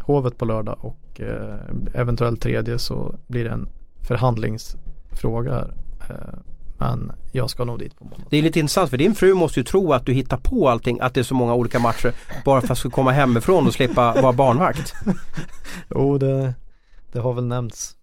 Hovet 0.00 0.38
på 0.38 0.44
lördag 0.44 0.76
och 0.80 1.20
eh, 1.20 1.56
eventuellt 1.94 2.42
tredje 2.42 2.78
så 2.78 3.14
blir 3.26 3.44
det 3.44 3.50
en 3.50 3.68
förhandlingsfråga 4.08 5.52
här. 5.52 5.74
Eh, 6.10 6.38
men 6.80 7.12
jag 7.32 7.50
ska 7.50 7.64
nog 7.64 7.78
dit 7.78 7.98
på 7.98 8.04
måndag. 8.04 8.26
Det 8.30 8.38
är 8.38 8.42
lite 8.42 8.60
intressant 8.60 8.90
för 8.90 8.96
din 8.96 9.14
fru 9.14 9.34
måste 9.34 9.60
ju 9.60 9.64
tro 9.64 9.92
att 9.92 10.06
du 10.06 10.12
hittar 10.12 10.36
på 10.36 10.68
allting, 10.68 11.00
att 11.00 11.14
det 11.14 11.20
är 11.20 11.24
så 11.24 11.34
många 11.34 11.54
olika 11.54 11.78
matcher 11.78 12.12
bara 12.44 12.60
för 12.60 12.72
att 12.72 12.78
ska 12.78 12.90
komma 12.90 13.10
hemifrån 13.10 13.66
och 13.66 13.74
slippa 13.74 14.22
vara 14.22 14.32
barnvakt. 14.32 14.92
Jo, 15.90 16.18
det, 16.18 16.54
det 17.12 17.18
har 17.18 17.32
väl 17.32 17.44
nämnts. 17.44 17.96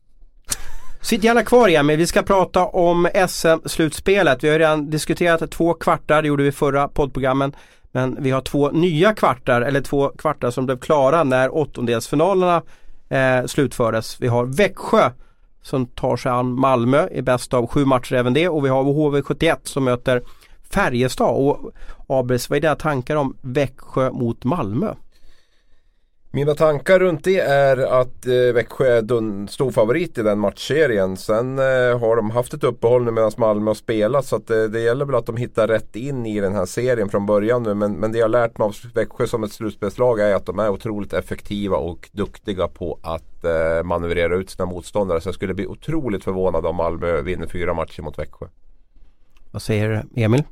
Sitt 1.02 1.24
gärna 1.24 1.44
kvar 1.44 1.68
igen 1.68 1.86
men 1.86 1.98
vi 1.98 2.08
ska 2.08 2.24
prata 2.24 2.66
om 2.66 3.08
SM-slutspelet. 3.28 4.44
Vi 4.44 4.50
har 4.50 4.60
redan 4.60 4.90
diskuterat 4.90 5.52
två 5.52 5.74
kvartar, 5.74 6.22
det 6.22 6.28
gjorde 6.28 6.44
vi 6.44 6.52
förra 6.52 6.88
poddprogrammen. 6.88 7.56
Men 7.92 8.24
vi 8.24 8.32
har 8.32 8.42
två 8.42 8.72
nya 8.72 9.14
kvartar, 9.14 9.62
eller 9.62 9.82
två 9.82 10.10
kvartar 10.10 10.52
som 10.52 10.66
blev 10.66 10.80
klara 10.80 11.24
när 11.24 11.56
åttondelsfinalerna 11.56 12.62
eh, 13.10 13.46
slutfördes. 13.46 14.22
Vi 14.22 14.28
har 14.28 14.46
Växjö 14.46 15.12
som 15.68 15.86
tar 15.86 16.18
sig 16.18 16.32
an 16.32 16.60
Malmö 16.60 17.08
i 17.12 17.22
bäst 17.22 17.54
av 17.54 17.68
sju 17.68 17.86
matcher 17.86 18.14
även 18.14 18.34
det 18.34 18.50
och 18.50 18.66
vi 18.66 18.70
har 18.70 18.84
HV71 18.84 19.58
som 19.64 19.84
möter 19.84 20.22
Färjestad. 20.70 21.36
Och 21.36 21.72
Abels, 22.08 22.50
vad 22.50 22.58
är 22.58 22.62
dina 22.62 22.76
tankar 22.76 23.16
om 23.16 23.38
Växjö 23.42 24.12
mot 24.12 24.44
Malmö? 24.44 24.94
Mina 26.38 26.56
tankar 26.56 27.00
runt 27.00 27.24
det 27.24 27.40
är 27.40 27.78
att 27.78 28.26
eh, 28.28 28.54
Växjö 28.54 28.86
är 28.86 29.02
dun- 29.02 29.48
stor 29.48 29.72
favorit 29.72 30.18
i 30.18 30.22
den 30.22 30.40
matchserien. 30.40 31.18
Sen 31.18 31.60
eh, 31.60 32.00
har 32.00 32.16
de 32.16 32.32
haft 32.32 32.54
ett 32.54 32.64
uppehåll 32.64 33.04
nu 33.04 33.12
medan 33.12 33.32
Malmö 33.38 33.70
har 33.70 33.76
spelat 33.76 34.26
så 34.26 34.36
att, 34.36 34.50
eh, 34.50 34.64
det 34.64 34.80
gäller 34.80 35.06
väl 35.06 35.16
att 35.16 35.26
de 35.26 35.38
hittar 35.38 35.68
rätt 35.68 35.96
in 35.96 36.26
i 36.26 36.40
den 36.40 36.54
här 36.54 36.66
serien 36.66 37.10
från 37.10 37.26
början 37.26 37.64
nu. 37.64 37.74
Men, 37.74 37.94
men 37.94 38.12
det 38.12 38.18
jag 38.18 38.32
lärt 38.32 38.58
mig 38.58 38.66
av 38.66 38.76
Växjö 38.94 39.28
som 39.28 39.44
ett 39.44 39.52
slutspelslag 39.52 40.20
är 40.20 40.36
att 40.36 40.46
de 40.46 40.60
är 40.60 40.70
otroligt 40.70 41.14
effektiva 41.14 41.78
och 41.78 42.10
duktiga 42.12 42.68
på 42.68 43.00
att 43.02 43.44
eh, 43.44 43.84
manövrera 43.84 44.36
ut 44.36 44.50
sina 44.50 44.66
motståndare. 44.66 45.22
Så 45.22 45.28
jag 45.28 45.36
skulle 45.36 45.54
bli 45.54 45.68
otroligt 45.68 46.24
förvånad 46.24 46.66
om 46.66 46.76
Malmö 46.76 47.22
vinner 47.22 47.48
fyra 47.48 47.74
matcher 47.74 48.02
mot 48.02 48.20
Växjö. 48.20 48.46
Vad 49.52 49.62
säger 49.62 50.06
Emil? 50.16 50.44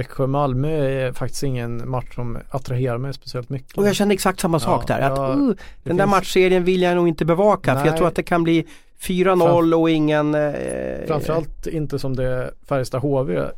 Växjö-Malmö 0.00 0.68
är 0.68 1.12
faktiskt 1.12 1.42
ingen 1.42 1.90
match 1.90 2.14
som 2.14 2.38
attraherar 2.50 2.98
mig 2.98 3.14
speciellt 3.14 3.48
mycket. 3.48 3.78
Och 3.78 3.86
jag 3.88 3.94
känner 3.94 4.14
exakt 4.14 4.40
samma 4.40 4.60
sak 4.60 4.84
Ja, 4.88 4.96
där. 4.96 5.10
Att, 5.10 5.18
ja, 5.18 5.28
uh, 5.28 5.36
den 5.82 5.96
där 5.96 6.04
finns- 6.04 6.10
matchserien 6.10 6.64
vill 6.64 6.82
jag 6.82 6.96
nog 6.96 7.08
inte 7.08 7.24
bevaka 7.24 7.72
för 7.74 7.80
jag 7.80 7.90
Nej. 7.90 7.98
tror 7.98 8.08
att 8.08 8.14
det 8.14 8.22
kan 8.22 8.42
bli 8.42 8.66
4-0 9.00 9.74
och 9.74 9.90
ingen... 9.90 10.34
Eh, 10.34 10.52
Framförallt 11.06 11.66
inte 11.66 11.98
som 11.98 12.16
det 12.16 12.24
är 12.24 12.50
Färjestad 12.68 13.00
HV 13.02 13.36
eh, 13.36 13.48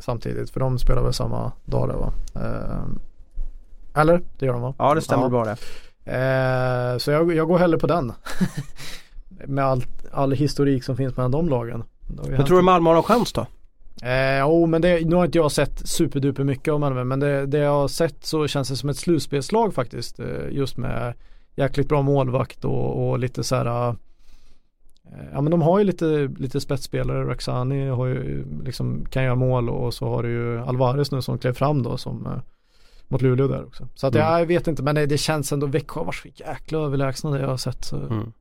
samtidigt 0.00 0.50
för 0.50 0.60
de 0.60 0.78
spelar 0.78 1.02
väl 1.02 1.12
samma 1.12 1.52
dag 1.64 1.88
där 1.88 1.96
va? 1.96 2.12
Eh, 2.34 4.00
eller? 4.00 4.20
Det 4.38 4.46
gör 4.46 4.52
de 4.52 4.62
va? 4.62 4.74
Ja 4.78 4.94
det 4.94 5.00
stämmer 5.02 5.28
bra 5.28 5.44
det. 5.44 5.56
Eh, 6.04 6.98
så 6.98 7.10
jag, 7.10 7.34
jag 7.34 7.48
går 7.48 7.58
hellre 7.58 7.78
på 7.78 7.86
den. 7.86 8.12
Med 9.46 9.64
all, 9.64 9.84
all 10.12 10.32
historik 10.32 10.84
som 10.84 10.96
finns 10.96 11.16
mellan 11.16 11.30
de 11.30 11.48
lagen. 11.48 11.84
Men 12.28 12.44
tror 12.44 12.56
du 12.56 12.62
Malmö 12.62 12.90
har 12.90 12.94
någon 12.94 13.02
chans 13.02 13.32
då? 13.32 13.46
Eh, 14.02 14.40
jo 14.40 14.66
men 14.66 14.82
det, 14.82 15.08
nu 15.08 15.16
har 15.16 15.24
inte 15.24 15.38
jag 15.38 15.52
sett 15.52 15.88
superduper 15.88 16.44
mycket 16.44 16.72
av 16.74 16.80
Malmö 16.80 17.04
men 17.04 17.20
det, 17.20 17.46
det 17.46 17.58
jag 17.58 17.70
har 17.70 17.88
sett 17.88 18.24
så 18.24 18.46
känns 18.46 18.68
det 18.68 18.76
som 18.76 18.88
ett 18.88 18.96
slutspelslag 18.96 19.74
faktiskt. 19.74 20.20
Eh, 20.20 20.26
just 20.50 20.76
med 20.76 21.14
jäkligt 21.56 21.88
bra 21.88 22.02
målvakt 22.02 22.64
och, 22.64 23.08
och 23.10 23.18
lite 23.18 23.44
så 23.44 23.56
här. 23.56 23.88
eh, 23.88 23.94
Ja 25.32 25.40
men 25.40 25.50
de 25.50 25.62
har 25.62 25.78
ju 25.78 25.84
lite, 25.84 26.06
lite 26.38 26.60
spetsspelare. 26.60 27.24
Raxani 27.24 27.88
har 27.88 28.06
ju 28.06 28.44
liksom 28.64 29.04
kan 29.10 29.24
göra 29.24 29.34
mål 29.34 29.68
och 29.70 29.94
så 29.94 30.08
har 30.08 30.22
du 30.22 30.28
ju 30.30 30.58
Alvarez 30.60 31.12
nu 31.12 31.22
som 31.22 31.38
klev 31.38 31.52
fram 31.52 31.82
då 31.82 31.96
som 31.96 32.26
eh, 32.26 32.32
mot 33.08 33.22
Luleå 33.22 33.48
där 33.48 33.64
också. 33.66 33.88
Så 33.94 34.06
att 34.06 34.14
Mm. 34.14 34.26
jag 34.26 34.46
vet 34.46 34.66
inte 34.68 34.82
men 34.82 34.94
det, 34.94 35.06
det 35.06 35.18
känns 35.18 35.52
ändå 35.52 35.66
Växjö 35.66 36.00
varit 36.04 36.14
så 36.14 36.28
jäkla 36.34 36.78
överlägsna 36.78 37.30
det 37.30 37.40
jag 37.40 37.48
har 37.48 37.56
sett. 37.56 37.84
Så. 37.84 37.96
Mm. 37.96 38.32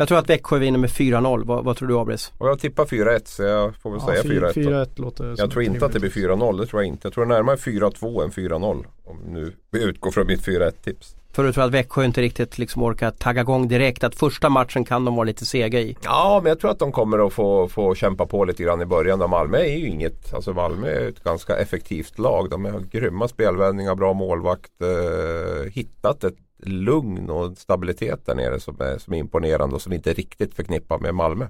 Jag 0.00 0.08
tror 0.08 0.18
att 0.18 0.30
Växjö 0.30 0.58
vinner 0.58 0.78
med 0.78 0.90
4-0. 0.90 1.44
Vad, 1.44 1.64
vad 1.64 1.76
tror 1.76 1.88
du 1.88 1.98
Abris? 1.98 2.32
Och 2.38 2.48
jag 2.48 2.58
tippar 2.60 2.84
4-1 2.84 3.20
så 3.24 3.42
jag 3.42 3.76
får 3.76 3.90
väl 3.90 4.00
säga 4.00 4.22
4-1. 4.22 4.40
då. 4.40 4.70
4-1 4.70 4.88
låter 4.94 5.34
Jag 5.38 5.50
tror 5.50 5.62
inte 5.62 5.86
att 5.86 5.92
det 5.92 6.00
blir 6.00 6.10
4-0, 6.10 6.60
det 6.60 6.66
tror 6.66 6.82
jag 6.82 6.88
inte. 6.88 7.06
Jag 7.06 7.12
tror 7.12 7.26
närmare 7.26 7.56
4-2 7.56 8.24
än 8.24 8.30
4-0. 8.30 8.84
Om 9.04 9.18
nu 9.26 9.52
vi 9.70 9.84
utgår 9.84 10.10
från 10.10 10.26
mitt 10.26 10.46
4-1 10.46 10.70
tips. 10.84 11.14
För 11.32 11.44
du 11.44 11.52
tror 11.52 11.64
att 11.64 11.70
Växjö 11.70 12.04
inte 12.04 12.20
riktigt 12.20 12.58
liksom 12.58 12.82
orkar 12.82 13.10
tagga 13.10 13.40
igång 13.40 13.68
direkt. 13.68 14.04
Att 14.04 14.14
första 14.14 14.48
matchen 14.48 14.84
kan 14.84 15.04
de 15.04 15.16
vara 15.16 15.24
lite 15.24 15.46
sega 15.46 15.80
i. 15.80 15.96
Ja, 16.04 16.40
men 16.42 16.48
jag 16.48 16.60
tror 16.60 16.70
att 16.70 16.78
de 16.78 16.92
kommer 16.92 17.26
att 17.26 17.32
få, 17.32 17.68
få 17.68 17.94
kämpa 17.94 18.26
på 18.26 18.44
lite 18.44 18.62
grann 18.62 18.80
i 18.80 18.86
början. 18.86 19.22
Och 19.22 19.30
Malmö 19.30 19.58
är 19.58 19.76
ju 19.76 19.86
inget, 19.86 20.34
alltså 20.34 20.52
Malmö 20.52 20.88
är 20.88 21.08
ett 21.08 21.24
ganska 21.24 21.56
effektivt 21.56 22.18
lag. 22.18 22.50
De 22.50 22.64
har 22.64 22.80
grymma 22.80 23.28
spelvändningar, 23.28 23.94
bra 23.94 24.12
målvakt. 24.12 24.72
Eh, 24.82 25.70
hittat 25.72 26.24
ett 26.24 26.36
lugn 26.58 27.30
och 27.30 27.58
stabilitet 27.58 28.26
där 28.26 28.34
nere 28.34 28.60
som 28.60 28.80
är, 28.80 28.98
som 28.98 29.14
är 29.14 29.18
imponerande 29.18 29.74
och 29.74 29.82
som 29.82 29.92
inte 29.92 30.12
riktigt 30.12 30.54
förknippar 30.54 30.98
med 30.98 31.14
Malmö. 31.14 31.46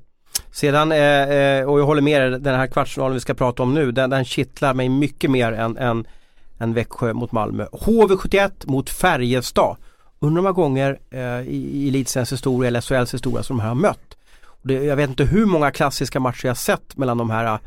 Sedan, 0.51 0.93
eh, 0.93 1.31
eh, 1.31 1.65
och 1.65 1.81
jag 1.81 1.87
håller 1.87 2.03
med 2.03 2.23
er, 2.23 2.31
den 2.31 2.55
här 2.55 2.67
kvartsfinalen 2.67 3.15
vi 3.15 3.21
ska 3.21 3.35
prata 3.35 3.63
om 3.63 3.75
nu, 3.75 3.93
den, 3.93 4.11
den 4.11 4.25
kittlar 4.25 4.75
mig 4.75 4.89
mycket 4.89 5.31
mer 5.31 5.53
än, 5.53 5.77
än, 5.77 6.07
än 6.59 6.75
Växjö 6.75 7.13
mot 7.13 7.33
Malmö. 7.33 7.67
HV71 7.73 8.51
mot 8.65 8.91
Färjestad. 8.91 9.77
Undrar 10.21 10.37
hur 10.37 10.43
många 10.43 10.53
gånger 10.53 10.99
eh, 11.11 11.41
i, 11.49 11.89
i 11.89 12.05
historia 12.31 12.69
eller 12.69 12.81
SHLs 12.81 13.15
historia 13.15 13.43
som 13.43 13.57
de 13.57 13.63
här 13.63 13.69
har 13.69 13.75
mött. 13.75 14.17
Och 14.45 14.69
det, 14.69 14.75
jag 14.75 14.97
vet 14.97 15.11
inte 15.11 15.25
hur 15.25 15.47
många 15.47 15.71
klassiska 15.71 16.21
matcher 16.21 16.47
jag 16.47 16.57
sett 16.57 16.97
mellan 16.97 17.19
de 17.19 17.31
här 17.31 17.59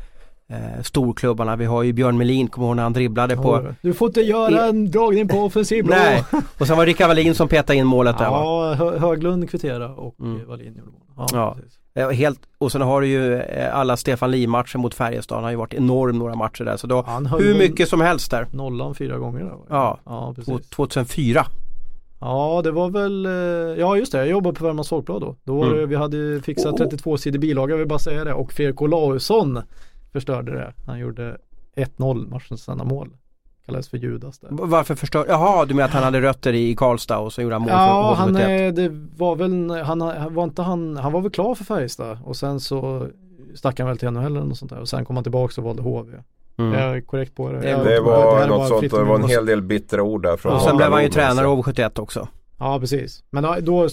eh, 0.52 0.82
storklubbarna. 0.82 1.56
Vi 1.56 1.64
har 1.64 1.82
ju 1.82 1.92
Björn 1.92 2.18
Melin, 2.18 2.48
kommer 2.48 2.66
ihåg 2.66 2.76
när 2.76 2.82
han 2.82 2.92
dribblade 2.92 3.36
på 3.36 3.66
Du 3.82 3.92
får 3.94 4.08
inte 4.08 4.20
göra 4.20 4.64
en 4.66 4.90
dragning 4.90 5.28
på 5.28 5.38
offensiv 5.38 5.84
blå. 5.84 5.94
Nej, 5.96 6.24
och 6.58 6.66
sen 6.66 6.76
var 6.76 6.86
det 6.86 6.90
Rickard 6.90 7.08
Wallin 7.08 7.34
som 7.34 7.48
petade 7.48 7.78
in 7.78 7.86
målet 7.86 8.18
där 8.18 8.30
va? 8.30 8.36
Ja, 8.44 8.74
Hö- 8.74 8.98
Höglund 8.98 9.50
kvitterade 9.50 9.86
och 9.86 10.14
Mm. 10.20 10.48
Wallin 10.48 10.66
gjorde 10.74 10.90
mål. 10.90 11.26
Ja, 11.32 11.56
Ja. 11.94 12.02
Eh, 12.02 12.08
Helt, 12.10 12.40
och 12.58 12.72
sen 12.72 12.80
har 12.82 13.00
du 13.00 13.06
ju 13.06 13.34
eh, 13.40 13.76
alla 13.78 13.96
Stefan 13.96 14.30
Lee-matcher 14.30 14.78
mot 14.78 14.94
Färjestad. 14.94 15.36
Han 15.36 15.44
har 15.44 15.50
ju 15.50 15.56
varit 15.56 15.74
enorm 15.74 16.18
några 16.18 16.34
matcher 16.34 16.64
där. 16.64 16.76
Så 16.76 16.86
då, 16.86 17.02
hur 17.38 17.58
mycket 17.58 17.88
som 17.88 18.00
helst 18.00 18.30
där. 18.30 18.46
Nollan 18.52 18.94
fyra 18.94 19.18
gånger 19.18 19.38
där, 19.40 19.46
va? 19.50 19.58
Ja. 19.68 19.98
ja 20.04 20.32
precis. 20.36 20.68
2004. 20.70 21.46
Ja 22.20 22.60
det 22.64 22.70
var 22.70 22.90
väl, 22.90 23.26
eh, 23.26 23.32
ja 23.80 23.96
just 23.96 24.12
det, 24.12 24.18
jag 24.18 24.28
jobbade 24.28 24.58
på 24.58 24.64
Värmlands 24.64 24.88
Folkblad 24.88 25.20
då. 25.20 25.36
Då 25.44 25.56
var 25.56 25.66
Mm. 25.66 25.88
vi 25.88 25.96
hade 25.96 26.40
fixat 26.42 26.72
Oh. 26.72 26.78
32 26.78 27.16
sidor 27.16 27.38
bilaga, 27.38 27.72
jag 27.72 27.78
vill 27.78 27.88
bara 27.88 27.98
säga 27.98 28.24
det. 28.24 28.32
Och 28.34 28.52
Fredrik 28.52 28.82
Olausson 28.82 29.58
förstörde 30.12 30.52
det. 30.52 30.72
Han 30.86 30.98
gjorde 30.98 31.38
1-0 31.76 32.30
matchens 32.30 32.68
enda 32.68 32.84
mål. 32.84 33.08
Kallades 33.66 33.88
för 33.88 33.98
Judas 33.98 34.38
där. 34.38 34.48
Varför 34.52 34.94
förstör... 34.94 35.24
Jaha, 35.28 35.64
du 35.64 35.74
menar 35.74 35.88
att 35.88 35.94
han 35.94 36.02
hade 36.02 36.20
rötter 36.20 36.52
i 36.52 36.74
Karlstad 36.76 37.18
och 37.18 37.32
så 37.32 37.42
gjorde 37.42 37.54
han 37.54 37.62
mål 37.62 37.70
Ja, 37.70 38.14
för 38.16 38.22
han, 38.22 38.36
HV71. 38.36 38.66
eh, 38.66 38.72
det 38.74 38.88
var 39.16 39.36
väl, 39.36 39.70
han 39.70 40.00
han- 40.00 40.34
var 40.34 40.44
inte 40.44 40.62
han, 40.62 40.96
han 40.96 41.12
var 41.12 41.20
väl 41.20 41.30
klar 41.30 41.54
för 41.54 41.64
Färjestad 41.64 42.18
och 42.24 42.36
sen 42.36 42.60
så 42.60 43.06
stack 43.54 43.78
han 43.78 43.88
väl 43.88 43.98
till 43.98 44.10
NHL 44.10 44.26
eller 44.36 44.40
något 44.46 44.58
sånt 44.58 44.70
där 44.70 44.80
och 44.80 44.88
sen 44.88 45.04
kom 45.04 45.16
han 45.16 45.22
tillbaka 45.24 45.60
och 45.60 45.64
valde 45.66 45.82
HV. 45.82 46.12
Mm. 46.56 46.72
Jag 46.72 46.96
är 46.96 47.00
korrekt 47.00 47.34
på 47.34 47.52
det. 47.52 47.60
Det- 47.60 47.70
Jag- 47.70 47.86
Det 47.86 48.00
var 48.00 48.22
bara 48.22 48.46
något 48.46 48.68
sånt 48.68 48.90
det 48.90 49.02
var 49.04 49.14
en 49.18 49.28
hel 49.28 49.46
del 49.46 49.62
bittra 49.62 50.02
ord 50.02 50.22
där 50.22 50.36
från 50.36 50.52
Och 50.52 50.62
sen 50.62 50.76
blev 50.76 50.90
han 50.92 51.02
ju 51.02 51.08
tränare 51.08 51.46
så- 51.46 51.52
i 51.52 51.62
HV71 51.62 52.00
också. 52.00 52.28
Ja 52.58 52.80
precis. 52.80 53.24
Men 53.30 53.42
då, 53.42 53.56
då 53.60 53.88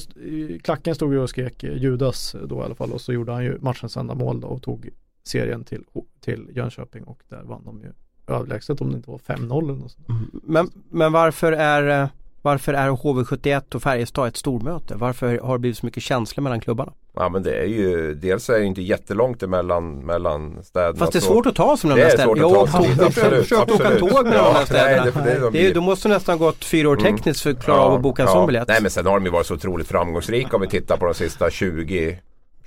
klacken 0.63 0.95
stod 0.95 1.13
ju 1.13 1.19
och 1.19 1.29
skrek 1.29 1.63
Judas 1.63 2.35
då 2.45 2.55
i 2.61 2.63
alla 2.63 2.75
fall 2.75 2.91
och 2.91 3.01
så 3.01 3.13
gjorde 3.13 3.31
han 3.31 3.43
ju 3.43 3.57
matchens 3.61 3.97
enda 3.97 4.13
mål 4.15 4.41
då 4.41 4.47
och 4.47 4.61
tog 4.61 4.89
serien 5.29 5.63
till, 5.63 5.83
till 6.25 6.47
Jönköping 6.55 7.03
och 7.03 7.19
där 7.29 7.41
vann 7.43 7.61
de 7.65 7.81
ju 7.81 7.91
överlägset 8.35 8.81
om 8.81 8.89
det 8.91 8.95
inte 8.95 9.09
var 9.11 9.17
5-0 9.17 9.63
eller 9.63 9.73
något 9.73 9.91
sånt. 9.91 10.07
Men, 10.43 10.71
men 10.91 11.11
varför 11.11 11.51
är, 11.51 12.01
eh, 12.03 12.09
varför 12.41 12.73
är 12.73 12.89
HV71 12.89 13.75
och 13.75 13.81
Färjestad 13.83 14.27
ett 14.27 14.37
stormöte? 14.37 14.95
Varför 14.95 15.37
har 15.39 15.53
det 15.53 15.59
blivit 15.59 15.77
så 15.77 15.85
mycket 15.85 16.03
känslor 16.03 16.43
mellan 16.43 16.59
klubbarna? 16.59 16.93
Ja 17.15 17.29
men 17.29 17.43
det 17.43 17.55
är 17.61 17.65
ju, 17.65 18.13
dels 18.15 18.49
är 18.49 18.59
det 18.59 18.65
inte 18.65 18.81
jättelångt 18.81 19.43
emellan 19.43 20.05
mellan 20.05 20.63
städerna. 20.63 20.97
Fast 20.97 21.11
det 21.13 21.19
är 21.19 21.21
så- 21.21 21.27
svårt 21.33 21.45
att 21.45 21.55
ta 21.55 21.77
sig 21.77 21.87
mellan 21.89 22.05
är 22.05 22.09
städerna. 22.09 22.35
svårt 22.49 22.67
att 22.67 22.71
ta 22.71 22.81
sig 23.11 23.29
Jo, 23.31 23.41
försökte 23.41 23.73
åka 23.73 23.89
tåg 23.89 24.11
mellan 24.11 24.25
de 24.25 24.35
Ja, 24.35 24.51
här 24.53 24.65
städerna. 24.65 25.03
nej, 25.03 25.13
det- 25.15 25.19
det- 25.33 25.39
de 25.39 25.51
Det 25.53 25.59
är, 25.59 25.63
ju- 25.63 25.67
blir- 25.69 25.73
då 25.73 25.81
måste 25.81 26.07
det 26.07 26.13
nästan 26.13 26.37
gått 26.37 26.65
fyra 26.65 26.89
år 26.89 26.95
tekniskt 26.95 27.41
för 27.41 27.51
att 27.51 27.63
klara 27.63 27.79
av 27.81 27.93
att 27.93 28.01
boka 28.01 28.21
en 28.21 28.27
sån 28.27 28.47
biljett. 28.47 28.67
Nej 28.67 28.81
men 28.81 28.91
sen 28.91 29.05
har 29.05 29.13
de 29.13 29.25
ju 29.25 29.31
varit 29.31 29.47
så 29.47 29.53
otroligt 29.53 29.87
framgångsrika 29.87 30.55
om 30.55 30.61
vi 30.61 30.67
tittar 30.67 30.97
på 30.97 31.05
de 31.05 31.13
sista 31.13 31.49
20 31.49 32.19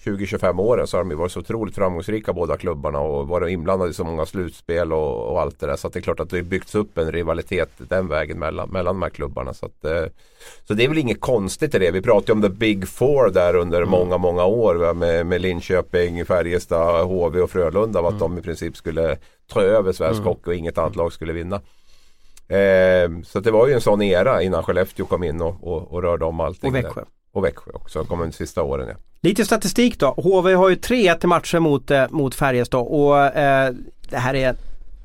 20-25 0.04 0.60
åren 0.60 0.86
så 0.86 0.96
har 0.96 1.04
de 1.04 1.10
ju 1.10 1.16
varit 1.16 1.32
så 1.32 1.40
otroligt 1.40 1.74
framgångsrika 1.74 2.32
båda 2.32 2.56
klubbarna 2.56 2.98
och 2.98 3.28
varit 3.28 3.50
inblandade 3.50 3.90
i 3.90 3.94
så 3.94 4.04
många 4.04 4.26
slutspel 4.26 4.92
och, 4.92 5.32
och 5.32 5.40
allt 5.40 5.60
det 5.60 5.66
där. 5.66 5.76
Så 5.76 5.86
att 5.86 5.92
det 5.92 5.98
är 5.98 6.02
klart 6.02 6.20
att 6.20 6.30
det 6.30 6.36
har 6.36 6.42
byggts 6.42 6.74
upp 6.74 6.98
en 6.98 7.12
rivalitet 7.12 7.70
den 7.76 8.08
vägen 8.08 8.38
mellan, 8.38 8.68
mellan 8.68 8.94
de 8.94 9.02
här 9.02 9.10
klubbarna. 9.10 9.54
Så, 9.54 9.66
att, 9.66 9.84
eh, 9.84 10.04
så 10.64 10.74
det 10.74 10.84
är 10.84 10.88
väl 10.88 10.98
inget 10.98 11.20
konstigt 11.20 11.74
i 11.74 11.78
det. 11.78 11.90
Vi 11.90 12.02
pratade 12.02 12.32
om 12.32 12.42
the 12.42 12.48
big 12.48 12.88
four 12.88 13.30
där 13.30 13.54
under 13.54 13.84
många, 13.84 14.18
många 14.18 14.44
år 14.44 14.94
med, 14.94 15.26
med 15.26 15.40
Linköping, 15.40 16.24
Färjestad, 16.24 17.06
HV 17.06 17.40
och 17.40 17.50
Frölunda. 17.50 17.98
Av 17.98 18.06
att 18.06 18.18
de 18.18 18.38
i 18.38 18.42
princip 18.42 18.76
skulle 18.76 19.16
ta 19.46 19.62
över 19.62 19.92
svensk 19.92 20.22
hockey 20.22 20.50
och 20.50 20.54
inget 20.54 20.78
annat 20.78 20.96
lag 20.96 21.12
skulle 21.12 21.32
vinna. 21.32 21.56
Eh, 22.48 23.22
så 23.24 23.40
det 23.40 23.50
var 23.50 23.66
ju 23.66 23.74
en 23.74 23.80
sån 23.80 24.02
era 24.02 24.42
innan 24.42 24.62
Skellefteå 24.62 25.06
kom 25.06 25.24
in 25.24 25.40
och, 25.40 25.56
och, 25.60 25.92
och 25.92 26.02
rörde 26.02 26.24
om 26.24 26.40
allting. 26.40 26.68
Och 26.68 26.82
där. 26.82 27.04
Och 27.32 27.44
Växjö 27.44 27.70
också, 27.74 28.04
kom 28.04 28.18
de 28.20 28.32
sista 28.32 28.62
åren 28.62 28.88
ja. 28.88 28.94
Lite 29.20 29.44
statistik 29.44 29.98
då. 29.98 30.06
HV 30.06 30.54
har 30.54 30.68
ju 30.68 30.74
3-1 30.74 31.24
i 31.24 31.26
matcher 31.26 31.58
mot, 31.58 31.90
eh, 31.90 32.04
mot 32.10 32.34
Färjestad 32.34 32.86
och 32.86 33.18
eh, 33.18 33.74
det 34.10 34.16
här 34.16 34.34
är 34.34 34.48
en 34.48 34.56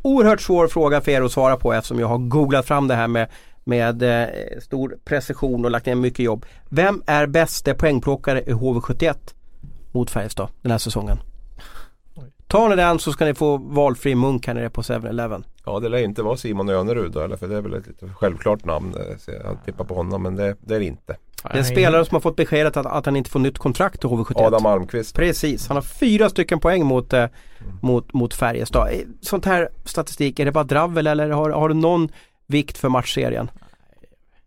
oerhört 0.02 0.42
svår 0.42 0.68
fråga 0.68 1.02
för 1.02 1.12
er 1.12 1.22
att 1.22 1.32
svara 1.32 1.58
på 1.58 1.74
eftersom 1.74 2.00
jag 2.00 2.08
har 2.08 2.18
googlat 2.18 2.66
fram 2.66 2.88
det 2.88 2.96
här 2.96 3.08
med, 3.08 3.28
med 3.63 4.04
eh, 4.04 4.28
stor 4.62 4.98
precision 5.06 5.66
och 5.66 5.72
lagt 5.72 5.86
ner 5.86 5.96
mycket 5.96 6.20
jobb. 6.26 6.46
Vem 6.70 7.04
är 7.06 7.28
bästa 7.28 7.74
poängplockare 7.74 8.42
i 8.42 8.52
HV71 8.54 9.16
mot 9.92 10.10
Färjestad 10.12 10.50
den 10.62 10.72
här 10.72 10.78
säsongen? 10.78 11.20
Tar 12.48 12.70
ni 12.70 12.76
den 12.76 13.00
så 13.00 13.12
ska 13.12 13.26
ni 13.26 13.34
få 13.34 13.58
valfri 13.58 14.16
munk 14.16 14.48
här 14.48 14.54
nere 14.54 14.70
på 14.70 14.82
7-Eleven. 14.82 15.44
Ja 15.66 15.80
det 15.80 15.90
lär 15.90 15.98
inte 15.98 16.24
vara 16.24 16.38
Simon 16.38 16.70
Önerud 16.70 17.12
då, 17.12 17.20
eller 17.20 17.36
för 17.38 17.48
det 17.48 17.58
är 17.58 17.62
väl 17.62 17.74
ett 17.74 17.88
lite 17.88 18.10
självklart 18.16 18.66
namn. 18.66 18.96
eh, 18.96 19.18
Så 19.18 19.32
jag 19.32 19.58
tippar 19.66 19.86
på 19.86 19.96
honom 19.96 20.24
men 20.24 20.36
det, 20.36 20.56
det 20.62 20.76
är 20.76 20.80
det 20.80 20.86
inte. 20.86 21.16
Det 21.52 21.58
är 21.58 21.60
en 21.60 21.66
spelare 21.66 22.06
som 22.06 22.16
har 22.16 22.22
fått 22.22 22.36
beskedet 22.36 22.78
att, 22.78 22.86
att 22.86 23.06
han 23.06 23.16
inte 23.16 23.30
får 23.30 23.40
nytt 23.40 23.58
kontrakt 23.58 24.04
i 24.04 24.08
HV71. 24.08 24.46
Adam 24.46 24.66
Almqvist. 24.66 25.16
Precis, 25.16 25.68
han 25.68 25.78
har 25.78 25.82
fyra 25.82 26.30
stycken 26.30 26.60
poäng 26.60 26.86
mot, 26.86 27.14
eh, 27.14 27.26
mot, 27.82 28.14
mot 28.14 28.34
Färjestad. 28.34 28.88
Eh, 28.92 29.00
Sånt 29.22 29.46
här 29.46 29.70
statistik, 29.86 30.40
är 30.40 30.46
det 30.46 30.52
bara 30.52 30.64
dravel 30.64 31.08
eller 31.08 31.30
har, 31.30 31.50
har 31.50 31.70
du 31.70 31.76
någon 31.76 32.10
vikt 32.48 32.78
för 32.78 32.90
matchserien? 32.90 33.52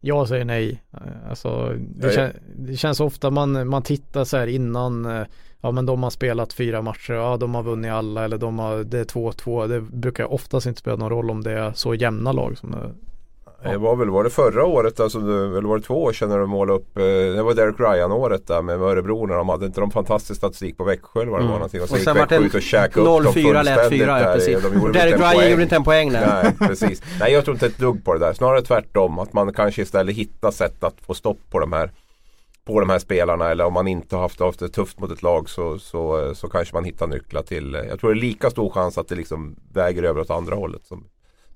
Jag 0.01 0.29
säger 0.29 0.45
nej. 0.45 0.83
Alltså, 1.29 1.77
det, 1.79 2.15
kän, 2.15 2.31
det 2.57 2.77
känns 2.77 3.01
ofta 3.01 3.31
man, 3.31 3.69
man 3.69 3.83
tittar 3.83 4.25
så 4.25 4.37
här 4.37 4.47
innan, 4.47 5.05
eh, 5.05 5.27
ja 5.61 5.71
men 5.71 5.87
de 5.87 6.03
har 6.03 6.11
spelat 6.11 6.53
fyra 6.53 6.83
matcher, 6.83 7.13
ja 7.13 7.37
de 7.37 7.55
har 7.55 7.63
vunnit 7.63 7.91
alla 7.91 8.25
eller 8.25 8.39
de 8.39 8.59
har, 8.59 8.85
det 8.85 8.99
är 8.99 9.05
2-2. 9.05 9.69
Det 9.69 9.81
brukar 9.81 10.33
oftast 10.33 10.67
inte 10.67 10.81
spela 10.81 10.97
någon 10.97 11.11
roll 11.11 11.31
om 11.31 11.43
det 11.43 11.53
är 11.53 11.73
så 11.73 11.95
jämna 11.95 12.33
lag 12.33 12.59
som 12.59 12.77
det 13.63 13.79
var 13.79 13.97
väl, 13.97 14.11
var 14.11 14.25
det 14.25 14.31
förra 14.31 14.65
året, 14.65 15.01
alltså, 15.01 15.19
eller 15.19 15.69
var 15.69 15.79
det 15.79 15.85
två 15.85 16.03
år 16.03 16.13
sedan 16.13 16.29
när 16.29 16.39
de 16.39 16.51
målade 16.51 16.79
upp, 16.79 16.97
eh, 16.99 17.03
det 17.05 17.43
var 17.43 17.55
Derek 17.55 17.81
Ryan 17.81 18.13
året 18.13 18.47
där 18.47 18.63
med 18.63 18.83
Örebro 18.83 19.27
när 19.27 19.35
de 19.35 19.49
hade 19.49 19.67
inte 19.67 19.81
de 19.81 19.91
fantastisk 19.91 20.39
statistik 20.39 20.77
på 20.77 20.85
Växjö 20.85 21.21
eller 21.21 21.33
vad 21.33 21.41
det 21.41 21.47
var 21.47 21.55
någonting. 21.55 21.81
Och 21.81 21.93
Och 21.93 21.99
sen 21.99 22.17
vart 22.17 22.29
det 22.29 22.37
ut 22.37 22.55
och 22.55 22.63
käkade 22.63 23.09
upp 23.09 23.25
dem 23.25 23.33
0-4 23.33 23.63
lätt 23.63 23.75
fullständigt 23.81 24.01
4, 24.01 24.21
ja 24.21 24.35
precis. 24.35 24.63
De 24.63 24.93
Derek 24.93 25.21
Ryan 25.21 25.51
gjorde 25.51 25.63
inte 25.63 25.77
en 25.77 25.85
poäng 25.85 26.13
där. 26.13 26.43
Nej, 26.43 26.69
precis. 26.69 27.03
Nej, 27.21 27.33
jag 27.33 27.45
tror 27.45 27.55
inte 27.55 27.67
ett 27.67 27.79
dugg 27.79 28.05
på 28.05 28.15
det 28.15 28.21
där. 28.21 28.33
Snarare 28.33 28.63
tvärtom. 28.63 29.19
Att 29.19 29.33
man 29.33 29.53
kanske 29.53 29.83
istället 29.83 30.17
hittar 30.17 30.51
sätt 30.51 30.85
att 30.85 30.97
få 31.07 31.15
stopp 31.15 31.39
på 31.51 31.59
de 31.59 31.73
här 31.73 31.91
på 32.65 32.81
de 32.81 32.91
här 32.91 32.99
spelarna 32.99 33.51
eller 33.51 33.65
om 33.65 33.73
man 33.73 33.89
inte 33.89 34.17
har 34.17 34.23
haft, 34.23 34.41
haft 34.41 34.61
det 34.61 34.69
tufft 34.69 35.01
mot 35.01 35.11
ett 35.11 35.23
lag 35.23 35.51
så, 35.51 35.79
så, 35.79 36.35
så 36.35 36.49
kanske 36.49 36.75
man 36.75 36.85
hittar 36.85 37.07
nycklar 37.07 37.43
till. 37.43 37.79
Jag 37.89 38.01
tror 38.01 38.15
det 38.15 38.19
är 38.19 38.21
lika 38.21 38.51
stor 38.51 38.71
chans 38.71 38.99
att 38.99 39.09
det 39.09 39.15
liksom 39.15 39.57
väger 39.73 40.03
över 40.03 40.21
åt 40.21 40.31
andra 40.31 40.55
hållet. 40.55 40.87
Som, 40.87 41.05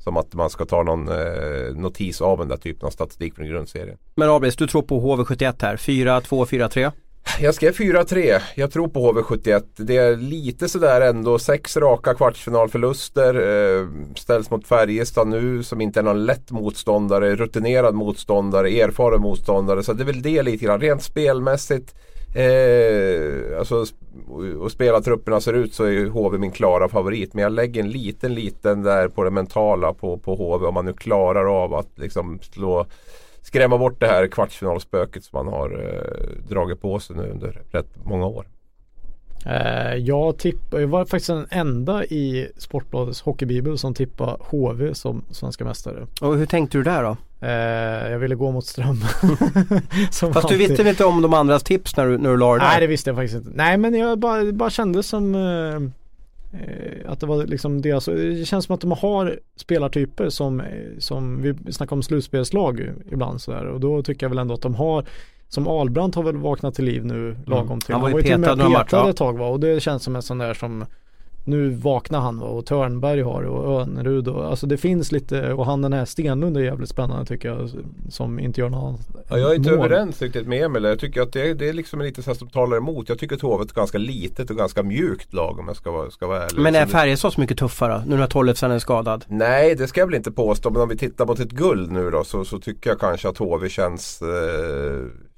som 0.04 0.16
att 0.16 0.34
man 0.34 0.50
ska 0.50 0.64
ta 0.64 0.82
någon 0.82 1.08
eh, 1.08 1.74
notis 1.76 2.20
av 2.20 2.38
den 2.38 2.48
där 2.48 2.56
typen 2.56 2.86
av 2.86 2.90
statistik 2.90 3.34
från 3.34 3.46
grundserien. 3.46 3.98
Men 4.14 4.30
Abris, 4.30 4.56
du 4.56 4.66
tror 4.66 4.82
på 4.82 5.00
HV71 5.00 5.54
här, 5.62 5.76
4-2, 5.76 6.44
4-3? 6.46 6.92
Jag 7.40 7.54
skrev 7.54 7.74
4-3. 7.74 8.40
Jag 8.54 8.72
tror 8.72 8.88
på 8.88 9.12
HV71. 9.12 9.62
Det 9.76 9.96
är 9.96 10.16
lite 10.16 10.68
sådär 10.68 11.00
ändå. 11.00 11.38
Sex 11.38 11.76
raka 11.76 12.14
kvartsfinalförluster. 12.14 13.34
Eh, 13.34 13.88
ställs 14.16 14.50
mot 14.50 14.66
Färjestad 14.66 15.28
nu 15.28 15.62
som 15.62 15.80
inte 15.80 16.00
är 16.00 16.04
någon 16.04 16.26
lätt 16.26 16.50
motståndare. 16.50 17.36
Rutinerad 17.36 17.94
motståndare. 17.94 18.70
Erfaren 18.70 19.20
motståndare. 19.20 19.82
Så 19.82 19.92
det 19.92 20.02
är 20.02 20.06
väl 20.06 20.22
det 20.22 20.42
lite 20.42 20.64
grann. 20.64 20.80
Rent 20.80 21.02
spelmässigt. 21.02 21.94
Eh, 22.34 23.58
alltså, 23.58 23.84
och- 24.60 24.72
spelartrupperna 24.72 25.40
ser 25.40 25.52
ut 25.52 25.74
så 25.74 25.84
är 25.84 26.06
HV 26.06 26.38
min 26.38 26.50
klara 26.50 26.88
favorit. 26.88 27.34
Men 27.34 27.42
jag 27.42 27.52
lägger 27.52 27.80
en 27.82 27.90
liten, 27.90 28.34
liten 28.34 28.82
där 28.82 29.08
på 29.08 29.24
det 29.24 29.30
mentala 29.30 29.92
på, 29.94 30.18
på 30.18 30.34
HV. 30.34 30.66
Om 30.66 30.74
man 30.74 30.84
nu 30.84 30.92
klarar 30.92 31.64
av 31.64 31.74
att 31.74 31.88
liksom 31.98 32.38
slå 32.42 32.86
skrämma 33.42 33.78
bort 33.78 34.00
det 34.00 34.06
här 34.06 34.26
kvartsfinalspöket 34.26 35.24
som 35.24 35.46
man 35.46 35.54
har 35.54 35.70
eh, 35.70 36.48
dragit 36.48 36.80
på 36.80 36.98
sig 37.00 37.16
nu 37.16 37.22
under 37.30 37.62
rätt 37.70 37.88
många 38.04 38.26
år. 38.26 38.46
Eh, 39.46 39.94
jag 39.94 40.38
tippar, 40.38 40.78
jag 40.80 40.88
var 40.88 41.04
faktiskt 41.04 41.26
den 41.26 41.46
enda 41.50 42.04
i 42.04 42.48
Sportbladets 42.56 43.22
hockeybibel 43.22 43.78
som 43.78 43.94
tippade 43.94 44.36
HV 44.40 44.94
som 44.94 45.24
svenska 45.30 45.64
mästare. 45.64 46.06
Och 46.20 46.36
hur 46.36 46.46
tänkte 46.46 46.78
du 46.78 46.84
där 46.84 47.02
då? 47.02 47.16
Eh, 47.46 48.10
jag 48.12 48.18
ville 48.18 48.34
gå 48.34 48.50
mot 48.50 48.66
ström. 48.66 48.96
Som 50.10 50.32
Fast 50.32 50.48
du 50.48 50.54
alltid. 50.54 50.58
visste 50.58 50.82
väl 50.82 50.90
inte 50.90 51.04
om 51.04 51.22
de 51.22 51.34
andras 51.34 51.62
tips 51.62 51.96
när 51.96 52.06
du, 52.06 52.18
när 52.18 52.30
du 52.30 52.36
la 52.36 52.52
det 52.54 52.60
där? 52.60 52.66
Nej 52.66 52.80
det 52.80 52.86
visste 52.86 53.10
jag 53.10 53.16
faktiskt 53.16 53.36
inte. 53.36 53.50
Nej 53.54 53.76
men 53.76 53.94
jag 53.94 54.18
bara, 54.18 54.52
bara 54.52 54.70
kände 54.70 55.02
som 55.02 55.34
eh, 55.34 55.74
eh, 56.60 57.10
att 57.10 57.20
det 57.20 57.26
var 57.26 57.44
liksom 57.44 57.82
deras, 57.82 58.04
det 58.04 58.48
känns 58.48 58.64
som 58.64 58.74
att 58.74 58.80
de 58.80 58.92
har 58.92 59.38
spelartyper 59.56 60.28
som, 60.28 60.62
som 60.98 61.42
vi 61.42 61.72
snackar 61.72 61.96
om 61.96 62.02
slutspelslag 62.02 62.90
ibland 63.10 63.40
sådär 63.40 63.66
och 63.66 63.80
då 63.80 64.02
tycker 64.02 64.26
jag 64.26 64.30
väl 64.30 64.38
ändå 64.38 64.54
att 64.54 64.62
de 64.62 64.74
har 64.74 65.04
som 65.54 65.68
Albrandt 65.68 66.14
har 66.16 66.22
väl 66.22 66.36
vaknat 66.36 66.74
till 66.74 66.84
liv 66.84 67.04
nu 67.04 67.36
lagom 67.46 67.80
till. 67.80 67.94
Han 67.94 68.02
var 68.02 68.08
ju 68.08 68.22
till 68.22 68.34
och 68.34 68.40
med 68.40 68.48
petad 68.48 68.56
några 68.62 68.70
matcher, 68.78 68.84
petad 68.84 68.96
ja. 68.96 69.10
ett 69.10 69.16
tag 69.16 69.38
va 69.38 69.46
och 69.46 69.60
det 69.60 69.80
känns 69.82 70.02
som 70.02 70.16
en 70.16 70.22
sån 70.22 70.38
där 70.38 70.54
som 70.54 70.84
nu 71.46 71.70
vaknar 71.70 72.20
han 72.20 72.38
va 72.38 72.46
och 72.46 72.66
Törnberg 72.66 73.22
har 73.22 73.42
det 73.42 73.48
och 73.48 73.80
Önerud 73.80 74.28
och 74.28 74.44
alltså 74.46 74.66
det 74.66 74.76
finns 74.76 75.12
lite 75.12 75.52
och 75.52 75.66
han 75.66 75.82
den 75.82 75.92
här 75.92 76.04
Stenlund 76.04 76.56
är 76.56 76.60
jävligt 76.60 76.88
spännande 76.88 77.26
tycker 77.26 77.48
jag 77.48 77.70
som 78.10 78.38
inte 78.38 78.60
gör 78.60 78.68
något 78.68 79.00
Ja, 79.28 79.38
jag 79.38 79.50
är 79.50 79.54
inte 79.54 79.70
mål. 79.70 79.78
överens 79.86 80.22
riktigt 80.22 80.46
med 80.46 80.62
Emil. 80.62 80.84
Jag 80.84 80.98
tycker 80.98 81.22
att 81.22 81.32
det, 81.32 81.50
är- 81.50 81.54
det 81.54 81.68
är 81.68 81.72
liksom 81.72 82.00
lite 82.00 82.22
så 82.22 82.30
här 82.30 82.34
som 82.34 82.48
talar 82.48 82.76
emot. 82.76 83.08
Jag 83.08 83.18
tycker 83.18 83.36
att 83.36 83.42
HV 83.42 83.60
är 83.62 83.64
ett 83.64 83.72
ganska 83.72 83.98
litet 83.98 84.50
och 84.50 84.56
ganska 84.56 84.82
mjukt 84.82 85.32
lag 85.32 85.58
om 85.58 85.64
jag 85.68 85.76
ska 85.76 85.90
vara, 85.90 86.10
ska 86.10 86.26
vara 86.26 86.42
ärlig. 86.44 86.62
Men 86.62 86.74
är 86.74 86.86
Färjestad 86.86 87.32
så 87.32 87.40
mycket 87.40 87.58
tuffare 87.58 88.02
nu 88.06 88.16
när 88.16 88.26
Tollefsen 88.26 88.70
är 88.70 88.78
skadad? 88.78 89.24
Nej, 89.28 89.74
det 89.74 89.86
ska 89.86 90.00
jag 90.00 90.06
väl 90.06 90.14
inte 90.14 90.32
påstå. 90.32 90.70
Men 90.70 90.82
om 90.82 90.88
vi 90.88 90.96
tittar 90.96 91.26
mot 91.26 91.40
ett 91.40 91.50
guld 91.50 91.92
nu 91.92 92.10
då 92.10 92.24
så, 92.24 92.44
så 92.44 92.58
tycker 92.58 92.90
jag 92.90 93.00
kanske 93.00 93.28
att 93.28 93.38
HV 93.38 93.68
känns, 93.68 94.22
eh, 94.22 94.28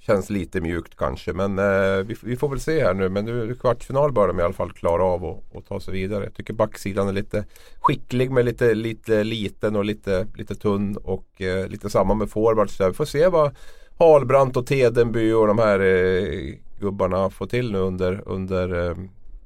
känns 0.07 0.31
lite 0.31 0.61
mjukt 0.61 0.97
kanske. 0.97 1.33
Men 1.33 1.59
eh, 1.59 2.05
vi, 2.07 2.16
vi 2.23 2.37
får 2.37 2.49
väl 2.49 2.61
se 2.61 2.85
här 2.85 2.95
nu. 2.95 3.09
Men 3.09 3.25
nu 3.25 3.55
kvartsfinal 3.55 4.12
bör 4.12 4.29
de 4.29 4.40
i 4.40 4.42
alla 4.42 4.53
fall 4.53 4.73
klara 4.73 5.05
av 5.05 5.25
och, 5.25 5.45
och 5.53 5.66
ta 5.66 5.81
sig 5.81 5.95
vidare. 5.95 6.25
Jag 6.25 6.35
tycker 6.35 6.53
backsidan 6.53 7.09
är 7.09 7.12
lite 7.12 7.45
skicklig 7.81 8.31
men 8.31 8.45
lite, 8.45 8.75
lite 8.75 9.25
liten 9.25 9.77
och 9.77 9.85
lite, 9.85 10.27
lite 10.35 10.55
tunn. 10.55 10.97
Och 10.97 11.42
eh, 11.42 11.69
lite 11.69 11.90
samma 11.90 12.14
med 12.14 12.31
forwards. 12.31 12.79
där. 12.79 12.88
Vi 12.88 12.95
får 12.95 13.05
se 13.05 13.29
vad 13.29 13.57
Halbrant 13.99 14.57
och 14.57 14.66
Tedenby 14.66 15.33
och 15.33 15.47
de 15.47 15.59
här 15.59 15.81
eh, 15.81 16.55
gubbarna 16.81 17.31
får 17.31 17.47
till 17.47 17.73
nu 17.73 17.79
under, 17.79 18.23
under 18.27 18.88
eh, 18.88 18.97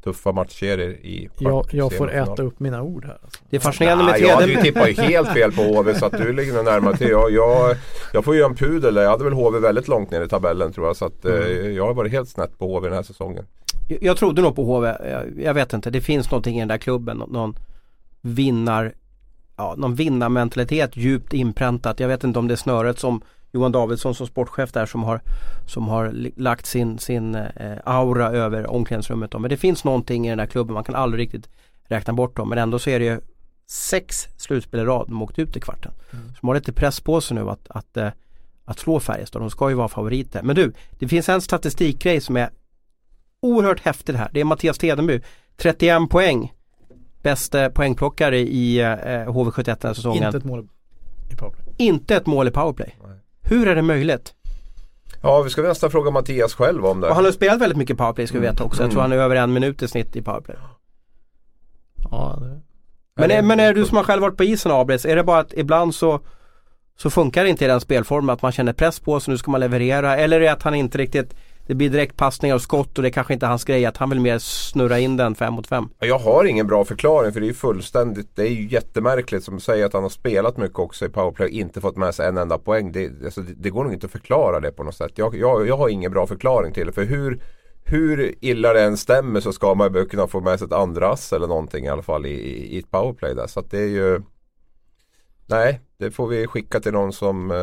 tuffa 0.04 0.32
matchserier 0.32 0.88
i 0.90 1.28
Jag, 1.38 1.66
jag 1.72 1.96
får 1.96 2.12
äta 2.12 2.42
upp 2.42 2.60
mina 2.60 2.82
ord 2.82 3.04
här. 3.04 3.18
Alltså. 3.22 3.40
Det 3.50 3.56
är 3.56 3.60
fascinerande 3.60 4.04
med 4.04 4.12
hade 4.12 4.46
ju 4.46 4.54
Tedenby. 4.56 4.62
tippat 4.62 4.88
ju 4.88 4.92
helt 4.92 5.28
fel 5.28 5.52
på 5.52 5.62
HV 5.62 5.94
så 5.94 6.06
att 6.06 6.12
du 6.18 6.32
ligger 6.32 6.52
nog 6.52 6.64
närmare 6.64 6.96
till. 6.96 7.08
Jag, 7.08 7.30
jag, 7.32 7.76
jag 8.12 8.24
får 8.24 8.34
ju 8.34 8.42
en 8.42 8.54
pudel 8.54 8.94
där. 8.94 9.02
Jag 9.02 9.10
hade 9.10 9.24
väl 9.24 9.32
HV 9.32 9.58
väldigt 9.58 9.88
långt 9.88 10.10
ner 10.10 10.22
i 10.22 10.28
tabellen 10.28 10.72
tror 10.72 10.86
jag. 10.86 10.96
Så 10.96 11.04
att 11.04 11.24
eh, 11.24 11.32
jag 11.70 11.86
har 11.86 11.94
varit 11.94 12.12
helt 12.12 12.28
snett 12.28 12.59
på 12.59 12.66
HV 12.74 12.88
den 12.88 12.96
här 12.96 13.03
säsongen. 13.03 13.44
Jag- 13.88 14.03
Jag 14.03 14.16
trodde 14.16 14.42
nog 14.42 14.57
på 14.57 14.64
HV, 14.64 14.86
jag, 15.11 15.24
jag 15.44 15.55
vet 15.55 15.72
inte, 15.72 15.90
det 15.90 16.01
finns 16.01 16.30
någonting 16.30 16.57
i 16.57 16.59
den 16.61 16.68
där 16.68 16.78
klubben, 16.78 17.16
nå- 17.16 17.26
någon 17.26 17.55
vinnar, 18.20 18.92
ja, 19.57 19.74
någon 19.78 19.94
vinnarmentalitet 19.94 20.96
djupt 20.96 21.32
inpräntat. 21.32 22.01
Jag 22.01 22.09
vet 22.09 22.24
inte 22.24 22.38
om 22.38 22.48
det 22.48 22.55
är 22.55 22.57
snöret 22.57 22.98
som 22.98 23.22
Johan 23.53 23.72
Davidsson 23.72 24.14
som 24.14 24.26
sportchef 24.26 24.72
där 24.72 24.86
som 24.86 25.03
har, 25.03 25.20
som 25.66 25.88
har 25.88 26.12
lagt 26.36 26.66
sin, 26.66 26.98
sin 26.98 27.34
eh, 27.34 27.78
aura 27.84 28.30
över 28.30 28.70
omklädningsrummet. 28.70 29.30
Då. 29.30 29.38
Men 29.38 29.51
det 29.51 29.57
finns 29.57 29.84
någonting 29.84 30.26
i 30.26 30.28
den 30.28 30.38
där 30.38 30.46
klubben, 30.46 30.74
man 30.74 30.84
kan 30.84 30.94
aldrig 30.94 31.22
riktigt 31.22 31.48
räkna 31.84 32.12
bort 32.12 32.36
dem. 32.36 32.48
Men 32.48 32.59
ändå 32.59 32.78
så 32.78 32.90
är 32.90 32.98
det 32.98 33.05
ju 33.05 33.20
sex 33.66 34.28
slutspel 34.36 34.80
i 34.80 34.84
rad 34.84 35.07
de 35.09 35.16
har 35.16 35.24
åkt 35.24 35.38
ut 35.38 35.57
i 35.57 35.61
kvarten. 35.61 35.92
Så 36.11 36.38
de 36.40 36.46
har 36.46 36.55
lite 36.55 36.72
press 36.72 37.01
på 37.01 37.20
sig 37.20 37.34
nu 37.34 37.51
att, 37.51 37.66
att, 37.68 37.96
eh, 37.96 38.09
att 38.64 38.78
slå 38.78 39.01
Färjestad. 39.01 39.42
De 39.42 39.51
ska 39.51 39.68
ju 39.68 39.74
vara 39.74 39.88
favoriter. 39.88 40.42
Men 40.42 40.57
du, 40.57 40.72
det 40.90 41.09
finns 41.09 41.28
en 41.28 41.40
statistikgrej 41.40 42.20
som 42.20 42.36
är 42.36 42.51
oerhört 43.40 43.80
häftigt 43.80 44.16
här. 44.16 44.30
Det 44.32 44.40
är 44.40 44.44
Mattias 44.44 44.78
Tedenby. 44.78 45.20
31 45.57 46.11
poäng. 46.11 46.53
Bästa 47.22 47.70
poängplockare 47.70 48.38
i 48.38 48.80
eh, 48.80 48.86
HV71 48.86 49.64
den 49.64 49.76
här 49.82 49.94
säsongen. 49.94 50.24
Inte 50.24 50.36
Inte 50.36 50.36
ett 50.36 50.44
mål 50.44 50.59
i 51.30 51.36
powerplay. 51.36 51.74
ett, 52.16 52.26
mål 52.26 52.48
i 52.48 52.51
powerplay. 52.51 52.96
Hur 53.51 53.68
är 53.68 53.74
det 53.74 53.82
möjligt? 53.82 54.34
Ja, 55.22 55.42
vi 55.42 55.51
ska 55.51 55.62
nästan 55.62 55.90
fråga 55.90 56.11
Mattias 56.11 56.55
själv 56.55 56.86
om 56.86 57.01
det. 57.01 57.09
Och 57.09 57.14
han 57.14 57.24
har 57.24 57.32
spelat 57.32 57.61
väldigt 57.61 57.78
mycket 57.78 57.96
powerplay 57.98 58.26
ska 58.26 58.38
vi 58.40 58.46
veta 58.46 58.64
också. 58.64 58.82
Jag 58.82 58.90
tror 58.90 59.01
Mm. 59.01 59.11
han 59.11 59.18
är 59.20 59.24
över 59.24 59.36
en 59.36 59.53
minut 59.53 59.82
i 59.82 59.88
snitt 59.88 60.16
i 60.16 60.22
powerplay. 60.22 60.57
Ja, 62.11 62.38
det, 62.40 62.61
Men, 63.16 63.30
är, 63.30 63.42
men 63.42 63.61
är 63.61 63.74
du 63.74 63.84
som 63.86 63.96
har 63.96 64.05
själv 64.05 64.22
varit 64.22 64.36
på 64.36 64.44
isen 64.44 64.72
Abris, 64.72 65.05
är 65.07 65.16
det 65.16 65.24
bara 65.24 65.38
att 65.38 65.53
ibland 65.53 65.94
så 65.94 66.20
så 66.96 67.11
funkar 67.11 67.44
det 67.44 67.51
inte 67.51 67.64
i 67.64 67.68
den 67.68 67.80
spelformen 67.80 68.30
att 68.30 68.42
man 68.42 68.53
känner 68.53 68.72
press 68.72 69.01
på 69.01 69.20
sig, 69.20 69.32
nu 69.32 69.38
ska 69.38 69.51
man 69.51 69.61
leverera. 69.61 70.16
Eller 70.16 70.36
är 70.36 70.40
det 70.40 70.53
att 70.53 70.62
han 70.62 70.74
inte 70.74 70.98
riktigt, 70.98 71.34
det 71.66 71.74
blir 71.74 71.90
direktpassningar 71.90 72.54
och 72.54 72.62
skott 72.62 72.98
och 72.98 73.02
det 73.02 73.08
är 73.08 73.12
kanske 73.12 73.32
inte 73.32 73.46
är 73.46 73.50
hans 73.50 73.64
grej, 73.64 73.86
att 73.86 73.96
han 73.96 74.11
vill 74.11 74.20
mer 74.20 74.38
snurra 74.38 74.98
in 74.98 75.16
den 75.16 75.34
fem 75.34 75.54
mot 75.54 75.66
fem. 75.66 75.88
Jag 75.98 76.18
har 76.18 76.44
ingen 76.44 76.66
bra 76.66 76.84
förklaring 76.84 77.32
för 77.32 77.40
det 77.40 77.46
är 77.46 77.48
ju 77.48 77.54
fullständigt, 77.54 78.36
det 78.36 78.42
är 78.42 78.50
ju 78.50 78.68
jättemärkligt 78.68 79.44
som 79.44 79.54
du 79.54 79.61
säger 79.61 79.86
att 79.86 79.92
han 79.92 80.02
har 80.02 80.11
spelat 80.11 80.56
mycket 80.56 80.78
också 80.78 81.06
i 81.06 81.08
powerplay 81.08 81.46
och 81.46 81.52
inte 81.52 81.80
fått 81.80 81.96
med 81.96 82.14
sig 82.14 82.28
en 82.28 82.38
enda 82.38 82.58
poäng. 82.58 82.92
Det, 82.92 83.11
alltså, 83.24 83.40
det, 83.40 83.52
det 83.56 83.70
går 83.70 83.84
nog 83.84 83.92
inte 83.92 84.06
att 84.06 84.12
förklara 84.12 84.61
det 84.61 84.72
på 84.72 84.82
något 84.82 84.94
sätt. 84.94 85.12
Jag, 85.14 85.34
jag, 85.34 85.68
jag 85.68 85.76
har 85.76 85.88
ingen 85.88 86.12
bra 86.12 86.26
förklaring 86.26 86.72
till 86.72 86.86
det. 86.86 86.92
För 86.92 87.04
hur, 87.04 87.42
hur 87.84 88.34
illa 88.40 88.72
det 88.72 88.82
än 88.82 88.96
stämmer 88.96 89.40
så 89.40 89.52
ska 89.52 89.74
man 89.74 89.94
ju 89.94 90.06
kunna 90.06 90.26
få 90.26 90.40
med 90.40 90.58
sig 90.58 90.66
ett 90.66 90.72
andra 90.72 91.11
ass 91.12 91.32
eller 91.32 91.46
någonting 91.46 91.84
i 91.84 91.88
alla 91.88 92.02
fall 92.02 92.26
i, 92.26 92.30
i, 92.30 92.76
i 92.76 92.78
ett 92.78 92.90
powerplay 92.90 93.34
där. 93.34 93.46
Så 93.46 93.61
att 93.61 93.70
det 93.70 93.78
är 93.78 93.88
ju 93.88 94.20
Nej, 95.50 95.80
det 95.96 96.11
får 96.11 96.26
vi 96.26 96.46
skicka 96.46 96.80
till 96.80 96.92
någon 96.92 97.12
som 97.12 97.50
eh, 97.50 97.56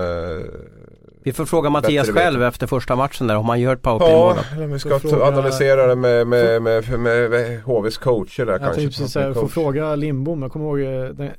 vi 1.28 1.34
får 1.34 1.46
fråga 1.46 1.70
Mattias 1.70 2.10
själv 2.10 2.44
efter 2.44 2.68
första 2.68 2.96
matchen 2.96 3.28
där 3.28 3.36
om 3.36 3.50
han 3.50 3.60
gör 3.60 3.74
ett 3.74 3.82
powerplay 3.82 4.12
Ja, 4.12 4.18
mål. 4.36 4.38
eller 4.56 4.68
vi 4.68 4.80
ska 4.80 5.00
fråga- 5.00 5.26
analysera 5.26 5.88
det 5.88 5.96
med, 5.96 6.28
med, 6.28 6.62
med, 6.62 7.00
med, 7.00 7.30
med 7.30 7.62
HVs 7.64 7.98
coacher 7.98 8.46
där 8.46 8.52
jag 8.54 8.62
kanske. 8.62 8.82
tänkte 8.82 9.02
precis 9.02 9.16
jag 9.16 9.34
får 9.36 9.48
fråga 9.48 9.96
Lindbom, 9.96 10.42
jag 10.42 10.52
kommer 10.52 10.66
ihåg 10.66 11.04
eh, 11.04 11.10
den 11.10 11.30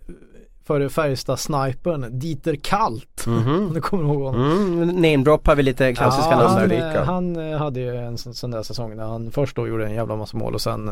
före 0.67 0.89
Färjestad-snipern 0.89 2.19
Dieter 2.19 2.57
Kalt. 2.63 3.25
Om 3.27 3.33
Mhm. 3.35 3.71
du 3.75 3.81
kommer 3.81 4.05
ihåg 4.05 4.23
honom. 4.23 4.53
Mm, 4.53 4.89
namedroppar 4.89 5.55
vi 5.57 5.63
lite 5.63 5.95
klassiska 5.95 6.31
ja, 6.31 6.37
namn 6.37 6.71
han, 6.81 6.93
eh, 6.97 7.03
han 7.05 7.53
eh, 7.53 7.59
hade 7.59 7.81
ju 7.81 7.97
en 7.97 8.19
sån, 8.19 8.35
sån 8.35 8.51
där 8.51 8.63
säsong 8.63 8.97
där 8.97 9.05
han 9.05 9.31
först 9.31 9.57
då 9.57 9.69
gjorde 9.69 9.87
en 9.87 9.95
jävla 9.95 10.17
massa 10.17 10.37
mål 10.37 10.55
och 10.55 10.61
sen 10.61 10.91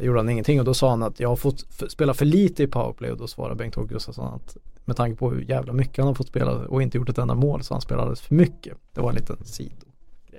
gjorde 0.00 0.18
han 0.18 0.28
ingenting 0.28 0.58
och 0.58 0.64
då 0.64 0.74
sa 0.74 0.90
han 0.90 1.02
att 1.02 1.20
jag 1.20 1.28
har 1.28 1.36
fått 1.36 1.64
spela 1.88 2.14
för 2.14 2.24
lite 2.24 2.62
i 2.62 2.66
powerplay 2.66 3.10
och 3.10 3.18
då 3.18 3.26
svarade 3.26 3.54
Bengt-Åke 3.54 3.94
Gustafsson 3.94 4.34
att 4.34 4.56
med 4.84 4.96
tanke 4.96 5.16
på 5.16 5.30
hur 5.30 5.40
jävla 5.40 5.72
mycket 5.72 5.98
han 5.98 6.06
har 6.06 6.14
fått 6.14 6.28
spela 6.28 6.52
och 6.52 6.82
inte 6.82 6.98
gjort 6.98 7.08
ett 7.08 7.18
enda 7.18 7.34
mål 7.34 7.62
så 7.62 7.74
han 7.74 7.80
spelade 7.80 8.02
alldeles 8.02 8.20
för 8.20 8.34
mycket. 8.34 8.76
Det 8.94 9.00
var 9.00 9.08
en 9.08 9.14
liten 9.14 9.44
sido. 9.44 9.86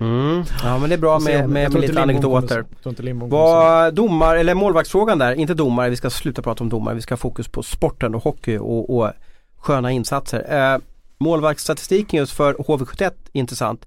Mm. 0.00 0.44
Ja 0.62 0.78
men 0.78 0.88
det 0.88 0.94
är 0.94 0.98
bra 0.98 1.18
med, 1.18 1.40
med, 1.40 1.50
med 1.50 1.66
inte 1.66 1.78
lite 1.78 2.02
anekdoter. 2.02 2.64
Vad 3.28 3.94
domar, 3.94 4.36
eller 4.36 4.54
målvaktsfrågan 4.54 5.18
där, 5.18 5.34
inte 5.34 5.54
domare, 5.54 5.90
vi 5.90 5.96
ska 5.96 6.10
sluta 6.10 6.42
prata 6.42 6.64
om 6.64 6.70
domare, 6.70 6.94
vi 6.94 7.00
ska 7.00 7.12
ha 7.12 7.16
fokus 7.16 7.48
på 7.48 7.62
sporten 7.62 8.14
och 8.14 8.22
hockey 8.22 8.58
och, 8.58 8.96
och 8.96 9.10
sköna 9.56 9.92
insatser. 9.92 10.72
Eh, 10.74 10.78
målvaktsstatistiken 11.18 12.18
just 12.18 12.32
för 12.32 12.54
HV71 12.54 13.04
är 13.04 13.12
intressant. 13.32 13.86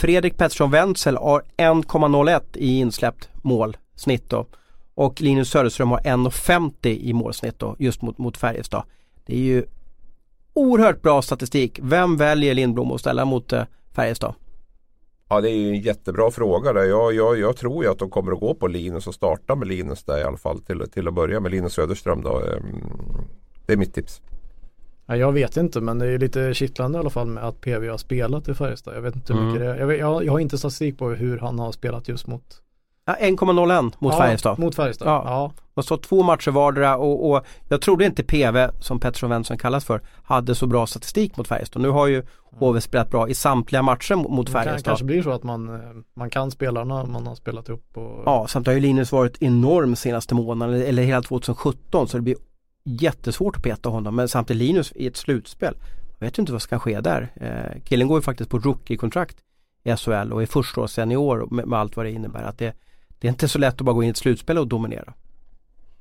Fredrik 0.00 0.36
Pettersson 0.36 0.70
Wenzel 0.70 1.16
har 1.16 1.42
1,01 1.56 2.40
i 2.54 2.78
insläppt 2.78 3.28
målsnitt 3.42 4.30
då. 4.30 4.46
Och 4.94 5.20
Linus 5.20 5.48
Söderström 5.50 5.90
har 5.90 5.98
1,50 5.98 6.86
i 6.86 7.12
målsnitt 7.12 7.58
då, 7.58 7.76
just 7.78 8.02
mot, 8.02 8.18
mot 8.18 8.36
Färjestad. 8.36 8.82
Det 9.26 9.34
är 9.34 9.38
ju 9.40 9.64
oerhört 10.52 11.02
bra 11.02 11.22
statistik. 11.22 11.78
Vem 11.82 12.16
väljer 12.16 12.54
Lindblom 12.54 12.92
att 12.92 13.00
ställa 13.00 13.24
mot 13.24 13.52
eh, 13.52 13.62
Färjestad? 13.92 14.34
Ja 15.28 15.40
det 15.40 15.50
är 15.50 15.56
ju 15.56 15.68
en 15.68 15.80
jättebra 15.80 16.30
fråga 16.30 16.72
där. 16.72 16.84
Jag, 16.84 17.14
jag, 17.14 17.38
jag 17.38 17.56
tror 17.56 17.84
ju 17.84 17.90
att 17.90 17.98
de 17.98 18.10
kommer 18.10 18.32
att 18.32 18.40
gå 18.40 18.54
på 18.54 18.66
Linus 18.66 19.06
och 19.06 19.14
starta 19.14 19.54
med 19.54 19.68
Linus 19.68 20.04
där 20.04 20.18
i 20.18 20.22
alla 20.22 20.36
fall 20.36 20.60
till, 20.60 20.84
till 20.92 21.08
att 21.08 21.14
börja 21.14 21.40
med 21.40 21.50
Linus 21.50 21.72
Söderström 21.72 22.22
då. 22.22 22.40
Ehm, 22.40 22.82
Det 23.66 23.72
är 23.72 23.76
mitt 23.76 23.94
tips. 23.94 24.22
Ja, 25.06 25.16
jag 25.16 25.32
vet 25.32 25.56
inte 25.56 25.80
men 25.80 25.98
det 25.98 26.06
är 26.06 26.18
lite 26.18 26.54
kittlande 26.54 26.98
i 26.98 27.00
alla 27.00 27.10
fall 27.10 27.26
med 27.26 27.44
att 27.44 27.60
PV 27.60 27.88
har 27.88 27.98
spelat 27.98 28.48
i 28.48 28.54
Färjestad. 28.54 28.96
Jag 28.96 29.02
vet 29.02 29.14
inte 29.16 29.32
hur 29.32 29.40
Mm. 29.40 29.52
mycket 29.52 29.66
det 29.68 29.72
är. 29.74 29.78
Jag, 29.80 29.86
vet, 29.86 29.98
jag, 29.98 30.24
jag 30.24 30.32
har 30.32 30.38
inte 30.38 30.58
statistik 30.58 30.98
på 30.98 31.08
hur 31.10 31.38
han 31.38 31.58
har 31.58 31.72
spelat 31.72 32.08
just 32.08 32.26
mot 32.26 32.62
Ja, 33.06 33.16
1,01 33.20 33.92
mot 33.98 34.12
ja, 34.12 34.18
Färjestad. 34.18 34.58
Mot 34.58 34.74
Färjestad. 34.74 35.08
Ja. 35.08 35.22
Ja. 35.26 35.52
De 35.74 35.84
stått 35.84 36.02
två 36.02 36.22
matcher 36.22 36.50
vardera 36.50 36.96
och, 36.96 37.30
och 37.30 37.46
jag 37.68 37.80
trodde 37.80 38.04
inte 38.04 38.22
PV, 38.22 38.70
som 38.80 39.00
Pettersson 39.00 39.30
Wenzel 39.30 39.58
kallas 39.58 39.84
för, 39.84 40.00
hade 40.22 40.54
så 40.54 40.66
bra 40.66 40.86
statistik 40.86 41.36
mot 41.36 41.48
Färjestad. 41.48 41.82
Nu 41.82 41.88
har 41.88 42.06
ju 42.06 42.22
HV 42.58 42.80
spelat 42.80 43.10
bra 43.10 43.28
i 43.28 43.34
samtliga 43.34 43.82
matcher 43.82 44.14
mot 44.14 44.30
mot 44.30 44.46
Det 44.46 44.52
kan, 44.52 44.62
Färjestad. 44.62 44.84
kanske 44.84 45.04
blir 45.04 45.22
så 45.22 45.30
att 45.30 45.42
man, 45.42 45.68
eh, 45.68 45.80
man 46.16 46.30
kan 46.30 46.50
spelarna 46.50 47.04
man 47.04 47.26
har 47.26 47.34
spelat 47.34 47.68
upp 47.68 47.96
och 47.96 48.22
Ja, 48.26 48.46
samt 48.48 48.66
har 48.66 48.74
ju 48.74 48.80
Linus 48.80 49.12
varit 49.12 49.42
enorm 49.42 49.96
senaste 49.96 50.34
månaden, 50.34 50.82
eller 50.82 51.02
hela 51.02 51.22
2017, 51.22 52.08
så 52.08 52.16
det 52.16 52.22
blir 52.22 52.36
jättesvårt 52.84 53.56
att 53.56 53.62
peta 53.62 53.88
honom. 53.88 54.16
Men 54.16 54.28
samtidigt 54.28 54.62
Linus 54.62 54.92
i 54.96 55.06
ett 55.06 55.16
slutspel, 55.16 55.74
jag 56.18 56.26
vet 56.26 56.38
ju 56.38 56.40
inte 56.40 56.52
vad 56.52 56.62
som 56.62 56.68
kan 56.68 56.80
ske 56.80 57.00
där. 57.00 57.32
Eh, 57.34 57.82
killen 57.84 58.08
går 58.08 58.18
ju 58.18 58.22
faktiskt 58.22 58.50
på 58.50 58.58
rookie-kontrakt 58.58 59.36
i 59.84 59.96
SHL 59.96 60.32
och 60.32 60.42
är 60.42 60.46
första 60.46 60.88
senior 60.88 61.48
med, 61.50 61.66
med 61.66 61.78
allt 61.78 61.96
vad 61.96 62.06
det 62.06 62.10
innebär. 62.10 62.42
Att 62.42 62.58
det, 62.58 62.74
det 63.24 63.28
är 63.28 63.30
inte 63.30 63.48
så 63.48 63.58
lätt 63.58 63.74
att 63.74 63.80
bara 63.80 63.92
gå 63.92 64.02
in 64.02 64.06
i 64.06 64.10
ett 64.10 64.16
slutspel 64.16 64.58
och 64.58 64.66
dominera. 64.66 65.12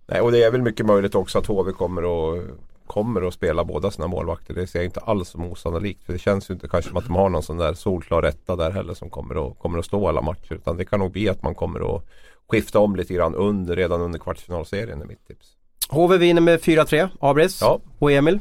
Nej, 0.07 0.21
och 0.21 0.31
det 0.31 0.43
är 0.43 0.51
väl 0.51 0.61
mycket 0.61 0.85
möjligt 0.85 1.15
också 1.15 1.39
att 1.39 1.45
HV 1.45 1.71
kommer 1.71 2.01
att, 2.01 2.43
kommer 2.87 3.27
att 3.27 3.33
spela 3.33 3.63
båda 3.63 3.91
sina 3.91 4.07
målvakter. 4.07 4.53
Det 4.53 4.67
ser 4.67 4.79
jag 4.79 4.85
inte 4.85 4.99
alls 4.99 5.29
som 5.29 5.43
osannolikt. 5.43 6.03
För 6.03 6.13
det 6.13 6.19
känns 6.19 6.49
ju 6.49 6.53
inte 6.53 6.67
kanske 6.67 6.89
som 6.89 6.97
att 6.97 7.05
de 7.05 7.15
har 7.15 7.29
någon 7.29 7.43
sån 7.43 7.57
där 7.57 7.73
solklar 7.73 8.23
etta 8.23 8.55
där 8.55 8.71
heller 8.71 8.93
som 8.93 9.09
kommer 9.09 9.47
att, 9.47 9.59
kommer 9.59 9.79
att 9.79 9.85
stå 9.85 10.07
alla 10.07 10.21
matcher. 10.21 10.53
Utan 10.53 10.77
det 10.77 10.85
kan 10.85 10.99
nog 10.99 11.11
bli 11.11 11.29
att 11.29 11.43
man 11.43 11.55
kommer 11.55 11.95
att 11.95 12.05
skifta 12.51 12.79
om 12.79 12.95
lite 12.95 13.13
grann 13.13 13.35
under, 13.35 13.75
redan 13.75 14.01
under 14.01 14.19
kvartsfinalserien 14.19 15.01
är 15.01 15.05
mitt 15.05 15.27
tips. 15.27 15.47
HV 15.89 16.17
vinner 16.17 16.41
med 16.41 16.59
4-3, 16.59 17.09
Abris 17.19 17.61
Ja. 17.61 17.79
och 17.99 18.11
Emil. 18.11 18.39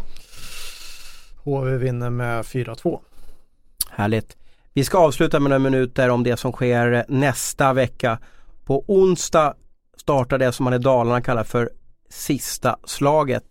HV 1.44 1.76
vinner 1.76 2.10
med 2.10 2.42
4-2. 2.42 3.00
Härligt. 3.90 4.36
Vi 4.72 4.84
ska 4.84 4.98
avsluta 4.98 5.40
med 5.40 5.50
några 5.50 5.58
minuter 5.58 6.08
om 6.08 6.22
det 6.22 6.36
som 6.36 6.52
sker 6.52 7.04
nästa 7.08 7.72
vecka. 7.72 8.18
På 8.64 8.84
onsdag 8.86 9.54
startar 9.96 10.38
det 10.38 10.52
som 10.52 10.64
man 10.64 10.74
i 10.74 10.78
Dalarna 10.78 11.20
kallar 11.20 11.44
för 11.44 11.70
sista 12.08 12.76
slaget. 12.84 13.44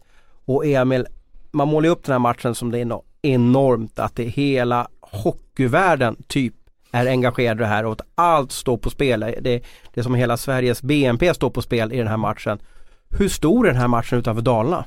Och 0.46 0.66
Emil, 0.66 1.08
man 1.52 1.68
målar 1.68 1.86
ju 1.86 1.92
upp 1.92 2.04
den 2.06 2.12
här 2.14 2.20
matchen 2.20 2.56
som 2.56 2.72
det 2.72 2.80
är 2.80 3.00
enormt 3.22 4.00
att 4.00 4.16
det 4.16 4.24
hela 4.24 4.88
hockeyvärlden 5.02 6.16
typ 6.28 6.54
är 6.92 7.06
engagerad 7.08 7.58
i 7.58 7.60
det 7.60 7.66
här 7.66 7.86
och 7.86 7.92
att 7.92 8.02
allt 8.16 8.52
står 8.52 8.78
på 8.78 8.90
spel. 8.90 9.20
Det, 9.20 9.62
det 9.94 10.00
är 10.00 10.04
som 10.04 10.16
hela 10.16 10.38
Sveriges 10.38 10.82
BNP 10.82 11.34
står 11.34 11.50
på 11.50 11.62
spel 11.62 11.94
i 11.94 11.98
den 11.98 12.08
här 12.08 12.18
matchen. 12.18 12.60
Hur 13.10 13.30
stor 13.30 13.68
är 13.68 13.72
den 13.72 13.82
här 13.82 13.88
matchen 13.88 14.20
utanför 14.20 14.42
Dalarna? 14.42 14.86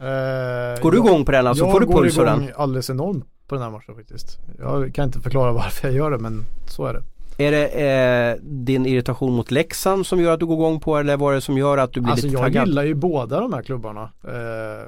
Eh, 0.00 0.82
Går 0.82 0.90
du 0.92 0.98
igång 0.98 1.24
på 1.24 1.32
den 1.32 1.46
alltså? 1.46 1.64
jag 1.64 1.72
Får 1.72 1.80
du 1.80 1.86
går 1.86 2.02
puls 2.02 2.18
av 2.18 2.26
igång 2.26 2.46
den? 2.46 2.54
alldeles 2.56 2.90
enormt 2.90 3.24
på 3.48 3.54
den 3.54 3.64
här 3.64 3.70
matchen 3.70 3.94
faktiskt. 3.94 4.38
Jag 4.58 4.94
kan 4.94 5.04
inte 5.04 5.20
förklara 5.20 5.52
varför 5.52 5.88
jag 5.88 5.96
gör 5.96 6.10
det 6.10 6.18
men 6.18 6.44
så 6.66 6.86
är 6.86 6.92
det. 6.92 7.02
Är 7.40 7.50
det 7.50 7.68
eh, 7.68 8.36
din 8.42 8.86
irritation 8.86 9.32
mot 9.32 9.50
Leksand 9.50 10.06
som 10.06 10.20
gör 10.20 10.32
att 10.34 10.40
du 10.40 10.46
går 10.46 10.56
igång 10.56 10.80
på 10.80 10.96
eller 10.96 11.16
vad 11.16 11.30
är 11.30 11.34
det 11.34 11.40
som 11.40 11.58
gör 11.58 11.78
att 11.78 11.92
du 11.92 12.00
blir 12.00 12.10
Alltså 12.10 12.26
lite 12.26 12.36
jag 12.36 12.44
taggad? 12.44 12.66
gillar 12.68 12.84
ju 12.84 12.94
båda 12.94 13.40
de 13.40 13.52
här 13.52 13.62
klubbarna. 13.62 14.12
Eh, 14.24 14.86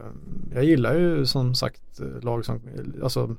jag 0.54 0.64
gillar 0.64 0.94
ju 0.94 1.26
som 1.26 1.54
sagt 1.54 2.00
lag 2.22 2.44
som, 2.44 2.60
alltså 3.02 3.36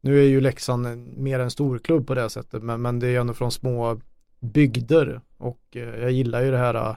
nu 0.00 0.18
är 0.18 0.22
ju 0.28 0.40
Leksand 0.40 0.86
mer 1.16 1.38
en 1.40 1.50
stor 1.50 1.78
klubb 1.78 2.06
på 2.06 2.14
det 2.14 2.30
sättet 2.30 2.62
men, 2.62 2.82
men 2.82 2.98
det 2.98 3.06
är 3.06 3.10
ju 3.10 3.16
ändå 3.16 3.34
från 3.34 3.52
små 3.52 4.00
bygder 4.40 5.20
och 5.36 5.60
eh, 5.72 6.00
jag 6.00 6.10
gillar 6.10 6.42
ju 6.42 6.50
det 6.50 6.58
här 6.58 6.96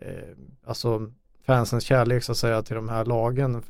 eh, 0.00 0.12
alltså 0.66 1.12
fansens 1.46 1.84
kärlek 1.84 2.22
så 2.24 2.32
att 2.32 2.38
säga 2.38 2.62
till 2.62 2.76
de 2.76 2.88
här 2.88 3.04
lagen 3.04 3.54
eh, 3.54 3.60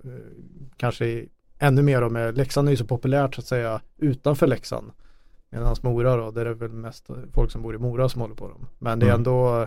kanske 0.77 1.25
ännu 1.59 1.83
mer 1.83 2.01
då 2.01 2.11
med 2.11 2.37
Leksand 2.37 2.69
är 2.69 2.71
ju 2.73 2.77
så 2.77 2.87
populärt 2.87 3.35
så 3.35 3.41
att 3.41 3.47
säga 3.47 3.81
utanför 3.99 4.47
Leksand 4.47 4.93
medan 5.51 5.77
Mora 5.83 6.17
då, 6.17 6.31
där 6.31 6.41
är 6.41 6.49
det 6.49 6.55
väl 6.55 6.71
mest 6.73 7.07
folk 7.33 7.51
som 7.51 7.63
bor 7.63 7.75
i 7.75 7.79
Mora 7.79 8.09
som 8.09 8.21
håller 8.21 8.35
på 8.35 8.49
dem. 8.49 8.67
Men 8.79 8.99
det 8.99 9.07
är 9.07 9.11
Mm. 9.11 9.21
ändå 9.21 9.67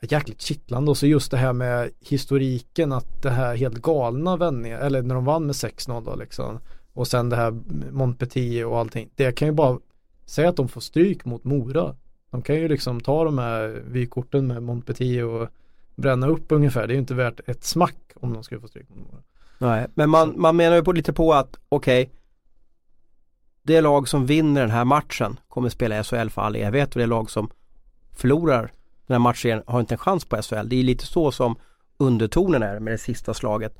jäkligt 0.00 0.40
kittlande. 0.40 0.90
Och 0.90 0.96
så 0.96 1.06
just 1.06 1.30
det 1.30 1.36
här 1.36 1.52
med 1.52 1.90
historiken 2.00 2.92
att 2.92 3.22
det 3.22 3.30
här 3.30 3.56
helt 3.56 3.82
galna 3.82 4.36
vändningar 4.36 4.78
eller 4.80 5.02
när 5.02 5.14
de 5.14 5.24
vann 5.24 5.46
med 5.46 5.54
6-0 5.54 6.04
då 6.04 6.14
liksom. 6.16 6.58
Och 6.92 7.08
sen 7.08 7.28
det 7.28 7.36
här 7.36 7.50
Montpetit 7.92 8.66
och 8.66 8.78
allting. 8.78 9.10
Det 9.14 9.32
kan 9.32 9.48
ju 9.48 9.52
bara 9.52 9.78
säga 10.24 10.48
att 10.48 10.56
de 10.56 10.68
får 10.68 10.80
stryk 10.80 11.24
mot 11.24 11.44
Mora. 11.44 11.96
De 12.30 12.42
kan 12.42 12.56
ju 12.56 12.68
liksom 12.68 13.00
ta 13.00 13.24
de 13.24 13.38
här 13.38 13.82
vykorten 13.86 14.46
med 14.46 14.62
Montpetit 14.62 15.24
och 15.24 15.48
bränna 15.96 16.28
upp 16.28 16.52
ungefär. 16.52 16.86
Det 16.86 16.92
är 16.92 16.94
ju 16.94 17.00
inte 17.00 17.14
värt 17.14 17.40
ett 17.46 17.64
smack 17.64 17.96
om 18.14 18.32
de 18.32 18.42
skulle 18.42 18.60
få 18.60 18.68
stryk 18.68 18.88
mot 18.88 18.98
Mora. 18.98 19.22
Nej, 19.58 19.86
men 19.94 20.10
man, 20.10 20.34
man 20.36 20.56
menar 20.56 20.76
ju 20.76 20.82
på, 20.84 20.92
lite 20.92 21.12
på 21.12 21.32
att 21.32 21.56
okej 21.68 22.10
Det 23.62 23.80
lag 23.80 24.08
som 24.08 24.26
vinner 24.26 24.60
den 24.60 24.70
här 24.70 24.84
matchen 24.84 25.40
kommer 25.48 25.68
spela 25.68 26.04
SHL 26.04 26.28
för 26.28 26.42
all 26.42 26.56
evighet 26.56 26.94
och 26.94 27.00
det 27.00 27.06
lag 27.06 27.30
som 27.30 27.50
förlorar 28.16 28.72
den 29.06 29.14
här 29.14 29.18
matchen 29.18 29.62
har 29.66 29.80
inte 29.80 29.94
en 29.94 29.98
chans 29.98 30.24
på 30.24 30.42
SHL. 30.42 30.68
Det 30.68 30.76
är 30.76 30.82
lite 30.82 31.06
så 31.06 31.32
som 31.32 31.56
undertonen 31.98 32.62
är 32.62 32.80
med 32.80 32.92
det 32.92 32.98
sista 32.98 33.34
slaget. 33.34 33.74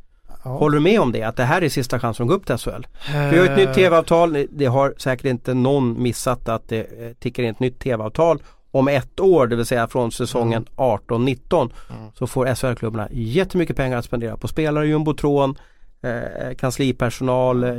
ja. 0.45 0.51
Håller 0.51 0.75
du 0.75 0.83
med 0.83 1.01
om 1.01 1.13
det? 1.13 1.23
Att 1.23 1.37
det 1.37 1.45
här 1.45 1.63
är 1.63 1.69
sista 1.69 2.01
chansen 2.01 2.25
att 2.25 2.29
gå 2.29 2.35
upp 2.35 2.47
till 2.47 2.57
SHL? 2.59 2.87
Vi 3.31 3.39
har 3.39 3.47
ett 3.47 3.57
nytt 3.57 3.75
tv-avtal. 3.75 4.47
Det 4.51 4.67
har 4.67 4.95
säkert 4.99 5.27
inte 5.27 5.55
någon 5.55 6.03
missat 6.03 6.49
att 6.49 6.69
det 6.69 6.81
eh, 6.81 7.13
tickar 7.19 7.43
in 7.43 7.51
ett 7.51 7.61
nytt 7.61 7.79
tv-avtal 7.79 8.43
om 8.71 8.89
ett 8.89 9.21
år, 9.21 9.47
det 9.47 9.57
vill 9.57 9.67
säga 9.67 9.89
från 9.89 10.13
säsongen 10.13 10.67
18-19 10.77 11.71
Mm. 11.91 12.03
så 12.15 12.27
får 12.27 12.47
SHL-klubbarna 12.55 13.09
jättemycket 13.13 13.77
pengar 13.77 13.99
att 13.99 14.05
spendera 14.05 14.37
på 14.37 14.49
spelare, 14.49 14.87
jumbotron, 14.89 15.59
eh, 16.03 16.55
kanslipersonal, 16.57 17.65
eh, 17.65 17.79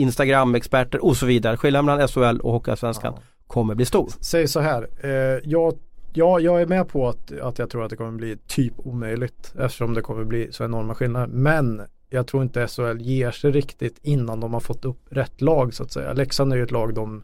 Instagram-experter 0.00 1.04
och 1.04 1.16
så 1.16 1.26
vidare. 1.26 1.56
Skillnaden 1.56 1.86
mellan 1.86 2.08
SHL 2.08 2.40
och 2.40 2.52
Hockeyallsvenskan 2.52 3.12
Ja. 3.16 3.22
kommer 3.46 3.74
bli 3.74 3.84
stor. 3.84 4.10
Säg 4.20 4.48
så 4.48 4.60
här, 4.60 4.88
eh, 5.02 5.10
jag, 5.44 5.78
ja, 6.12 6.40
jag 6.40 6.62
är 6.62 6.66
med 6.66 6.88
på 6.88 7.08
att, 7.08 7.32
att 7.40 7.58
jag 7.58 7.70
tror 7.70 7.84
att 7.84 7.90
det 7.90 7.96
kommer 7.96 8.12
bli 8.12 8.36
typ 8.46 8.72
omöjligt 8.76 9.54
eftersom 9.58 9.94
det 9.94 10.00
kommer 10.02 10.24
bli 10.24 10.52
så 10.52 10.64
enorma 10.64 10.94
skillnader. 10.94 11.26
Men 11.26 11.82
jag 12.10 12.26
tror 12.26 12.42
inte 12.42 12.66
SHL 12.68 13.00
ger 13.00 13.30
sig 13.30 13.50
riktigt 13.50 13.98
innan 14.02 14.40
de 14.40 14.52
har 14.52 14.60
fått 14.60 14.84
upp 14.84 15.00
rätt 15.10 15.40
lag 15.40 15.74
så 15.74 15.82
att 15.82 15.92
säga. 15.92 16.12
Leksand 16.12 16.52
är 16.52 16.56
ju 16.56 16.62
ett 16.62 16.70
lag 16.70 16.94
de 16.94 17.22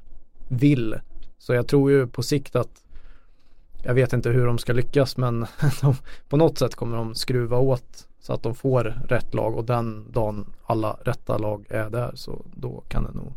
vill. 0.48 0.94
Så 1.38 1.54
jag 1.54 1.68
tror 1.68 1.90
ju 1.90 2.06
på 2.06 2.22
sikt 2.22 2.56
att 2.56 2.84
jag 3.84 3.94
vet 3.94 4.12
inte 4.12 4.30
hur 4.30 4.46
de 4.46 4.58
ska 4.58 4.72
lyckas 4.72 5.16
men 5.16 5.46
de, 5.80 5.94
på 6.28 6.36
något 6.36 6.58
sätt 6.58 6.74
kommer 6.74 6.96
de 6.96 7.14
skruva 7.14 7.58
åt 7.58 8.06
så 8.20 8.32
att 8.32 8.42
de 8.42 8.54
får 8.54 8.84
rätt 9.08 9.34
lag 9.34 9.56
och 9.56 9.64
den 9.64 10.12
dagen 10.12 10.46
alla 10.66 10.96
rätta 11.04 11.38
lag 11.38 11.66
är 11.68 11.90
där 11.90 12.10
så 12.14 12.42
då 12.54 12.82
kan 12.88 13.04
det 13.04 13.12
nog 13.12 13.32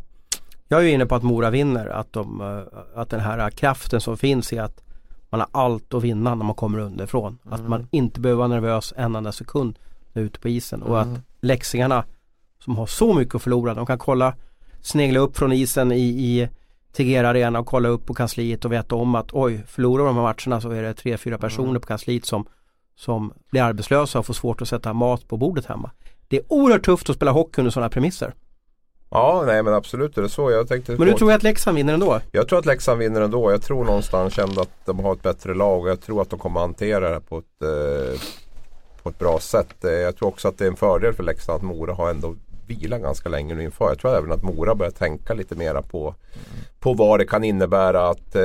Jag 0.68 0.80
är 0.80 0.84
ju 0.84 0.90
inne 0.90 1.06
på 1.06 1.14
att 1.14 1.22
Mora 1.22 1.50
vinner, 1.50 1.86
att, 1.86 2.12
de, 2.12 2.40
eh, 2.40 2.78
att 3.00 3.10
den 3.10 3.20
här 3.20 3.50
kraften 3.50 4.00
som 4.00 4.16
finns 4.16 4.52
i 4.52 4.58
att 4.58 4.80
man 5.30 5.40
har 5.40 5.48
allt 5.64 5.94
att 5.94 6.02
vinna 6.02 6.34
när 6.34 6.44
man 6.44 6.54
kommer 6.54 6.78
underifrån. 6.78 7.38
Att 7.44 7.58
Mm. 7.58 7.70
man 7.70 7.86
inte 7.90 8.20
behöver 8.20 8.38
vara 8.38 8.48
nervös 8.48 8.94
en 8.96 9.16
enda 9.16 9.32
sekund 9.32 9.78
ute 10.14 10.40
på 10.40 10.48
isen 10.48 10.82
och 10.82 11.00
Mm. 11.00 11.14
att 11.14 11.20
läxingarna 11.40 12.04
som 12.58 12.76
har 12.76 12.86
så 12.86 13.14
mycket 13.14 13.34
att 13.34 13.42
förlora, 13.42 13.74
de 13.74 13.86
kan 13.86 13.98
kolla, 13.98 14.34
snegla 14.80 15.20
upp 15.20 15.36
från 15.36 15.52
isen 15.52 15.92
i, 15.92 16.00
i 16.02 16.48
Tegera 16.92 17.28
Arena 17.28 17.58
och 17.60 17.66
kolla 17.66 17.88
upp 17.88 18.06
på 18.06 18.14
kansliet 18.14 18.64
och 18.64 18.72
veta 18.72 18.94
om 18.94 19.14
att 19.14 19.28
oj, 19.32 19.64
förlorar 19.66 20.04
de 20.04 20.16
här 20.16 20.22
matcherna 20.22 20.60
så 20.60 20.70
är 20.70 20.82
det 20.82 20.94
tre, 20.94 21.16
fyra 21.16 21.38
personer 21.38 21.68
Mm. 21.68 21.80
på 21.80 21.86
kansliet 21.86 22.24
som, 22.26 22.46
som 22.96 23.32
blir 23.50 23.62
arbetslösa 23.62 24.18
och 24.18 24.26
får 24.26 24.34
svårt 24.34 24.62
att 24.62 24.68
sätta 24.68 24.92
mat 24.92 25.28
på 25.28 25.36
bordet 25.36 25.66
hemma. 25.66 25.90
Det 26.28 26.36
är 26.36 26.42
oerhört 26.48 26.84
tufft 26.84 27.10
att 27.10 27.16
spela 27.16 27.30
hockey 27.30 27.60
under 27.60 27.70
sådana 27.70 27.88
premisser. 27.90 28.34
Ja, 29.10 29.42
nej 29.46 29.62
men 29.62 29.74
absolut 29.74 30.18
är 30.18 30.22
det 30.22 30.28
så. 30.28 30.50
Jag 30.50 30.68
tänkte 30.68 30.92
Men 30.92 31.06
du 31.06 31.12
tror 31.12 31.32
att 31.32 31.42
Leksand 31.42 31.76
vinner 31.76 31.94
ändå? 31.94 32.20
Jag 32.32 32.48
tror 32.48 32.58
att 32.58 32.66
Leksand 32.66 32.98
vinner 32.98 33.20
ändå. 33.20 33.50
Jag 33.50 33.62
tror 33.62 33.84
någonstans 33.84 34.38
ändå 34.38 34.60
att 34.60 34.86
de 34.86 34.98
har 34.98 35.12
ett 35.12 35.22
bättre 35.22 35.54
lag 35.54 35.80
och 35.82 35.88
jag 35.88 36.00
tror 36.00 36.22
att 36.22 36.30
de 36.30 36.38
kommer 36.38 36.60
hantera 36.60 37.10
det 37.10 37.20
på 37.20 37.38
ett, 37.38 37.62
eh, 37.62 38.20
på 39.02 39.08
ett 39.08 39.18
bra 39.18 39.38
sätt. 39.38 39.84
Eh, 39.84 39.90
Jag 39.90 40.16
tror 40.16 40.28
också 40.28 40.48
att 40.48 40.58
det 40.58 40.64
är 40.64 40.68
en 40.68 40.76
fördel 40.76 41.12
för 41.12 41.22
Leksand 41.22 41.56
att 41.56 41.62
Mora 41.62 41.94
har 41.94 42.10
ändå 42.10 42.34
vilat 42.66 43.00
ganska 43.00 43.28
länge 43.28 43.54
nu 43.54 43.62
inför. 43.64 43.88
Jag 43.88 43.98
tror 43.98 44.16
även 44.16 44.32
att 44.32 44.42
Mora 44.42 44.74
börjar 44.74 44.90
tänka 44.90 45.34
lite 45.34 45.54
mera 45.54 45.82
på, 45.82 46.14
på 46.80 46.94
vad 46.94 47.20
det 47.20 47.26
kan 47.26 47.44
innebära 47.44 48.08
att 48.08 48.34
eh, 48.34 48.42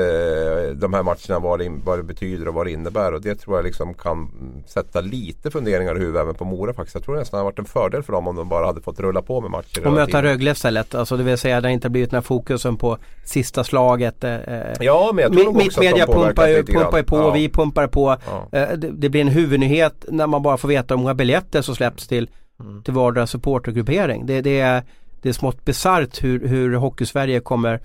de 0.75 0.93
här 0.93 1.03
matcherna, 1.03 1.39
vad 1.39 1.59
det, 1.59 1.71
vad 1.85 1.99
det 1.99 2.03
betyder 2.03 2.47
och 2.47 2.53
vad 2.53 2.65
det 2.65 2.71
innebär. 2.71 3.13
Och 3.13 3.21
det 3.21 3.35
tror 3.35 3.57
jag 3.57 3.65
liksom 3.65 3.93
kan 3.93 4.29
sätta 4.67 5.01
lite 5.01 5.51
funderingar 5.51 5.95
i 5.95 5.99
huvudet 5.99 6.21
även 6.21 6.35
på 6.35 6.45
Mora 6.45 6.73
faktiskt. 6.73 6.95
Jag 6.95 7.03
tror 7.03 7.15
nästan 7.15 7.37
det 7.37 7.41
har 7.41 7.45
varit 7.51 7.59
en 7.59 7.65
fördel 7.65 8.03
för 8.03 8.13
dem 8.13 8.27
om 8.27 8.35
de 8.35 8.49
bara 8.49 8.65
hade 8.65 8.81
fått 8.81 8.99
rulla 8.99 9.21
på 9.21 9.41
med 9.41 9.51
matcher 9.51 9.87
Och 9.87 9.93
möta. 9.93 10.23
Rögle 10.23 10.51
istället, 10.51 10.95
alltså 10.95 11.17
det 11.17 11.23
vill 11.23 11.37
säga 11.37 11.61
det 11.61 11.67
har 11.67 11.73
inte 11.73 11.89
blivit 11.89 12.09
den 12.09 12.17
här 12.17 12.21
fokusen 12.21 12.77
på 12.77 12.97
sista 13.25 13.63
slaget. 13.63 14.23
Eh, 14.23 14.37
Ja, 14.79 15.11
men 15.13 15.23
jag 15.23 15.33
tror 15.33 15.53
Mitt 15.53 15.67
också 15.67 15.79
att 15.79 15.83
de 15.85 15.89
media 15.91 16.05
pumpar 16.07 16.47
ju, 16.47 16.63
pumpar 16.63 17.03
på, 17.03 17.17
Ja. 17.17 17.31
vi 17.31 17.49
pumpar 17.49 17.87
på. 17.87 18.15
Ja. 18.51 18.59
Eh, 18.59 18.77
det, 18.77 18.89
det 18.91 19.09
blir 19.09 19.21
en 19.21 19.27
huvudnyhet 19.27 20.05
när 20.07 20.27
man 20.27 20.41
bara 20.43 20.57
får 20.57 20.67
veta 20.67 20.93
hur 20.93 20.99
många 21.01 21.13
biljetter 21.13 21.61
som 21.61 21.75
släpps 21.75 22.07
till, 22.07 22.29
Mm. 22.59 22.83
till 22.83 22.93
vardera 22.93 23.27
supportergruppering. 23.27 24.25
Det, 24.25 24.41
det, 24.41 24.59
är, 24.59 24.83
det 25.21 25.29
är 25.29 25.33
smått 25.33 25.65
bisarrt 25.65 26.23
hur, 26.23 26.47
hur 26.47 26.73
Hockeysverige 26.73 27.39
kommer 27.39 27.81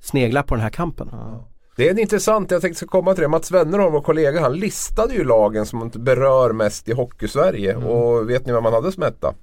snegla 0.00 0.42
på 0.42 0.54
den 0.54 0.62
här 0.62 0.70
kampen. 0.70 1.10
Det 1.76 1.88
är 1.88 1.98
intressant, 1.98 2.50
jag 2.50 2.62
tänkte 2.62 2.86
komma 2.86 3.14
till 3.14 3.22
det. 3.22 3.28
Mats 3.28 3.50
Wennerholm, 3.50 3.92
vår 3.92 4.00
kollega, 4.00 4.40
han 4.40 4.52
listade 4.52 5.14
ju 5.14 5.24
lagen 5.24 5.66
som 5.66 5.90
berör 5.94 6.52
mest 6.52 6.88
i 6.88 6.92
Hockeysverige. 6.92 7.72
Mm. 7.72 7.86
Och 7.86 8.30
vet 8.30 8.46
ni 8.46 8.52
vad 8.52 8.62
man 8.62 8.72
hade 8.72 8.92
som 8.92 9.02
etta? 9.02 9.34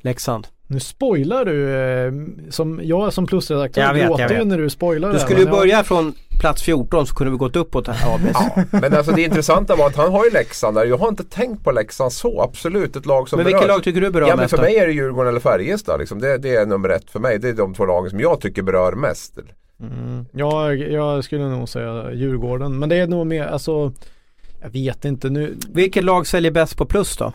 Leksand. 0.00 0.46
Nu 0.72 0.80
spoilar 0.80 1.44
du, 1.44 1.74
eh, 1.74 2.12
som 2.50 2.80
jag 2.82 3.12
som 3.12 3.26
plusredaktör 3.26 3.80
Jag 3.82 3.92
vet, 3.92 4.02
jag 4.02 4.18
gråter 4.18 4.38
ju 4.38 4.44
när 4.44 4.58
du 4.58 4.70
spoilar 4.70 5.08
Du 5.08 5.14
det, 5.14 5.20
skulle 5.20 5.40
ju 5.40 5.46
jag- 5.46 5.54
börja 5.58 5.84
från 5.84 6.14
plats 6.40 6.62
14 6.62 7.06
så 7.06 7.14
kunde 7.14 7.30
vi 7.30 7.36
gått 7.36 7.56
uppåt 7.56 7.86
här. 7.88 8.18
Ja, 8.34 8.64
men 8.70 8.94
alltså 8.94 9.12
det 9.12 9.22
intressanta 9.22 9.76
var 9.76 9.86
att 9.86 9.96
han 9.96 10.12
har 10.12 10.24
ju 10.24 10.30
Leksand 10.30 10.76
där. 10.76 10.84
Jag 10.84 10.96
har 10.98 11.08
inte 11.08 11.24
tänkt 11.24 11.64
på 11.64 11.70
Leksand 11.72 12.12
så. 12.12 12.42
Absolut 12.42 12.96
ett 12.96 13.06
lag 13.06 13.28
som 13.28 13.36
Men 13.36 13.44
berör. 13.44 13.54
vilket 13.58 13.68
lag 13.68 13.82
tycker 13.84 14.00
du 14.00 14.10
berör 14.10 14.26
Ja 14.28 14.36
men 14.36 14.42
mest 14.42 14.50
för 14.50 14.56
då? 14.56 14.62
mig 14.62 14.76
är 14.76 14.86
det 14.86 14.92
Djurgården 14.92 15.28
eller 15.28 15.40
Färjestad. 15.40 16.00
Liksom. 16.00 16.18
Det, 16.20 16.38
det 16.38 16.54
är 16.54 16.66
nummer 16.66 16.88
ett 16.88 17.10
för 17.10 17.20
mig. 17.20 17.38
Det 17.38 17.48
är 17.48 17.52
de 17.52 17.74
två 17.74 17.84
lagen 17.86 18.10
som 18.10 18.20
jag 18.20 18.40
tycker 18.40 18.62
berör 18.62 18.92
mest. 18.92 19.38
Mm. 19.80 20.24
Jag, 20.32 20.78
jag 20.78 21.24
skulle 21.24 21.48
nog 21.48 21.68
säga 21.68 22.12
Djurgården, 22.12 22.78
men 22.78 22.88
det 22.88 22.96
är 22.96 23.06
nog 23.06 23.26
mer, 23.26 23.46
alltså 23.46 23.92
jag 24.62 24.70
vet 24.70 25.04
inte 25.04 25.28
nu. 25.30 25.54
Vilket 25.72 26.04
lag 26.04 26.26
säljer 26.26 26.50
bäst 26.52 26.76
på 26.76 26.84
plus 26.86 27.16
då? 27.16 27.32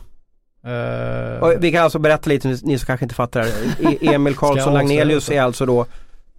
Och 1.42 1.54
vi 1.60 1.72
kan 1.72 1.84
alltså 1.84 2.00
berätta 2.00 2.30
lite, 2.30 2.48
ni 2.64 2.80
som 2.80 2.86
kanske 2.86 3.06
inte 3.06 3.16
fattar 3.16 3.42
det. 3.42 4.08
Emil 4.14 4.36
Karlsson 4.36 4.74
Lagnelius 4.74 5.30
är 5.30 5.42
alltså 5.42 5.66
då 5.66 5.86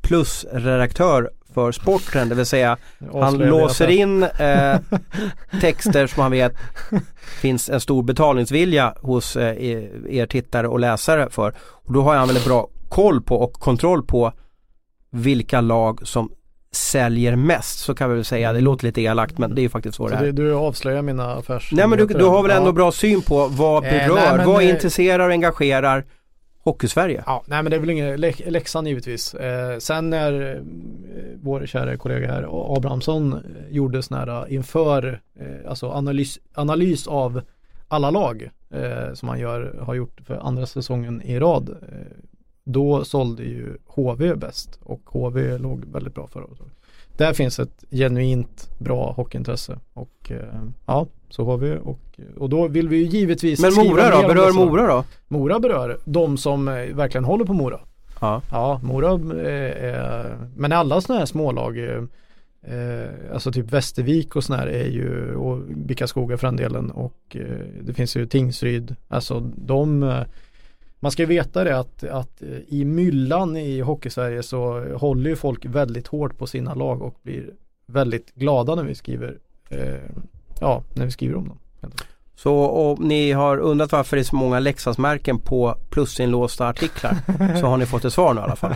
plusredaktör 0.03 1.31
för 1.55 1.72
sporten, 1.72 2.29
det 2.29 2.35
vill 2.35 2.47
säga 2.47 2.77
han 3.12 3.39
låser 3.39 3.87
det. 3.87 3.95
in 3.95 4.22
eh, 4.22 4.77
texter 5.61 6.07
som 6.07 6.22
han 6.22 6.31
vet 6.33 6.53
finns 7.41 7.70
en 7.70 7.81
stor 7.81 8.03
betalningsvilja 8.03 8.95
hos 9.01 9.37
eh, 9.37 9.64
er- 9.64 10.07
er 10.11 10.27
tittare 10.27 10.68
och 10.68 10.81
läsare 10.81 11.31
för. 11.31 11.55
Och 11.59 11.93
då 11.93 12.03
har 12.03 12.16
han 12.16 12.27
väldigt 12.29 12.45
bra 12.45 12.68
koll 12.89 13.22
på 13.22 13.37
och 13.37 13.53
kontroll 13.53 14.03
på 14.03 14.33
vilka 15.11 15.61
lag 15.61 16.01
som 16.09 16.31
säljer 16.73 17.37
mest, 17.37 17.79
så 17.79 17.95
kan 17.95 18.09
vi 18.11 18.14
väl 18.17 18.25
säga. 18.25 18.53
Det 18.53 18.61
låter 18.61 18.87
lite 18.87 19.01
elakt 19.03 19.39
men 19.39 19.55
det 19.55 19.61
är 19.61 19.62
ju 19.62 19.69
faktiskt 19.69 19.97
så, 19.97 20.09
Så 20.09 20.14
det 20.14 20.21
det, 20.21 20.29
är. 20.29 20.33
du 20.33 20.55
avslöjar 20.55 21.03
mina 21.03 21.33
affärs... 21.35 21.69
Nej 21.73 21.89
men 21.89 21.99
du, 21.99 22.07
du 22.07 22.25
har 22.25 22.43
väl 22.43 22.51
ändå 22.51 22.69
Ja. 22.69 22.73
bra 22.73 22.93
syn 22.93 23.23
på 23.23 23.47
vad 23.49 23.85
Eh, 23.85 23.91
berör, 23.91 24.14
nej, 24.14 24.37
men, 24.37 24.47
vad 24.47 24.62
eh, 24.62 24.69
intresserar 24.71 25.27
och 25.29 25.33
engagerar 25.33 26.05
Hockeysverige? 26.64 27.23
Ja, 27.27 27.43
nej 27.47 27.62
men 27.62 27.71
det 27.71 27.77
är 27.77 27.81
väl 27.81 27.91
ingen, 27.91 28.17
Lek- 28.17 28.51
Leksand 28.51 28.89
givetvis. 28.89 29.35
Eh, 29.35 29.79
sen 29.79 30.11
när 30.11 30.55
eh, 30.57 30.61
vår 31.43 31.67
kära 31.67 31.97
kollega 31.97 32.33
här, 32.33 32.77
Abrahamsson, 32.77 33.33
eh, 33.33 33.41
gjorde 33.77 34.03
sån 34.03 34.17
här 34.19 34.29
eh, 34.49 34.55
inför, 34.55 35.21
eh, 35.41 35.71
alltså 35.71 35.91
analys, 35.91 36.39
analys 36.55 37.07
av 37.07 37.41
alla 37.89 38.11
lag 38.11 38.51
eh, 38.71 39.14
som 39.14 39.29
han 39.29 39.39
gör, 39.39 39.79
har 39.87 39.95
gjort 39.95 40.21
för 40.27 40.35
andra 40.37 40.67
säsongen 40.67 41.23
i 41.23 41.39
rad. 41.39 41.77
Eh, 42.67 42.73
då 42.73 43.05
sålde 43.05 43.43
ju 43.43 43.77
HV 43.87 44.35
bäst 44.35 44.79
och 44.83 45.01
HV 45.05 45.59
låg 45.59 45.85
väldigt 45.85 46.14
bra 46.14 46.27
förra 46.27 46.45
året. 46.45 46.61
Där 47.17 47.33
finns 47.33 47.59
ett 47.59 47.85
genuint 47.91 48.71
bra 48.79 49.12
hockeyintresse 49.12 49.79
och 49.95 50.31
eh, 50.31 50.62
ja, 50.87 51.07
så 51.31 51.45
har 51.45 51.57
vi 51.57 51.79
och, 51.85 52.21
och 52.37 52.49
då 52.49 52.69
vill 52.69 52.89
vi 52.89 52.97
ju 52.97 53.05
givetvis 53.05 53.61
Men 53.61 53.75
Mora 53.75 54.23
då? 54.23 54.29
Berör. 54.29 54.53
Mora 54.53 54.87
då? 54.87 55.05
Mora 55.29 55.61
berör 55.61 55.99
de 56.05 56.37
som 56.37 56.69
eh, 56.69 56.75
verkligen 56.75 57.25
håller 57.25 57.45
på 57.45 57.53
Mora. 57.53 57.81
Ja. 58.21 58.43
Ja, 58.51 58.81
Mora 58.83 59.12
eh, 59.12 59.85
är, 59.85 60.37
men 60.57 60.73
alla 60.73 61.01
sådana 61.01 61.19
här 61.19 61.27
smålag, 61.27 61.79
eh, 61.79 62.03
eh, 62.62 63.09
alltså 63.33 63.53
typ 63.53 63.73
Västervik 63.73 64.37
och 64.37 64.45
sådana 64.45 64.62
här 64.62 64.71
är 64.71 64.89
ju, 64.89 65.35
och 65.35 65.59
Bickaskoga 65.59 66.37
för 66.37 66.47
den 66.47 66.57
delen 66.57 66.91
och 66.91 67.37
eh, 67.37 67.67
det 67.83 67.95
finns 67.95 68.17
ju 68.17 68.27
Tingsryd, 68.27 68.97
alltså 69.09 69.41
de 69.57 70.03
eh, 70.03 70.23
man 71.01 71.13
ska 71.13 71.23
ju 71.23 71.27
veta 71.27 71.65
det 71.65 71.79
att, 71.79 72.05
att 72.05 72.43
eh, 72.43 72.49
i 72.69 72.85
myllan 72.85 73.57
i 73.57 73.81
Hockeysverige 73.81 74.43
så 74.43 74.85
håller 74.95 75.31
ju 75.31 75.37
folk 75.37 75.65
väldigt 75.65 76.07
hårt 76.07 76.39
på 76.39 76.47
sina 76.47 76.75
lag 76.75 77.03
och 77.03 77.15
blir 77.23 77.51
väldigt 77.87 78.35
glada 78.35 78.75
när 78.75 78.85
vi 78.85 78.95
skriver 78.95 79.39
eh, 79.71 79.95
ja, 80.61 80.83
när 80.95 81.05
vi 81.05 81.11
skriver 81.11 81.37
om 81.37 81.49
dem. 81.49 81.59
Så 82.35 82.69
om 82.69 83.09
ni 83.09 83.33
har 83.33 83.59
undrat 83.59 83.93
varför 83.93 84.17
det 84.17 84.23
är 84.23 84.25
så 84.25 84.37
många 84.37 84.59
Leksandsmärken 84.59 85.39
på 85.39 85.79
plusinlåsta 85.91 86.69
artiklar 86.69 87.17
så 87.61 87.67
har 87.67 87.77
ni 87.77 87.87
fått 87.87 88.05
ett 88.05 88.13
svar 88.13 88.35
nu 88.35 88.41
i 88.41 88.45
alla 88.45 88.57
fall. 88.57 88.75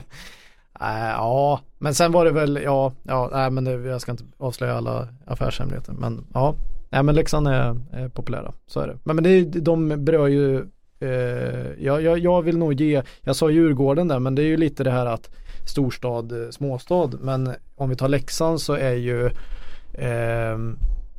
Äh, 0.81 1.11
ja, 1.11 1.61
men 1.79 1.95
sen 1.95 2.12
var 2.12 2.25
det 2.25 2.31
väl, 2.31 2.61
ja, 2.64 2.93
ja, 3.03 3.29
nej 3.33 3.51
men 3.51 3.64
det, 3.64 3.73
jag 3.73 4.01
ska 4.01 4.11
inte 4.11 4.25
avslöja 4.39 4.77
alla 4.77 5.09
affärshemligheter. 5.27 5.93
Men 5.93 6.27
ja, 6.35 6.55
nej 6.91 7.03
men 7.03 7.14
Leksand 7.14 7.49
är, 7.49 7.81
är 7.93 8.09
populära, 8.09 8.53
så 8.66 8.81
är 8.81 8.87
det. 8.87 8.99
Men, 9.05 9.16
men 9.16 9.25
det, 9.25 9.45
de 9.45 10.05
berör 10.05 10.27
ju, 10.27 10.66
Eh, 11.01 11.84
jag, 11.84 12.03
jag, 12.03 12.18
jag 12.18 12.42
vill 12.42 12.59
nog 12.59 12.72
ge, 12.80 13.03
jag 13.22 13.36
sa 13.36 13.51
Djurgården 13.51 14.09
där, 14.09 14.18
men 14.18 14.34
det 14.34 14.42
är 14.42 14.46
ju 14.46 14.57
lite 14.57 14.84
det 14.84 14.90
här 14.90 15.07
att 15.07 15.30
storstad, 15.66 16.32
eh, 16.44 16.51
småstad. 16.51 17.11
Men 17.20 17.55
om 17.76 17.88
vi 17.88 17.96
tar 17.96 18.09
Leksand 18.09 18.61
så 18.61 18.72
är 18.72 18.92
ju 18.94 19.26
eh, 19.94 20.59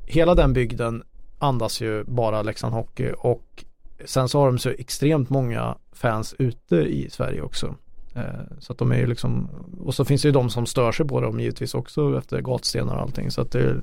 hela 0.05 0.36
den 0.36 0.53
bygden 0.53 1.03
andas 1.39 1.82
ju 1.82 2.03
bara 2.03 2.41
Leksand 2.41 2.73
Hockey 2.73 3.11
och 3.17 3.65
sen 4.05 4.29
så 4.29 4.39
har 4.39 4.45
de 4.45 4.57
så 4.59 4.69
extremt 4.69 5.29
många 5.29 5.75
fans 5.91 6.36
ute 6.39 6.75
i 6.75 7.09
Sverige 7.09 7.41
också. 7.41 7.75
Eh, 8.15 8.21
Så 8.59 8.73
att 8.73 8.79
de 8.79 8.91
är 8.91 8.97
ju 8.97 9.07
liksom, 9.07 9.49
och 9.86 9.95
så 9.95 10.05
finns 10.05 10.21
det 10.21 10.27
ju 10.27 10.32
de 10.32 10.49
som 10.49 10.65
stör 10.65 10.91
sig 10.91 11.07
på 11.07 11.21
dem 11.21 11.39
givetvis 11.39 11.73
också 11.73 12.17
efter 12.17 12.41
gatstenar 12.41 12.95
och 12.95 13.01
allting. 13.01 13.32
Så 13.32 13.41
att 13.41 13.51
det, 13.51 13.75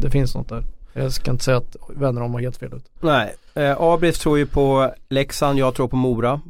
det 0.00 0.10
finns 0.10 0.34
något 0.34 0.48
där. 0.48 0.64
Jag 0.98 1.12
ska 1.12 1.30
inte 1.30 1.44
säga 1.44 1.56
att 1.56 1.76
vänner 1.88 2.22
om 2.22 2.34
har 2.34 2.40
helt 2.40 2.56
fel 2.56 2.74
ut. 2.74 2.84
Nej, 3.00 3.34
eh, 3.54 3.80
Abris 3.80 4.18
tror 4.18 4.38
ju 4.38 4.46
på 4.46 4.92
Leksand, 5.08 5.58
jag 5.58 5.74
tror 5.74 5.88
på 5.88 5.96
Mora. 5.96 6.40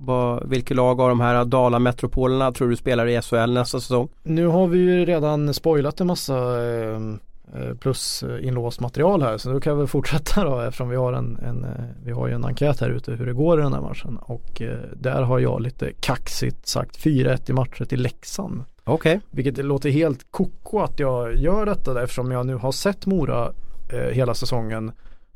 Vilket 0.44 0.76
lag 0.76 1.01
av 1.01 1.09
de 1.09 1.20
här 1.20 1.44
Dala-metropolerna 1.44 2.53
tror 2.53 2.68
du 2.68 2.76
spelar 2.76 3.07
i 3.07 3.22
SHL 3.22 3.53
nästa 3.53 3.80
säsong? 3.80 4.09
Nu 4.22 4.46
har 4.46 4.66
vi 4.66 4.78
ju 4.78 5.05
redan 5.05 5.55
spoilat 5.55 6.01
en 6.01 6.07
massa 6.07 6.36
eh, 6.64 6.99
eh, 7.55 7.74
plus 7.80 8.24
inlåst 8.40 8.80
material 8.80 9.22
här 9.22 9.38
så 9.38 9.53
då 9.53 9.61
kan 9.61 9.80
vi 9.80 9.86
fortsätta 9.86 10.44
då 10.44 10.61
eftersom 10.61 10.88
vi 10.88 10.96
har 10.96 11.12
en, 11.12 11.36
en, 11.36 11.64
eh, 11.64 11.70
vi 12.05 12.12
har 12.12 12.26
ju 12.26 12.34
en 12.34 12.44
enkät 12.44 12.80
här 12.80 12.90
ute 12.90 13.12
hur 13.12 13.26
det 13.26 13.32
går 13.32 13.61
i 13.61 13.62
den 13.62 13.72
här 13.72 13.80
matchen 13.80 14.18
och 14.22 14.62
eh, 14.62 14.78
där 14.96 15.22
har 15.22 15.38
jag 15.38 15.61
lite 15.61 15.92
kaxigt 16.01 16.68
sagt 16.68 17.05
4-1 17.05 17.51
i 17.51 17.53
matcher 17.53 17.84
till 17.84 18.03
Leksand. 18.03 18.64
Okej. 18.84 19.20
Vilket 19.30 19.64
låter 19.64 19.90
helt 19.90 20.26
koko 20.30 20.80
att 20.80 21.01
jag 21.01 21.36
gör 21.36 21.66
detta 21.66 21.94
där, 21.94 22.03
eftersom 22.03 22.30
jag 22.30 22.46
nu 22.46 22.55
har 22.55 22.72
sett 22.72 23.07
Mora 23.07 23.53
eh, 23.93 23.99
hela 24.01 24.34
säsongen 24.34 24.93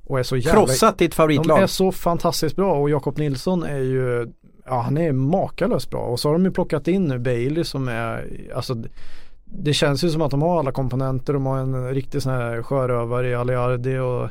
och 0.07 0.19
är 0.19 0.23
så 0.23 0.37
jävla 0.37 0.61
Krossat 0.67 0.99
ditt 0.99 1.11
De 1.11 1.15
favoritlag. 1.17 1.63
är 1.63 1.67
så 1.67 1.93
fantastiskt 1.93 2.57
bra 2.57 2.75
och 2.75 2.91
Jakob 2.91 3.19
Nilsson 3.19 3.63
är 3.63 3.79
ju 3.79 4.33
Ja 4.67 4.81
han 4.81 4.99
är 4.99 5.13
makalöst 5.13 5.91
bra 5.91 6.01
och 6.01 6.21
så 6.21 6.29
har 6.29 6.33
de 6.33 6.45
ju 6.45 6.51
plockat 6.51 6.89
in 6.89 7.05
nu 7.05 7.19
Bailey 7.19 7.65
som 7.65 7.89
är 7.89 8.27
Alltså 8.55 8.77
Det 9.45 9.73
känns 9.73 10.05
ju 10.05 10.11
som 10.11 10.23
att 10.23 10.31
de 10.31 10.43
har 10.43 10.59
alla 10.59 10.73
komponenter. 10.73 11.33
De 11.33 11.47
har 11.47 11.59
en 11.59 11.95
riktig 11.95 12.23
sån 12.23 12.33
här 12.33 12.63
sjörövare 12.63 13.29
i 13.29 13.35
Aliardi 13.35 13.99
och 13.99 14.29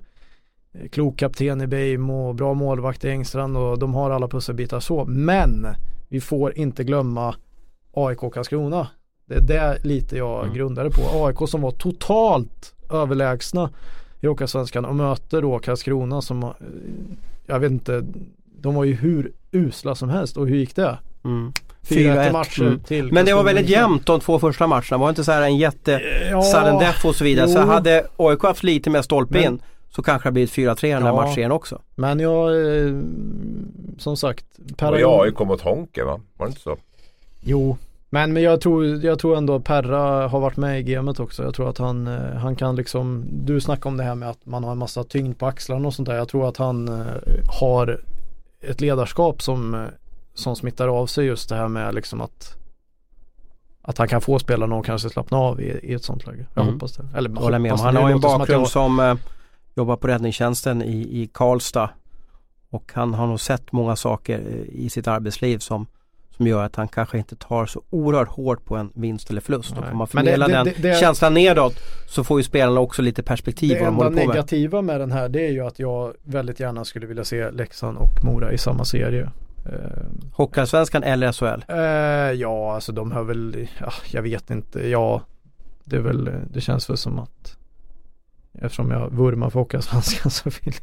klok 0.92 1.18
kapten 1.20 1.62
i 1.62 1.68
Beijmo 1.68 2.28
och 2.30 2.36
bra 2.36 2.54
målvakt 2.54 3.06
i 3.06 3.10
Engstrand 3.10 3.58
och 3.58 3.80
de 3.80 3.94
har 3.94 4.12
alla 4.12 4.28
pusselbitar 4.28 4.80
så. 4.80 5.06
Men 5.06 5.68
vi 6.10 6.22
får 6.22 6.58
inte 6.58 6.84
glömma 6.84 7.36
AIK 7.94 8.20
Karlskrona. 8.20 8.88
Det 9.26 9.36
är 9.36 9.42
det 9.42 9.78
lite 9.84 10.18
jag 10.18 10.44
Mm. 10.44 10.56
grundade 10.56 10.90
på. 10.92 11.26
AIK 11.26 11.50
som 11.50 11.62
var 11.62 11.72
totalt 11.72 12.74
överlägsna 12.92 13.70
i 14.22 14.28
Hockeyallsvenskan 14.28 14.86
och 14.86 14.96
möter 14.96 15.42
då 15.42 15.60
Karlskrona 15.60 16.22
som, 16.22 16.44
eh, 16.44 16.50
jag 17.46 17.60
vet 17.60 17.72
inte, 17.72 18.04
de 18.62 18.76
var 18.76 18.84
ju 18.84 18.94
hur 18.94 19.32
usla 19.52 19.96
som 19.96 20.10
helst 20.10 20.38
och 20.38 20.48
hur 20.48 20.56
gick 20.56 20.76
det? 20.76 20.98
Mm. 21.24 21.54
4-1 21.84 22.30
4-1, 22.30 22.32
matcher 22.32 22.62
mm. 22.62 22.80
till 22.80 23.14
Men 23.14 23.26
det 23.26 23.34
var 23.34 23.44
väldigt 23.44 23.70
jämnt 23.70 24.06
de 24.06 24.20
två 24.20 24.40
första 24.40 24.68
matcherna. 24.68 24.98
Var 24.98 25.08
det 25.08 25.10
inte 25.10 25.24
så 25.24 25.32
här 25.32 25.42
en 25.42 25.58
jätte 25.58 26.02
Ja, 26.32 26.42
sudden 26.42 26.80
death 26.80 27.06
och 27.06 27.16
så 27.16 27.24
vidare. 27.24 27.48
Så 27.48 27.60
jo. 27.60 27.66
hade 27.66 28.08
AIK 28.18 28.44
haft 28.44 28.64
lite 28.64 28.90
mer 28.90 29.02
stolpe 29.02 29.34
Men- 29.34 29.54
in 29.54 29.62
så 29.90 30.04
kanske 30.04 30.30
det 30.30 30.34
blivit 30.34 30.52
4-3 30.52 30.90
i 30.90 30.94
den 30.94 31.04
här 31.04 31.10
Ja. 31.10 31.16
matchen 31.16 31.52
också. 31.52 31.82
Men 31.96 32.20
jag, 32.20 32.76
eh, 32.78 32.94
som 33.98 34.18
sagt, 34.18 34.46
Det 34.58 34.86
var 34.86 34.98
ju 34.98 35.06
AIK 35.08 35.40
mot 35.40 35.62
Honken 35.62 36.06
va? 36.06 36.20
Var 36.38 36.46
det 36.46 36.50
inte 36.50 36.62
så? 36.62 36.78
Jo, 37.42 37.78
men, 38.14 38.34
men 38.34 38.44
jag, 38.44 38.62
tror, 38.62 38.86
jag 39.06 39.20
tror 39.20 39.38
ändå 39.38 39.60
Perra 39.60 40.28
har 40.28 40.40
varit 40.40 40.58
med 40.58 40.80
i 40.80 40.84
gamet 40.84 41.20
också. 41.20 41.44
Jag 41.44 41.54
tror 41.54 41.70
att 41.70 41.78
han, 41.78 42.08
eh, 42.08 42.34
han 42.38 42.56
kan 42.56 42.76
liksom, 42.76 43.26
du 43.32 43.62
snackar 43.62 43.90
om 43.90 43.98
det 43.98 44.04
här 44.04 44.16
med 44.16 44.30
att 44.30 44.46
man 44.46 44.64
har 44.64 44.72
en 44.72 44.78
massa 44.78 45.04
tyngd 45.04 45.38
på 45.40 45.46
axlarna 45.46 45.88
och 45.88 45.94
sånt 45.94 46.08
där. 46.10 46.16
Jag 46.16 46.28
tror 46.28 46.48
att 46.50 46.58
han 46.58 46.88
eh, 46.88 47.06
har 47.62 48.02
ett 48.62 48.82
ledarskap 48.82 49.42
som, 49.42 49.74
eh, 49.76 49.82
som 50.34 50.56
smittar 50.56 50.88
av 50.88 51.06
sig 51.08 51.26
just 51.26 51.50
det 51.50 51.56
här 51.56 51.68
med 51.68 51.96
liksom 51.96 52.22
att 52.22 52.58
att 53.84 53.98
han 53.98 54.08
kan 54.08 54.22
få 54.22 54.40
spelarna 54.40 54.80
att 54.80 54.86
kanske 54.86 55.10
slappna 55.10 55.38
av 55.38 55.62
i, 55.62 55.80
i 55.84 55.94
ett 55.94 56.04
sånt 56.04 56.26
läge. 56.28 56.46
Jag 56.54 56.62
Mm. 56.62 56.74
hoppas 56.74 56.92
det. 56.98 57.04
Eller 57.16 57.30
Jag 57.30 57.38
håller 57.38 57.60
med 57.60 57.72
om. 57.72 57.78
hoppas, 57.80 57.86
Han 57.94 57.96
har 58.04 58.10
ju 58.10 58.16
en 58.16 58.22
låter 58.22 58.30
som 58.30 58.40
bakgrund 58.40 58.62
jag- 58.62 58.70
som 58.70 59.00
eh, 59.00 59.16
jobbar 59.76 59.96
på 59.96 60.08
räddningstjänsten 60.08 60.82
i, 60.82 61.22
i 61.22 61.30
Karlstad. 61.34 61.90
Och 62.70 62.92
han 62.94 63.14
har 63.14 63.28
nog 63.28 63.40
sett 63.40 63.72
många 63.72 63.96
saker 63.96 64.40
i 64.72 64.90
sitt 64.90 65.08
arbetsliv 65.08 65.58
som, 65.58 65.86
som 66.42 66.48
gör 66.48 66.64
att 66.64 66.76
han 66.76 66.88
kanske 66.88 67.18
inte 67.18 67.36
tar 67.36 67.66
så 67.66 67.82
oerhört 67.90 68.28
hårt 68.28 68.66
på 68.66 68.76
en 68.78 68.92
vinst 68.96 69.30
eller 69.30 69.42
förlust. 69.42 69.72
Och 69.72 69.78
Nej. 69.78 69.88
kan 69.90 69.98
man 69.98 70.08
Men 70.14 70.26
det- 70.26 70.38
det- 70.38 70.48
den 70.48 70.68
det- 70.82 71.00
känslan 71.00 71.34
nedåt 71.34 71.74
så 72.08 72.24
får 72.24 72.40
ju 72.40 72.44
spelarna 72.44 72.80
också 72.80 73.02
lite 73.02 73.24
perspektiv 73.24 73.70
Det 73.70 73.78
enda 73.86 74.04
på 74.04 74.10
med. 74.10 74.28
negativa 74.28 74.82
med 74.82 75.00
den 75.00 75.12
här 75.12 75.30
det 75.30 75.48
är 75.48 75.52
ju 75.52 75.62
att 75.68 75.80
jag 75.80 76.14
väldigt 76.24 76.60
gärna 76.60 76.86
skulle 76.86 77.08
vilja 77.08 77.24
se 77.24 77.52
Leksand 77.52 77.98
och 77.98 78.24
Mora 78.24 78.52
i 78.52 78.58
samma 78.58 78.86
serie. 78.86 79.30
Eh, 79.66 80.02
Hockeyallsvenskan 80.34 81.04
eller 81.04 81.32
SHL? 81.32 81.64
Eh, 81.68 81.78
ja, 82.42 82.74
alltså 82.76 82.92
de 82.92 83.12
har 83.12 83.24
väl, 83.24 83.68
ja, 83.80 83.92
jag 84.12 84.22
vet 84.22 84.50
inte, 84.52 84.90
ja, 84.90 85.22
det 85.84 85.96
är 85.96 86.02
väl, 86.02 86.30
det 86.54 86.62
känns 86.62 86.90
väl 86.90 86.98
som 86.98 87.20
att 87.20 87.58
eftersom 88.54 88.92
jag 88.92 89.10
vurmar 89.10 89.50
för 89.50 89.60
Hockeyallsvenskan 89.60 90.32
så 90.32 90.50
vill, 90.64 90.74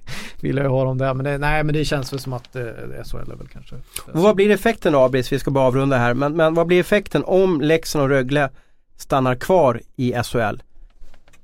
vill 0.40 0.56
jag 0.56 0.64
ju 0.64 0.70
ha 0.70 0.84
dem 0.84 0.98
där. 0.98 1.14
Men 1.14 1.24
det, 1.24 1.38
nej, 1.38 1.64
men 1.64 1.74
det 1.74 1.84
känns 1.84 2.12
väl 2.12 2.20
som 2.20 2.32
att 2.32 2.56
eh, 2.56 2.62
SHL 3.04 3.30
är 3.30 3.36
väl 3.36 3.48
kanske. 3.52 3.74
Och 4.12 4.22
vad 4.22 4.36
blir 4.36 4.50
effekten 4.50 4.92
då 4.92 5.00
Abris? 5.00 5.32
Vi 5.32 5.38
ska 5.38 5.50
bara 5.50 5.66
avrunda 5.66 5.96
här. 5.96 6.14
Men, 6.14 6.36
men 6.36 6.54
vad 6.54 6.66
blir 6.66 6.80
effekten 6.80 7.24
om 7.24 7.60
Leksand 7.60 8.02
och 8.02 8.08
Rögle 8.08 8.50
stannar 8.96 9.34
kvar 9.34 9.80
i 9.96 10.14
SHL? 10.24 10.62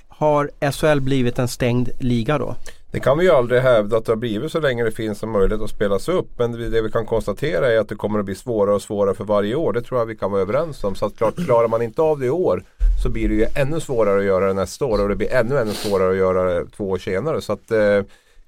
Har 0.09 0.51
SHL 0.73 1.01
blivit 1.01 1.39
en 1.39 1.49
stängd 1.49 1.89
liga 2.01 2.39
då? 2.39 2.57
Det 2.95 3.01
kan 3.01 3.19
vi 3.19 3.25
ju 3.25 3.31
aldrig 3.31 3.61
hävda 3.61 3.97
att 3.97 4.05
det 4.05 4.13
har 4.13 4.17
blivit 4.17 4.53
så 4.53 4.61
länge 4.61 4.85
det 4.85 4.91
finns 4.91 5.23
en 5.23 5.31
möjlighet 5.31 5.63
att 5.63 5.71
spelas 5.71 6.09
upp. 6.09 6.29
Men 6.39 6.71
det 6.71 6.83
vi 6.83 6.91
kan 6.91 7.07
konstatera 7.07 7.73
är 7.73 7.79
att 7.79 7.89
det 7.89 7.95
kommer 7.95 8.19
att 8.19 8.25
bli 8.25 8.35
svårare 8.35 8.75
och 8.75 8.83
svårare 8.83 9.15
för 9.15 9.25
varje 9.25 9.55
år. 9.55 9.73
Det 9.73 9.83
tror 9.83 10.01
jag 10.01 10.07
vi 10.07 10.17
kan 10.17 10.31
vara 10.31 10.43
överens 10.43 10.85
om. 10.85 10.95
Så 10.95 11.07
att 11.07 11.17
klart, 11.17 11.37
klarar 11.45 11.69
man 11.69 11.83
inte 11.83 12.03
av 12.03 12.21
det 12.21 12.27
i 12.27 12.31
år 12.31 12.63
så 13.03 13.11
blir 13.11 13.29
det 13.29 13.35
ju 13.35 13.47
ännu 13.55 13.81
svårare 13.81 14.19
att 14.19 14.25
göra 14.25 14.47
det 14.47 14.53
nästa 14.53 14.85
år. 14.85 15.03
Och 15.03 15.09
det 15.09 15.17
blir 15.17 15.33
ännu, 15.33 15.59
ännu 15.59 15.73
svårare 15.73 16.11
att 16.11 16.17
göra 16.17 16.55
det 16.55 16.67
två 16.77 16.91
år 16.91 16.99
senare. 16.99 17.41
Så 17.41 17.53
att 17.53 17.71
eh, 17.71 18.03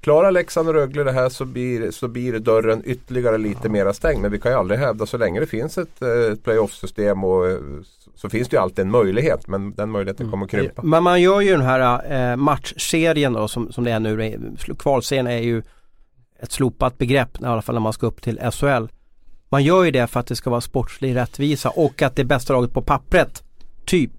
Klarar 0.06 0.30
Leksand 0.30 0.68
och 0.68 0.74
Rögle 0.74 1.04
det 1.04 1.12
här 1.12 1.28
så 1.28 1.44
blir, 1.44 1.90
så 1.90 2.08
blir 2.08 2.38
dörren 2.38 2.82
ytterligare 2.84 3.38
lite 3.38 3.68
mera 3.68 3.92
stängd. 3.92 4.22
Men 4.22 4.30
vi 4.30 4.38
kan 4.38 4.52
ju 4.52 4.58
aldrig 4.58 4.80
hävda 4.80 5.06
så 5.06 5.18
länge 5.18 5.40
det 5.40 5.46
finns 5.46 5.78
ett, 5.78 6.02
eh, 6.02 6.32
ett 6.32 6.44
playoff-system 6.44 7.24
och 7.24 7.48
eh, 7.48 7.58
så 8.14 8.28
finns 8.28 8.48
det 8.48 8.56
ju 8.56 8.62
alltid 8.62 8.78
en 8.78 8.90
möjlighet. 8.90 9.48
Men 9.48 9.74
den 9.74 9.90
möjligheten 9.90 10.30
kommer 10.30 10.44
att 10.44 10.50
krympa. 10.50 10.82
Men 10.82 11.02
man 11.02 11.22
gör 11.22 11.40
ju 11.40 11.50
den 11.50 11.60
här 11.60 12.12
eh, 12.32 12.36
matchserien 12.36 13.32
då 13.32 13.48
som, 13.48 13.72
som 13.72 13.84
det 13.84 13.90
är 13.90 14.00
nu. 14.00 14.56
Kvalserien 14.78 15.26
är 15.26 15.38
ju 15.38 15.62
ett 16.40 16.52
slopat 16.52 16.98
begrepp 16.98 17.42
i 17.42 17.44
alla 17.44 17.62
fall 17.62 17.74
när 17.74 17.80
man 17.80 17.92
ska 17.92 18.06
upp 18.06 18.22
till 18.22 18.40
SHL. 18.52 18.86
Man 19.48 19.64
gör 19.64 19.84
ju 19.84 19.90
det 19.90 20.06
för 20.06 20.20
att 20.20 20.26
det 20.26 20.36
ska 20.36 20.50
vara 20.50 20.60
sportslig 20.60 21.16
rättvisa 21.16 21.70
och 21.70 22.02
att 22.02 22.16
det 22.16 22.24
bästa 22.24 22.52
laget 22.52 22.72
på 22.72 22.82
pappret, 22.82 23.42
typ, 23.84 24.12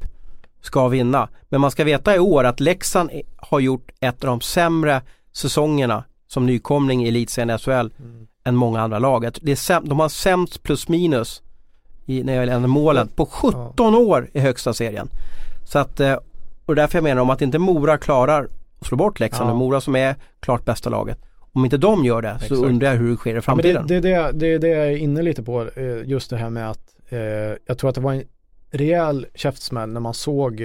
ska 0.62 0.88
vinna. 0.88 1.30
Men 1.50 1.62
man 1.62 1.72
ska 1.72 1.84
veta 1.84 2.16
i 2.16 2.20
år 2.20 2.44
att 2.44 2.60
Leksand 2.60 3.10
är- 3.12 3.24
har 3.38 3.60
gjort 3.60 3.92
ett 4.00 4.24
av 4.24 4.28
de 4.28 4.42
sämre 4.42 5.02
säsongerna 5.38 6.04
som 6.28 6.46
nykomling 6.46 7.04
i 7.06 7.08
elitserien 7.08 7.60
SHL 7.60 7.90
än 8.44 8.56
många 8.56 8.82
andra 8.82 9.00
lag. 9.00 9.24
Jag 9.26 9.34
Det 9.42 9.52
är 9.52 9.56
säm- 9.56 9.88
de 9.90 10.00
har 10.00 10.10
sämst 10.10 10.64
plus 10.64 10.88
minus 10.90 11.42
i, 12.06 12.24
när 12.24 12.34
det 12.46 12.52
gäller 12.52 12.68
målen 12.68 13.08
på 13.08 13.26
17 13.26 13.96
år 13.96 14.30
i 14.34 14.40
högsta 14.40 14.74
serien. 14.74 15.10
Så 15.66 15.80
att, 15.80 16.00
eh, 16.00 16.18
och 16.66 16.76
därför 16.76 16.98
jag 16.98 17.04
menar 17.04 17.22
om 17.22 17.30
att 17.30 17.42
inte 17.42 17.60
Mora 17.60 17.98
klarar 17.98 18.48
att 18.80 18.88
slå 18.88 18.98
bort 18.98 19.20
Leksand 19.20 19.48
Ja. 19.50 19.52
och 19.52 19.58
Mora 19.58 19.82
som 19.82 19.96
är 19.96 20.16
klart 20.40 20.66
bästa 20.66 20.90
laget. 20.90 21.18
Om 21.54 21.66
inte 21.66 21.78
de 21.78 22.06
gör 22.06 22.22
det 22.22 22.38
så 22.40 22.46
Exakt. 22.46 22.62
undrar 22.62 22.88
jag 22.92 22.98
hur 22.98 23.10
det 23.10 23.16
sker 23.18 23.32
i 23.32 23.36
Ja, 23.36 23.42
framtiden. 23.42 23.88
det, 23.88 24.00
det, 24.00 24.12
är 24.14 24.24
det, 24.34 24.40
det 24.40 24.48
är 24.54 24.60
det 24.60 24.68
jag 24.68 24.88
är 24.88 24.98
inne 24.98 25.22
lite 25.22 25.44
på, 25.44 25.62
eh, 25.76 26.02
just 26.06 26.30
det 26.30 26.38
här 26.38 26.50
med 26.50 26.70
att 26.70 26.96
eh, 27.10 27.20
jag 27.66 27.78
tror 27.78 27.90
att 27.90 27.96
det 27.96 28.02
var 28.02 28.14
en 28.14 28.24
rejäl 28.72 29.26
käftsmäll 29.36 29.90
när 29.90 30.00
man 30.00 30.14
såg 30.14 30.62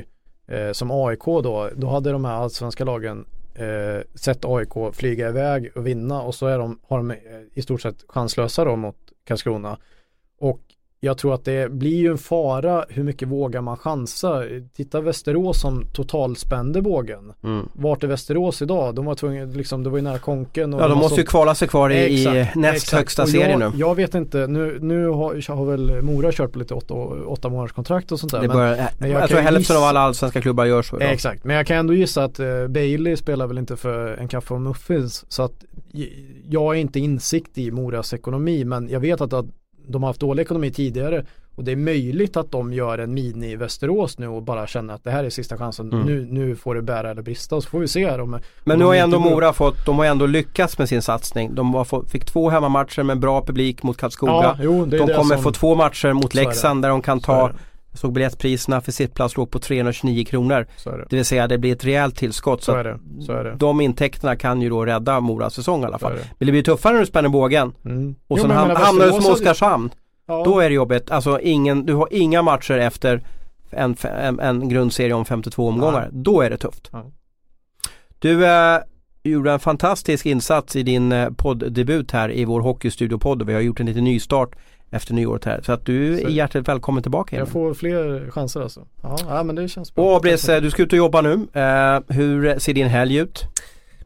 eh, 0.49 0.73
som 0.73 0.91
AIK 0.91 1.25
då, 1.25 1.69
då 1.77 1.89
hade 1.91 2.13
de 2.13 2.25
här 2.25 2.35
allsvenska 2.35 2.85
lagen 2.85 3.25
eh, 3.55 4.03
sett 4.15 4.45
AIK 4.45 4.95
flyga 4.95 5.29
iväg 5.29 5.73
och 5.75 5.87
vinna 5.87 6.23
och 6.23 6.35
så 6.35 6.47
är 6.47 6.59
de, 6.59 6.79
har 6.83 6.97
de 6.97 7.11
eh, 7.11 7.17
i 7.53 7.63
stort 7.63 7.81
sett 7.81 8.05
chanslösa 8.09 8.65
då 8.65 8.77
mot 8.77 8.97
Karlskrona. 9.25 9.79
Och 10.39 10.61
jag 11.05 11.19
tror 11.19 11.35
att 11.35 11.45
det 11.45 11.73
blir 11.73 11.97
ju 11.97 12.11
en 12.11 12.19
fara 12.19 12.85
hur 12.89 13.03
mycket 13.03 13.29
vågar 13.29 13.61
man 13.61 13.77
chansa. 13.77 14.43
Titta 14.77 15.01
Västerås 15.01 15.61
som 15.61 15.85
totalspände 15.93 16.83
bågen. 16.83 17.33
Mm. 17.45 17.69
Vart 17.73 18.05
är 18.05 18.09
Västerås 18.09 18.63
idag? 18.63 18.95
De 18.95 19.05
var 19.05 19.15
tvungna, 19.15 19.45
liksom, 19.45 19.83
det 19.83 19.91
var 19.91 19.99
ju 19.99 20.05
nära 20.05 20.19
konken. 20.19 20.73
Ja 20.73 20.89
de 20.89 20.99
måste 20.99 21.15
ju 21.15 21.21
sålt- 21.21 21.29
kvala 21.29 21.55
sig 21.55 21.69
kvar 21.69 21.91
i, 21.91 22.23
i 22.23 22.49
näst 22.55 22.77
exakt. 22.77 22.93
högsta 22.99 23.27
serien 23.27 23.59
nu. 23.59 23.71
jag, 23.75 23.95
vet 23.95 24.15
inte, 24.15 24.47
nu, 24.47 24.79
nu 24.81 25.07
har, 25.09 25.55
har 25.55 25.65
väl 25.65 26.03
Mora 26.03 26.33
kört 26.33 26.53
på 26.53 26.59
lite 26.59 26.75
åtta, 26.75 26.95
åtta 27.27 27.49
månaders 27.49 27.73
kontrakt 27.73 28.13
och 28.13 28.21
sånt 28.21 28.33
där. 28.33 28.41
Det 28.41 28.49
men, 28.49 28.57
börjar, 28.57 28.89
men 28.99 29.11
jag, 29.11 29.23
jag 29.23 29.29
tror 29.29 29.41
hälften 29.41 29.77
av 29.77 29.83
alla 29.83 30.01
allsvenska 30.01 30.41
klubbar 30.41 30.65
gör 30.65 30.83
så 30.83 30.97
idag. 30.97 31.13
Exakt, 31.13 31.45
men 31.45 31.57
jag 31.57 31.67
kan 31.67 31.77
ändå 31.77 31.95
gissa 31.95 32.25
att 32.25 32.39
eh, 32.39 32.67
Bailey 32.69 33.17
spelar 33.17 33.47
väl 33.47 33.59
inte 33.59 33.77
för 33.77 34.17
en 34.17 34.29
kaffe 34.29 34.55
och 34.55 34.61
muffins. 34.61 35.25
Så 35.29 35.43
att 35.43 35.65
jag 36.49 36.61
har 36.61 36.75
inte 36.75 37.01
insikt 37.01 37.59
i 37.59 37.71
Moras 37.71 38.15
ekonomi 38.15 38.65
men 38.65 38.89
jag 38.89 39.01
vet 39.01 39.21
att, 39.21 39.33
att 39.33 39.47
de 39.87 40.03
har 40.03 40.11
haft 40.11 40.21
dålig 40.21 40.43
ekonomi 40.43 40.71
tidigare 40.71 41.25
och 41.55 41.65
det 41.65 41.73
är 41.73 41.77
möjligt 41.77 42.37
att 42.37 42.51
de 42.51 42.73
gör 42.73 42.99
en 42.99 43.15
mini 43.15 43.57
Västerås 43.57 44.19
nu 44.19 44.29
och 44.29 44.43
bara 44.43 44.67
känner 44.67 44.95
att 44.95 45.05
det 45.05 45.11
här 45.11 45.25
är 45.25 45.31
sista 45.31 45.57
chansen. 45.57 45.93
Mm. 45.93 46.07
Nu, 46.07 46.27
nu 46.31 46.57
får 46.57 46.75
det 46.75 46.83
bära 46.83 47.11
eller 47.11 47.23
brista 47.23 47.57
och 47.57 47.63
så 47.63 47.71
får 47.71 47.81
vi 47.81 47.89
se 47.89 48.11
om 48.11 48.39
Men 48.65 48.79
nu 48.79 48.85
har 48.85 48.95
ändå 48.95 49.19
Mora 49.19 49.53
fått, 49.53 49.87
de 49.87 49.99
har 49.99 50.05
ändå 50.05 50.27
lyckats 50.27 50.79
med 50.79 50.89
sin 50.89 51.03
satsning. 51.03 51.55
De 51.55 51.85
fått, 51.85 52.11
fick 52.11 52.25
två 52.25 52.51
hemmamatcher 52.51 53.03
med 53.03 53.19
bra 53.19 53.45
publik 53.45 53.83
mot 53.83 53.97
Karlskoga. 53.97 54.33
Ja, 54.33 54.57
jo, 54.61 54.87
de 54.87 54.99
kommer 54.99 55.35
som, 55.35 55.43
få 55.43 55.53
två 55.53 55.75
matcher 55.75 56.13
mot. 56.13 56.35
Leksand 56.35 56.83
där 56.83 56.89
de 56.89 57.03
kan 57.03 57.21
ta. 57.21 57.51
Jag 57.93 57.99
såg 57.99 58.13
biljettpriserna 58.13 58.81
för 58.81 58.93
sittplats 58.93 59.37
låg 59.37 59.51
på 59.51 59.59
329 59.59 60.25
kronor. 60.25 60.67
Så 60.77 60.91
är 60.91 60.99
det. 60.99 61.07
Det 61.11 61.17
vill 61.17 61.25
säga 61.25 61.47
det 61.47 61.59
blir 61.59 61.73
ett 61.73 61.85
rejält 61.85 62.17
tillskott. 62.17 62.63
Så 62.63 62.73
Så 62.73 62.79
är 62.79 62.85
det. 62.85 62.99
Så 63.27 63.33
är 63.33 63.45
det. 63.45 63.55
de 63.57 63.81
intäkterna 63.81 64.37
kan 64.37 64.63
ju 64.63 64.69
då 64.71 64.85
rädda 64.87 65.21
Moras 65.21 65.55
säsong 65.55 65.83
i 65.83 65.87
alla 65.87 65.99
fall. 65.99 66.13
det. 66.13 66.25
Men 66.39 66.47
det 66.47 66.53
blir 66.53 66.63
tuffare 66.63 66.93
när 66.93 67.01
du 67.01 67.07
spänner 67.07 67.29
bågen. 67.29 67.73
Mm. 67.85 68.15
Och 68.29 68.39
sen 68.39 68.51
ham- 68.51 68.75
hamnar 68.77 69.07
du 69.07 69.13
som 69.13 69.33
Oskarshamn. 69.33 69.91
Ja. 70.27 70.43
Då 70.45 70.61
är 70.61 70.69
det 70.69 70.75
jobbigt. 70.75 71.11
Alltså 71.11 71.41
ingen, 71.41 71.87
du 71.87 71.95
har 71.95 72.09
inga 72.11 72.43
matcher 72.43 72.79
efter 72.79 73.23
en, 73.71 73.97
en, 74.03 74.41
en 74.41 74.69
grundserie 74.69 75.13
om 75.15 75.25
52 75.25 75.69
omgångar. 75.69 76.09
Då 76.13 76.41
är 76.41 76.51
det 76.51 76.57
tufft. 76.57 76.89
Ja. 76.93 77.05
Du 78.19 78.47
eh, 78.47 78.79
gjorde 79.23 79.53
en 79.53 79.61
fantastisk 79.61 80.27
insats 80.27 80.77
i 80.77 80.83
din 80.83 81.13
eh, 81.13 81.31
podddebut 81.31 82.11
här 82.11 82.33
i 82.33 82.45
vår 82.45 82.61
Hockeystudio-podd 82.61 83.43
och 83.43 83.49
vi 83.49 83.55
har 83.55 83.61
gjort 83.61 83.81
en 83.81 83.87
liten 83.87 84.05
nystart 84.05 84.51
efter 84.93 85.15
nyåret 85.15 85.45
här. 85.45 85.61
Så 85.63 85.73
att 85.73 85.87
du 85.87 86.15
är 86.19 86.23
Så- 86.23 86.29
hjärtligt 86.29 86.69
välkommen 86.69 87.03
tillbaka. 87.03 87.37
Jag 87.37 87.49
får 87.49 87.75
fler 87.75 88.31
chanser 88.31 88.61
alltså. 88.61 88.87
Ja, 89.03 89.17
ja 89.29 89.43
men 89.43 89.57
det 89.57 89.69
känns 89.69 89.95
bra. 89.95 90.05
Och 90.05 90.17
Abris, 90.17 90.47
du 90.47 90.71
ska 90.71 90.83
ut 90.83 90.93
och 90.93 90.99
jobba 90.99 91.21
nu. 91.21 91.33
Eh, 91.33 92.01
hur 92.17 92.59
ser 92.59 92.75
din 92.75 92.87
helg 92.89 93.17
ut? 93.17 93.43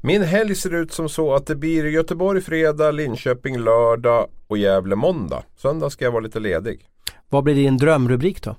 Min 0.01 0.22
helg 0.22 0.55
ser 0.55 0.74
ut 0.74 0.93
som 0.93 1.09
så 1.09 1.34
att 1.34 1.47
det 1.47 1.57
blir 1.57 1.84
Göteborg 1.87 2.41
fredag, 2.41 2.91
Linköping 2.91 3.59
lördag 3.59 4.26
och 4.47 4.59
Gävle 4.59 4.97
måndag. 4.97 5.43
Söndag 5.57 5.91
ska 5.91 6.05
jag 6.05 6.12
vara 6.12 6.22
lite 6.22 6.41
ledig. 6.41 6.80
Vad 7.28 7.45
blir 7.45 7.55
din 7.55 7.76
drömrubrik 7.76 8.43
då? 8.43 8.57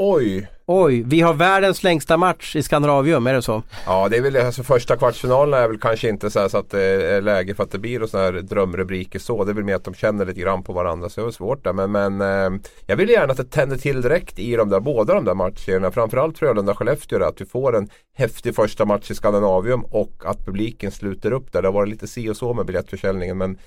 Oj! 0.00 0.48
Oj, 0.66 1.02
vi 1.06 1.20
har 1.20 1.34
världens 1.34 1.82
längsta 1.82 2.16
match 2.16 2.56
i 2.56 2.62
Skandinavium, 2.62 3.26
är 3.26 3.34
det 3.34 3.42
så? 3.42 3.62
Ja 3.86 4.08
det 4.08 4.16
är 4.16 4.22
väl 4.22 4.36
alltså 4.36 4.62
första 4.62 4.96
kvartsfinalen 4.96 5.60
är 5.60 5.68
väl 5.68 5.78
kanske 5.78 6.08
inte 6.08 6.30
så, 6.30 6.48
så 6.48 6.58
att 6.58 6.70
det 6.70 6.82
är 6.82 7.20
läge 7.20 7.54
för 7.54 7.62
att 7.62 7.70
det 7.70 7.78
blir 7.78 8.06
sådana 8.06 8.24
här 8.24 8.32
drömrubriker 8.32 9.18
så. 9.18 9.44
Det 9.44 9.52
är 9.52 9.54
väl 9.54 9.64
mer 9.64 9.74
att 9.74 9.84
de 9.84 9.94
känner 9.94 10.26
lite 10.26 10.40
grann 10.40 10.62
på 10.62 10.72
varandra 10.72 11.08
så 11.08 11.20
det 11.20 11.26
är 11.26 11.30
svårt 11.30 11.64
där. 11.64 11.72
Men, 11.72 11.92
men 11.92 12.20
eh, 12.20 12.60
jag 12.86 12.96
vill 12.96 13.08
gärna 13.08 13.30
att 13.30 13.36
det 13.36 13.44
tänder 13.44 13.76
till 13.76 14.02
direkt 14.02 14.38
i 14.38 14.56
de 14.56 14.68
där, 14.68 14.80
båda 14.80 15.14
de 15.14 15.24
där 15.24 15.34
matcherna. 15.34 15.90
Framförallt 15.90 16.38
Frölunda-Skellefteå 16.38 17.24
att 17.24 17.40
vi 17.40 17.44
får 17.44 17.76
en 17.76 17.88
häftig 18.14 18.54
första 18.54 18.84
match 18.84 19.10
i 19.10 19.14
Skandinavium 19.14 19.84
och 19.84 20.22
att 20.24 20.46
publiken 20.46 20.90
sluter 20.90 21.32
upp 21.32 21.52
där. 21.52 21.62
Det 21.62 21.68
har 21.68 21.72
varit 21.72 21.90
lite 21.90 22.06
si 22.06 22.28
och 22.28 22.36
så 22.36 22.54
med 22.54 22.66
biljettförsäljningen 22.66 23.38
men 23.38 23.58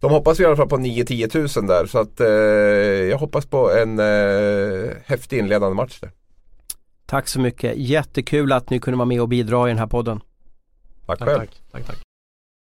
de 0.00 0.10
hoppas 0.10 0.40
i 0.40 0.44
alla 0.44 0.56
fall 0.56 0.68
på 0.68 0.76
9-10 0.76 1.28
tusen 1.28 1.66
där 1.66 1.86
så 1.86 1.98
att 1.98 2.20
eh, 2.20 2.26
jag 3.10 3.18
hoppas 3.18 3.46
på 3.46 3.70
en 3.72 3.98
eh, 3.98 4.90
häftig 5.04 5.38
inledande 5.38 5.74
match 5.74 6.00
där. 6.00 6.10
Tack 7.06 7.28
så 7.28 7.40
mycket. 7.40 7.76
Jättekul 7.76 8.52
att 8.52 8.70
ni 8.70 8.80
kunde 8.80 8.98
vara 8.98 9.06
med 9.06 9.20
och 9.20 9.28
bidra 9.28 9.68
i 9.68 9.70
den 9.70 9.78
här 9.78 9.86
podden. 9.86 10.20
Tack 11.06 11.18
Tack, 11.18 11.28
själv. 11.28 11.38
tack, 11.38 11.50
tack, 11.72 11.86
tack. 11.86 11.96